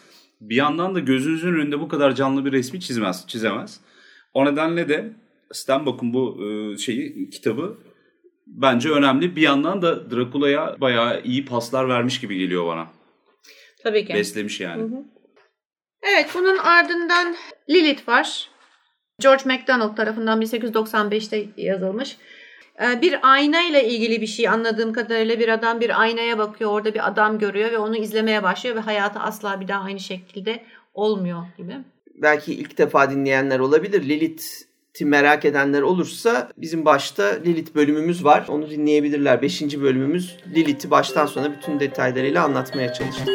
Bir 0.42 0.56
yandan 0.56 0.96
da 0.96 1.00
gözünüzün 1.00 1.54
önünde 1.54 1.80
bu 1.80 1.88
kadar 1.88 2.16
canlı 2.16 2.46
bir 2.46 2.52
resmi 2.52 2.80
çizmez, 2.80 3.28
çizemez. 3.28 3.80
O 4.34 4.46
nedenle 4.46 4.90
de 4.90 5.14
Stenbock'un 5.52 6.14
bu 6.14 6.38
e, 6.44 6.78
şeyi 6.78 7.30
kitabı 7.30 7.78
bence 8.50 8.90
önemli. 8.90 9.36
Bir 9.36 9.42
yandan 9.42 9.82
da 9.82 10.12
Drakula'ya 10.12 10.76
bayağı 10.82 11.22
iyi 11.24 11.46
paslar 11.46 11.90
vermiş 11.90 12.20
gibi 12.20 12.38
geliyor 12.38 12.68
bana. 12.68 12.88
Tabii 13.84 14.06
ki. 14.06 14.14
Beslemiş 14.14 14.60
yani. 14.60 14.84
Evet 16.02 16.30
bunun 16.36 16.58
ardından 16.58 17.36
Lilith 17.70 18.08
var. 18.08 18.50
George 19.20 19.44
MacDonald 19.46 19.96
tarafından 19.96 20.42
1895'te 20.42 21.46
yazılmış. 21.58 22.18
Ee, 22.82 23.02
Bir 23.02 23.20
ayna 23.22 23.62
ile 23.62 23.88
ilgili 23.88 24.22
bir 24.22 24.28
şey 24.28 24.48
anladığım 24.48 24.94
kadarıyla 24.94 25.40
bir 25.40 25.50
adam 25.50 25.82
bir 25.82 26.02
aynaya 26.02 26.38
bakıyor. 26.38 26.72
Orada 26.72 26.94
bir 26.94 27.08
adam 27.08 27.40
görüyor 27.40 27.72
ve 27.72 27.78
onu 27.78 27.98
izlemeye 27.98 28.44
başlıyor 28.44 28.76
ve 28.76 28.80
hayatı 28.80 29.20
asla 29.20 29.62
bir 29.62 29.68
daha 29.68 29.84
aynı 29.84 30.00
şekilde 30.00 30.64
olmuyor 30.94 31.44
gibi. 31.58 31.74
Belki 32.22 32.54
ilk 32.54 32.78
defa 32.78 33.12
dinleyenler 33.12 33.60
olabilir. 33.60 34.04
Lilith'i 34.04 34.69
merak 35.02 35.46
edenler 35.46 35.82
olursa 35.82 36.50
bizim 36.58 36.86
başta 36.86 37.24
Lilith 37.24 37.76
bölümümüz 37.76 38.26
var. 38.26 38.46
Onu 38.50 38.70
dinleyebilirler. 38.70 39.42
Beşinci 39.42 39.82
bölümümüz 39.82 40.38
Lilith'i 40.56 40.92
baştan 40.92 41.26
sona 41.26 41.52
bütün 41.52 41.80
detaylarıyla 41.80 42.44
anlatmaya 42.44 42.94
çalıştık. 42.94 43.30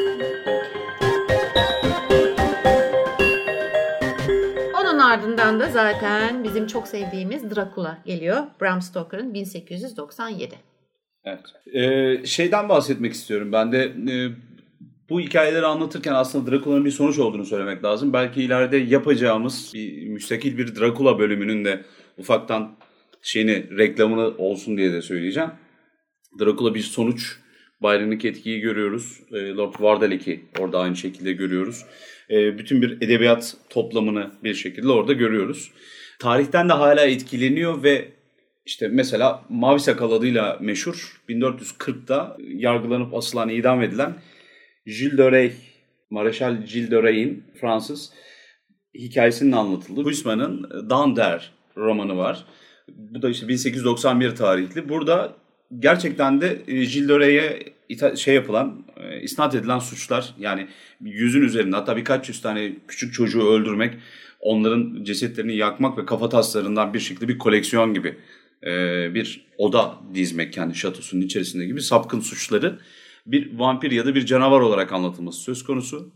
Onun 4.81 4.99
ardından 4.99 5.61
da 5.61 5.69
zaten 5.69 6.45
bizim 6.45 6.67
çok 6.67 6.89
sevdiğimiz 6.89 7.57
Dracula 7.57 7.99
geliyor. 8.07 8.43
Bram 8.61 8.83
Stoker'ın 8.83 9.35
1897. 9.35 10.55
Evet. 11.25 11.41
Ee, 11.75 12.27
şeyden 12.27 12.69
bahsetmek 12.69 13.13
istiyorum. 13.13 13.53
Ben 13.53 13.73
de 13.73 13.85
e, 13.85 14.15
bu 15.11 15.21
hikayeleri 15.21 15.67
anlatırken 15.67 16.13
aslında 16.13 16.51
Drakula'nın 16.51 16.85
bir 16.85 16.91
sonuç 16.91 17.19
olduğunu 17.19 17.47
söylemek 17.47 17.85
lazım. 17.85 18.13
Belki 18.13 18.43
ileride 18.43 18.77
yapacağımız 18.77 19.71
bir 19.75 20.09
müstakil 20.09 20.59
bir 20.59 20.77
Drakula 20.77 21.19
bölümünün 21.19 21.65
de 21.65 21.85
ufaktan 22.19 22.77
şeyini 23.23 23.79
reklamını 23.79 24.37
olsun 24.39 24.77
diye 24.77 24.93
de 24.93 25.03
söyleyeceğim. 25.03 25.51
Drakula 26.41 26.75
bir 26.75 26.81
sonuç. 26.81 27.37
Byron'daki 27.83 28.29
etkiyi 28.29 28.61
görüyoruz. 28.61 29.21
E, 29.33 29.49
Lord 29.49 29.75
Vardalik'i 29.81 30.45
orada 30.59 30.79
aynı 30.79 30.97
şekilde 30.97 31.33
görüyoruz. 31.33 31.85
E, 32.31 32.59
bütün 32.59 32.83
bir 32.83 33.03
edebiyat 33.03 33.57
toplamını 33.71 34.31
bir 34.45 34.55
şekilde 34.55 34.89
orada 34.89 35.13
görüyoruz. 35.13 35.71
Tarihten 36.19 36.69
de 36.69 36.73
hala 36.73 37.05
etkileniyor 37.05 37.83
ve 37.83 38.09
işte 38.67 38.89
mesela 38.89 39.45
Mavi 39.49 39.81
Sakal 39.81 40.13
adıyla 40.13 40.59
meşhur 40.61 41.21
1440'da 41.29 42.37
yargılanıp 42.41 43.15
asılan 43.15 43.49
idam 43.49 43.83
edilen 43.83 44.15
Gilles 44.87 45.19
de 45.19 45.33
Rais, 45.33 45.53
Mareşal 46.11 46.65
Gilles 46.65 46.91
de 46.91 47.03
Rais'in 47.03 47.45
Fransız 47.61 48.13
hikayesinin 48.95 49.53
anlatıldığı 49.53 50.03
Huysman'ın 50.03 50.63
Dander 50.91 51.53
romanı 51.77 52.17
var. 52.17 52.45
Bu 52.89 53.23
da 53.23 53.31
işte 53.31 53.49
1891 53.49 54.31
tarihli. 54.31 54.89
Burada 54.89 55.37
gerçekten 55.79 56.41
de 56.41 56.63
e, 56.69 56.85
Gilles 56.85 57.09
de 57.09 57.63
ita- 57.91 58.17
şey 58.17 58.35
yapılan, 58.35 58.85
e, 58.97 59.21
isnat 59.23 59.55
edilen 59.55 59.79
suçlar 59.79 60.35
yani 60.39 60.69
yüzün 61.01 61.43
üzerinde 61.43 61.77
hatta 61.77 61.97
birkaç 61.97 62.29
yüz 62.29 62.43
tane 62.43 62.73
küçük 62.89 63.15
çocuğu 63.15 63.49
öldürmek, 63.49 63.95
onların 64.41 65.05
cesetlerini 65.05 65.57
yakmak 65.57 65.99
ve 65.99 66.07
kafa 66.07 66.29
taslarından 66.29 66.95
bir 66.95 67.01
şekilde 67.01 67.29
bir 67.29 67.39
koleksiyon 67.39 67.95
gibi 67.95 68.17
e, 68.67 68.71
bir 69.15 69.47
oda 69.59 69.95
dizmek 70.15 70.53
kendi 70.53 70.75
şatosunun 70.75 71.23
içerisinde 71.23 71.67
gibi 71.67 71.83
sapkın 71.83 72.21
suçları 72.21 72.79
bir 73.27 73.59
vampir 73.59 73.91
ya 73.91 74.07
da 74.07 74.15
bir 74.15 74.27
canavar 74.27 74.61
olarak 74.61 74.93
anlatılması 74.93 75.41
söz 75.41 75.65
konusu. 75.65 76.13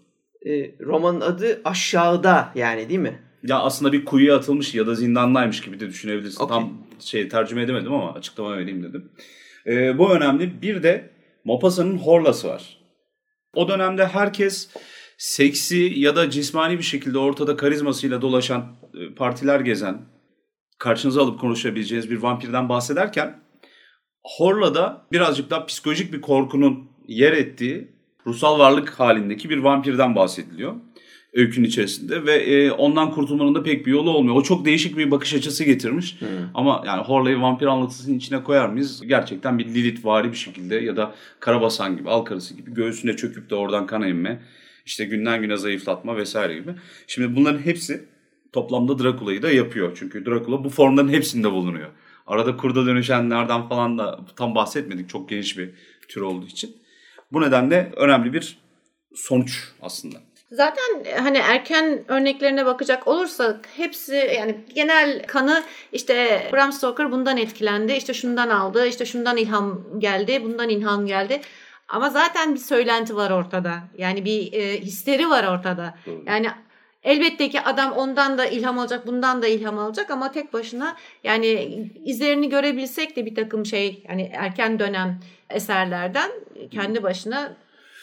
E, 0.46 0.50
romanın 0.80 1.20
adı 1.20 1.60
Aşağıda 1.64 2.52
yani 2.54 2.88
değil 2.88 3.00
mi? 3.00 3.22
Ya 3.42 3.58
aslında 3.58 3.92
bir 3.92 4.04
kuyuya 4.04 4.36
atılmış 4.36 4.74
ya 4.74 4.86
da 4.86 4.94
zindandaymış 4.94 5.60
gibi 5.60 5.80
de 5.80 5.88
düşünebilirsin. 5.88 6.44
Okey. 6.44 6.56
Tam 6.56 6.72
şey 7.00 7.28
tercüme 7.28 7.62
edemedim 7.62 7.92
ama 7.92 8.12
açıklama 8.12 8.56
vereyim 8.56 8.82
dedim. 8.82 9.12
Ee, 9.66 9.98
bu 9.98 10.14
önemli. 10.14 10.62
Bir 10.62 10.82
de 10.82 11.10
Mopasa'nın 11.44 11.98
Horlası 11.98 12.48
var. 12.48 12.78
O 13.54 13.68
dönemde 13.68 14.06
herkes 14.06 14.70
seksi 15.18 15.92
ya 15.96 16.16
da 16.16 16.30
cismani 16.30 16.78
bir 16.78 16.82
şekilde 16.82 17.18
ortada 17.18 17.56
karizmasıyla 17.56 18.22
dolaşan 18.22 18.76
e, 18.94 19.14
partiler 19.14 19.60
gezen, 19.60 20.00
karşınıza 20.78 21.22
alıp 21.22 21.40
konuşabileceğiniz 21.40 22.10
bir 22.10 22.16
vampirden 22.16 22.68
bahsederken 22.68 23.40
Horla'da 24.22 25.06
birazcık 25.12 25.50
daha 25.50 25.66
psikolojik 25.66 26.12
bir 26.12 26.20
korkunun 26.20 26.90
yer 27.08 27.32
ettiği 27.32 27.88
ruhsal 28.26 28.58
varlık 28.58 28.90
halindeki 28.90 29.50
bir 29.50 29.58
vampirden 29.58 30.14
bahsediliyor 30.14 30.74
öykünün 31.32 31.66
içerisinde 31.66 32.26
ve 32.26 32.32
e, 32.32 32.70
ondan 32.70 33.10
kurtulmanın 33.10 33.54
da 33.54 33.62
pek 33.62 33.86
bir 33.86 33.92
yolu 33.92 34.10
olmuyor. 34.10 34.36
O 34.36 34.42
çok 34.42 34.64
değişik 34.64 34.96
bir 34.96 35.10
bakış 35.10 35.34
açısı 35.34 35.64
getirmiş. 35.64 36.18
Ama 36.54 36.82
yani 36.86 37.02
Horla'yı 37.02 37.40
vampir 37.40 37.66
anlatısının 37.66 38.18
içine 38.18 38.42
koyar 38.42 38.68
mıyız? 38.68 39.02
Gerçekten 39.06 39.58
bir 39.58 39.66
Lilith 39.66 40.06
vari 40.06 40.32
bir 40.32 40.36
şekilde 40.36 40.76
ya 40.76 40.96
da 40.96 41.14
Karabasan 41.40 41.96
gibi, 41.96 42.10
al 42.10 42.22
karısı 42.22 42.54
gibi 42.54 42.74
göğsüne 42.74 43.16
çöküp 43.16 43.50
de 43.50 43.54
oradan 43.54 43.86
kan 43.86 44.02
emme, 44.02 44.42
işte 44.86 45.04
günden 45.04 45.42
güne 45.42 45.56
zayıflatma 45.56 46.16
vesaire 46.16 46.54
gibi. 46.54 46.70
Şimdi 47.06 47.36
bunların 47.36 47.58
hepsi 47.58 48.04
toplamda 48.52 48.98
Drakula'yı 48.98 49.42
da 49.42 49.50
yapıyor. 49.50 49.96
Çünkü 49.98 50.26
Drakula 50.26 50.64
bu 50.64 50.68
formların 50.68 51.08
hepsinde 51.08 51.52
bulunuyor. 51.52 51.88
Arada 52.26 52.56
kurda 52.56 52.86
dönüşenlerden 52.86 53.68
falan 53.68 53.98
da 53.98 54.20
tam 54.36 54.54
bahsetmedik. 54.54 55.08
Çok 55.08 55.28
geniş 55.28 55.58
bir 55.58 55.70
tür 56.08 56.20
olduğu 56.20 56.46
için. 56.46 56.76
Bu 57.32 57.40
nedenle 57.40 57.92
önemli 57.96 58.32
bir 58.32 58.58
sonuç 59.14 59.64
aslında. 59.82 60.18
Zaten 60.52 61.04
hani 61.22 61.38
erken 61.38 62.04
örneklerine 62.08 62.66
bakacak 62.66 63.08
olursak 63.08 63.68
hepsi 63.76 64.32
yani 64.36 64.64
genel 64.74 65.22
kanı 65.26 65.62
işte 65.92 66.42
Bram 66.52 66.72
Stoker 66.72 67.12
bundan 67.12 67.36
etkilendi, 67.36 67.92
işte 67.92 68.14
şundan 68.14 68.48
aldı, 68.48 68.86
işte 68.86 69.06
şundan 69.06 69.36
ilham 69.36 69.84
geldi, 69.98 70.44
bundan 70.44 70.68
ilham 70.68 71.06
geldi. 71.06 71.40
Ama 71.88 72.10
zaten 72.10 72.54
bir 72.54 72.60
söylenti 72.60 73.16
var 73.16 73.30
ortada. 73.30 73.78
Yani 73.98 74.24
bir 74.24 74.52
e, 74.52 74.80
histeri 74.80 75.30
var 75.30 75.44
ortada. 75.44 75.98
Yani 76.26 76.48
elbette 77.02 77.48
ki 77.48 77.60
adam 77.60 77.92
ondan 77.92 78.38
da 78.38 78.46
ilham 78.46 78.78
alacak, 78.78 79.06
bundan 79.06 79.42
da 79.42 79.46
ilham 79.46 79.78
alacak 79.78 80.10
ama 80.10 80.32
tek 80.32 80.52
başına 80.52 80.96
yani 81.24 81.46
izlerini 82.04 82.48
görebilsek 82.48 83.16
de 83.16 83.26
bir 83.26 83.34
takım 83.34 83.66
şey 83.66 84.04
yani 84.08 84.30
erken 84.34 84.78
dönem 84.78 85.20
eserlerden 85.50 86.30
kendi 86.70 87.02
başına 87.02 87.56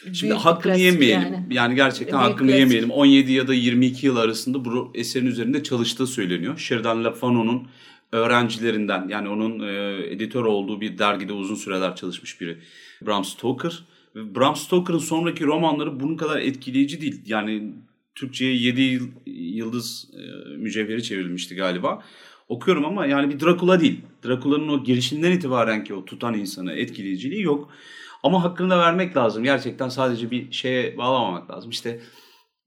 Şimdi 0.04 0.22
büyük 0.22 0.36
hakkını 0.36 0.78
yemeyelim. 0.78 1.22
yani. 1.22 1.46
Yani, 1.52 1.76
gerçekten 1.76 2.20
Büyük 2.20 2.32
hakkını 2.32 2.48
klasik. 2.48 2.60
yemeyelim. 2.60 2.92
17 2.92 3.32
ya 3.32 3.48
da 3.48 3.54
22 3.54 4.06
yıl 4.06 4.18
arasında 4.18 4.66
bu 4.66 4.92
eserin 4.96 5.26
üzerinde 5.26 5.64
çalıştığı 5.64 6.08
söyleniyor. 6.08 6.58
Sheridan 6.58 7.04
LaFano'nun 7.04 7.68
öğrencilerinden 8.12 9.08
yani 9.10 9.30
onun 9.30 9.60
e, 9.68 9.98
editör 10.14 10.44
olduğu 10.44 10.82
bir 10.82 10.98
dergide 10.98 11.34
uzun 11.34 11.56
süreler 11.56 11.96
çalışmış 11.96 12.42
biri. 12.42 12.58
Bram 13.02 13.26
Stoker. 13.26 13.84
Ve 14.16 14.36
Bram 14.36 14.56
Stoker'ın 14.56 14.98
sonraki 15.00 15.44
romanları 15.44 16.00
bunun 16.00 16.18
kadar 16.18 16.38
etkileyici 16.40 17.02
değil. 17.02 17.22
Yani 17.26 17.74
Türkçe'ye 18.16 18.56
7 18.56 19.02
yıldız 19.26 20.08
e, 20.14 20.50
mücevheri 20.58 21.04
çevrilmişti 21.04 21.56
galiba. 21.56 22.04
Okuyorum 22.48 22.86
ama 22.86 23.06
yani 23.06 23.34
bir 23.34 23.40
Drakula 23.40 23.80
değil. 23.80 24.02
Drakula'nın 24.26 24.68
o 24.68 24.84
girişinden 24.84 25.32
itibaren 25.32 25.84
ki 25.84 25.94
o 25.94 26.06
tutan 26.06 26.34
insanı 26.34 26.74
etkileyiciliği 26.74 27.42
yok. 27.42 27.70
Ama 28.24 28.44
hakkını 28.44 28.70
da 28.70 28.80
vermek 28.80 29.18
lazım. 29.18 29.44
Gerçekten 29.44 29.90
sadece 29.90 30.32
bir 30.32 30.52
şeye 30.52 30.98
bağlamamak 30.98 31.52
lazım. 31.52 31.70
İşte 31.70 32.00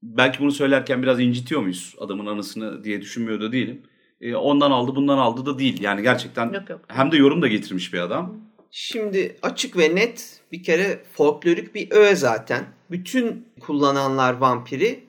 belki 0.03 0.39
bunu 0.39 0.51
söylerken 0.51 1.03
biraz 1.03 1.19
incitiyor 1.19 1.61
muyuz 1.61 1.95
adamın 1.99 2.25
anısını 2.25 2.83
diye 2.83 3.01
düşünmüyor 3.01 3.41
da 3.41 3.51
değilim. 3.51 3.81
E, 4.21 4.35
ondan 4.35 4.71
aldı 4.71 4.95
bundan 4.95 5.17
aldı 5.17 5.45
da 5.45 5.59
değil. 5.59 5.81
Yani 5.81 6.01
gerçekten 6.01 6.53
Yok, 6.53 6.69
yok. 6.69 6.81
hem 6.87 7.11
de 7.11 7.17
yorum 7.17 7.41
da 7.41 7.47
getirmiş 7.47 7.93
bir 7.93 7.99
adam. 7.99 8.37
Şimdi 8.71 9.37
açık 9.41 9.77
ve 9.77 9.95
net 9.95 10.41
bir 10.51 10.63
kere 10.63 11.03
folklorik 11.13 11.75
bir 11.75 11.91
öğe 11.91 12.15
zaten. 12.15 12.65
Bütün 12.91 13.47
kullananlar 13.59 14.33
vampiri 14.33 15.03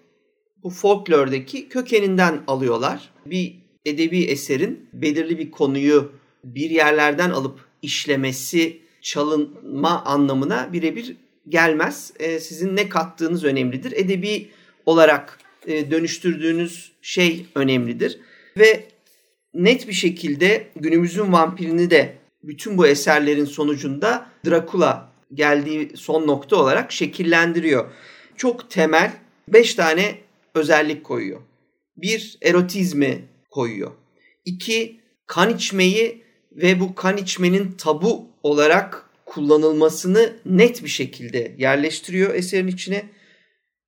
bu 0.62 0.70
folklordaki 0.70 1.68
kökeninden 1.68 2.42
alıyorlar. 2.46 3.10
Bir 3.26 3.59
edebi 3.84 4.24
eserin 4.24 4.88
belirli 4.92 5.38
bir 5.38 5.50
konuyu 5.50 6.12
bir 6.44 6.70
yerlerden 6.70 7.30
alıp 7.30 7.60
işlemesi, 7.82 8.78
çalınma 9.02 10.04
anlamına 10.04 10.72
birebir 10.72 11.16
gelmez. 11.48 12.12
E, 12.18 12.40
sizin 12.40 12.76
ne 12.76 12.88
kattığınız 12.88 13.44
önemlidir. 13.44 13.92
Edebi 13.96 14.48
olarak 14.86 15.38
e, 15.66 15.90
dönüştürdüğünüz 15.90 16.92
şey 17.02 17.46
önemlidir. 17.54 18.20
Ve 18.58 18.84
net 19.54 19.88
bir 19.88 19.92
şekilde 19.92 20.66
günümüzün 20.76 21.32
vampirini 21.32 21.90
de 21.90 22.16
bütün 22.42 22.78
bu 22.78 22.86
eserlerin 22.86 23.44
sonucunda 23.44 24.26
Dracula 24.46 25.12
geldiği 25.34 25.90
son 25.94 26.26
nokta 26.26 26.56
olarak 26.56 26.92
şekillendiriyor. 26.92 27.90
Çok 28.36 28.70
temel 28.70 29.12
5 29.48 29.74
tane 29.74 30.14
özellik 30.54 31.04
koyuyor. 31.04 31.40
Bir, 31.96 32.38
erotizmi 32.42 33.24
koyuyor. 33.50 33.90
İki, 34.44 35.00
kan 35.26 35.50
içmeyi 35.50 36.22
ve 36.52 36.80
bu 36.80 36.94
kan 36.94 37.16
içmenin 37.16 37.72
tabu 37.72 38.26
olarak 38.42 39.10
kullanılmasını 39.26 40.36
net 40.46 40.84
bir 40.84 40.88
şekilde 40.88 41.54
yerleştiriyor 41.58 42.34
eserin 42.34 42.66
içine. 42.66 43.04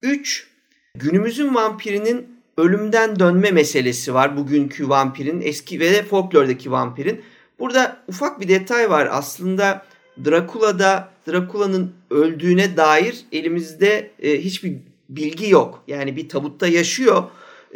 Üç, 0.03 0.49
günümüzün 0.95 1.55
vampirinin 1.55 2.43
ölümden 2.57 3.19
dönme 3.19 3.51
meselesi 3.51 4.15
var. 4.15 4.37
Bugünkü 4.37 4.89
vampirin, 4.89 5.41
eski 5.41 5.81
ve 5.81 5.93
de 5.93 6.03
folklordaki 6.03 6.71
vampirin. 6.71 7.23
Burada 7.59 8.03
ufak 8.09 8.41
bir 8.41 8.49
detay 8.49 8.91
var. 8.91 9.09
Aslında 9.11 9.87
Drakula'da 10.25 11.13
Drakula'nın 11.29 11.93
öldüğüne 12.11 12.77
dair 12.77 13.25
elimizde 13.33 14.11
e, 14.23 14.41
hiçbir 14.41 14.77
bilgi 15.09 15.51
yok. 15.51 15.85
Yani 15.87 16.17
bir 16.17 16.29
tabutta 16.29 16.67
yaşıyor. 16.67 17.25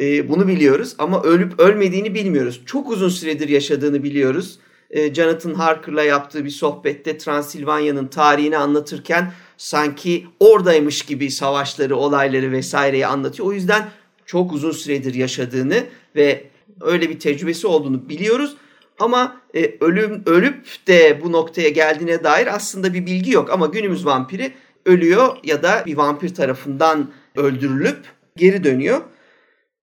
E, 0.01 0.29
bunu 0.29 0.49
biliyoruz 0.49 0.95
ama 0.99 1.23
ölüp 1.23 1.61
ölmediğini 1.61 2.15
bilmiyoruz. 2.15 2.61
Çok 2.67 2.91
uzun 2.91 3.09
süredir 3.09 3.49
yaşadığını 3.49 4.03
biliyoruz. 4.03 4.59
E, 4.91 5.15
Jonathan 5.15 5.55
Harker'la 5.55 6.03
yaptığı 6.03 6.45
bir 6.45 6.51
sohbette 6.51 7.19
Transilvanya'nın 7.19 8.07
tarihini 8.07 8.57
anlatırken 8.57 9.33
sanki 9.57 10.27
oradaymış 10.41 11.03
gibi 11.03 11.31
savaşları, 11.31 11.97
olayları 11.97 12.53
vesaireyi 12.53 13.07
anlatıyor. 13.07 13.49
O 13.49 13.53
yüzden 13.53 13.89
çok 14.27 14.53
uzun 14.53 14.73
süredir 14.73 15.15
yaşadığını 15.15 15.85
ve 16.17 16.45
öyle 16.81 17.11
bir 17.11 17.19
tecrübesi 17.19 17.67
olduğunu 17.67 18.09
biliyoruz. 18.09 18.57
Ama 18.99 19.37
e, 19.55 19.77
ölüm 19.81 20.23
ölüp 20.27 20.87
de 20.87 21.21
bu 21.25 21.33
noktaya 21.33 21.69
geldiğine 21.69 22.25
dair 22.25 22.55
aslında 22.55 22.95
bir 22.95 23.07
bilgi 23.07 23.33
yok. 23.33 23.51
Ama 23.51 23.67
günümüz 23.67 24.07
vampiri 24.07 24.53
ölüyor 24.87 25.37
ya 25.45 25.63
da 25.63 25.83
bir 25.87 25.97
vampir 25.97 26.35
tarafından 26.35 27.11
öldürülüp 27.37 27.99
geri 28.37 28.65
dönüyor. 28.65 29.01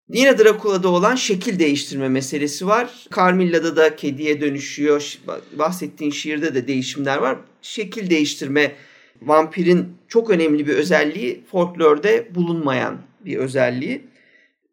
Yine 0.10 0.38
Dracula'da 0.38 0.90
olan 0.90 1.16
şekil 1.16 1.60
değiştirme 1.60 2.10
meselesi 2.10 2.68
var. 2.68 3.08
Carmilla'da 3.16 3.76
da 3.76 3.96
kediye 3.96 4.42
dönüşüyor. 4.42 5.18
Bahsettiğin 5.54 6.12
şiirde 6.12 6.56
de 6.56 6.68
değişimler 6.68 7.18
var. 7.18 7.38
Şekil 7.62 8.10
değiştirme 8.10 8.76
vampirin 9.22 9.88
çok 10.08 10.30
önemli 10.30 10.68
bir 10.68 10.74
özelliği 10.74 11.44
folklorda 11.52 12.36
bulunmayan 12.36 12.98
bir 13.26 13.38
özelliği 13.38 14.02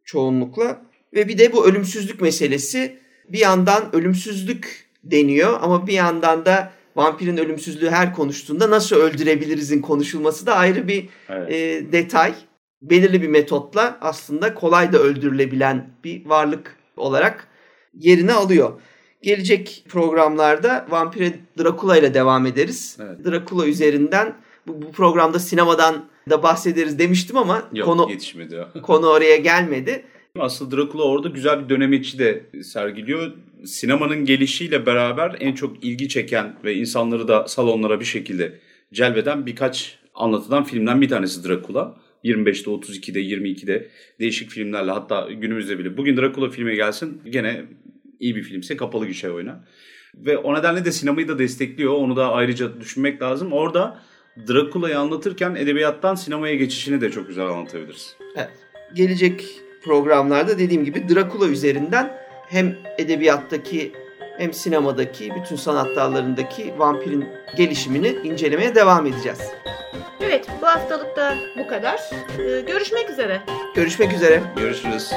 çoğunlukla. 0.04 0.82
Ve 1.14 1.28
bir 1.28 1.38
de 1.38 1.52
bu 1.52 1.66
ölümsüzlük 1.66 2.20
meselesi 2.20 2.96
bir 3.28 3.38
yandan 3.38 3.94
ölümsüzlük 3.96 4.86
deniyor 5.04 5.58
ama 5.62 5.86
bir 5.86 5.92
yandan 5.92 6.44
da 6.44 6.72
vampirin 6.96 7.36
ölümsüzlüğü 7.36 7.90
her 7.90 8.14
konuştuğunda 8.14 8.70
nasıl 8.70 8.96
öldürebilirizin 8.96 9.82
konuşulması 9.82 10.46
da 10.46 10.54
ayrı 10.54 10.88
bir 10.88 11.08
evet. 11.28 11.50
e, 11.52 11.92
detay. 11.92 12.34
Belirli 12.82 13.22
bir 13.22 13.28
metotla 13.28 13.98
aslında 14.00 14.54
kolay 14.54 14.92
da 14.92 14.98
öldürülebilen 14.98 15.90
bir 16.04 16.26
varlık 16.26 16.76
olarak 16.96 17.48
yerini 17.98 18.32
alıyor. 18.32 18.80
Gelecek 19.22 19.84
programlarda 19.88 20.86
Vampire 20.90 21.34
Dracula 21.58 21.96
ile 21.96 22.14
devam 22.14 22.46
ederiz. 22.46 22.98
Evet. 23.00 23.24
Dracula 23.24 23.66
üzerinden 23.66 24.34
bu, 24.66 24.82
bu 24.82 24.92
programda 24.92 25.38
sinemadan 25.38 26.04
da 26.30 26.42
bahsederiz 26.42 26.98
demiştim 26.98 27.36
ama 27.36 27.62
Yok, 27.72 27.86
konu 27.86 28.10
yetişmedi. 28.10 28.66
konu 28.82 29.06
oraya 29.06 29.36
gelmedi. 29.36 30.04
Aslında 30.38 30.76
Dracula 30.76 31.02
orada 31.02 31.28
güzel 31.28 31.64
bir 31.64 31.68
dönemeçi 31.68 32.18
de 32.18 32.46
sergiliyor. 32.62 33.32
Sinemanın 33.64 34.24
gelişiyle 34.24 34.86
beraber 34.86 35.36
en 35.40 35.54
çok 35.54 35.84
ilgi 35.84 36.08
çeken 36.08 36.56
ve 36.64 36.74
insanları 36.74 37.28
da 37.28 37.48
salonlara 37.48 38.00
bir 38.00 38.04
şekilde 38.04 38.58
celbeden 38.92 39.46
birkaç 39.46 39.98
anlatılan 40.14 40.64
filmden 40.64 41.00
bir 41.00 41.08
tanesi 41.08 41.48
Dracula. 41.48 41.96
25'te, 42.24 42.70
32'de, 42.70 43.20
22'de 43.20 43.88
değişik 44.20 44.50
filmlerle 44.50 44.90
hatta 44.90 45.28
günümüzde 45.32 45.78
bile. 45.78 45.96
Bugün 45.96 46.16
Dracula 46.16 46.50
filme 46.50 46.74
gelsin 46.74 47.22
gene 47.30 47.64
iyi 48.20 48.36
bir 48.36 48.42
filmse 48.42 48.76
kapalı 48.76 49.06
gişe 49.06 49.30
oyna. 49.30 49.64
Ve 50.14 50.38
o 50.38 50.58
nedenle 50.58 50.84
de 50.84 50.92
sinemayı 50.92 51.28
da 51.28 51.38
destekliyor. 51.38 51.92
Onu 51.92 52.16
da 52.16 52.32
ayrıca 52.32 52.80
düşünmek 52.80 53.22
lazım. 53.22 53.52
Orada 53.52 54.00
Dracula'yı 54.48 54.98
anlatırken 54.98 55.54
edebiyattan 55.54 56.14
sinemaya 56.14 56.54
geçişini 56.54 57.00
de 57.00 57.10
çok 57.10 57.28
güzel 57.28 57.46
anlatabiliriz. 57.46 58.16
Evet. 58.36 58.50
Gelecek 58.94 59.44
programlarda 59.84 60.58
dediğim 60.58 60.84
gibi 60.84 61.08
Dracula 61.08 61.48
üzerinden 61.48 62.12
hem 62.48 62.76
edebiyattaki 62.98 63.92
hem 64.38 64.52
sinemadaki 64.52 65.34
bütün 65.34 65.56
sanat 65.56 65.96
dallarındaki 65.96 66.74
vampirin 66.78 67.28
gelişimini 67.56 68.08
incelemeye 68.08 68.74
devam 68.74 69.06
edeceğiz. 69.06 69.40
Evet 70.20 70.46
bu 70.62 70.66
haftalık 70.66 71.16
da 71.16 71.34
bu 71.58 71.68
kadar. 71.68 72.00
Ee, 72.38 72.60
görüşmek 72.60 73.10
üzere. 73.10 73.40
Görüşmek 73.74 74.12
üzere. 74.12 74.42
Görüşürüz. 74.56 75.12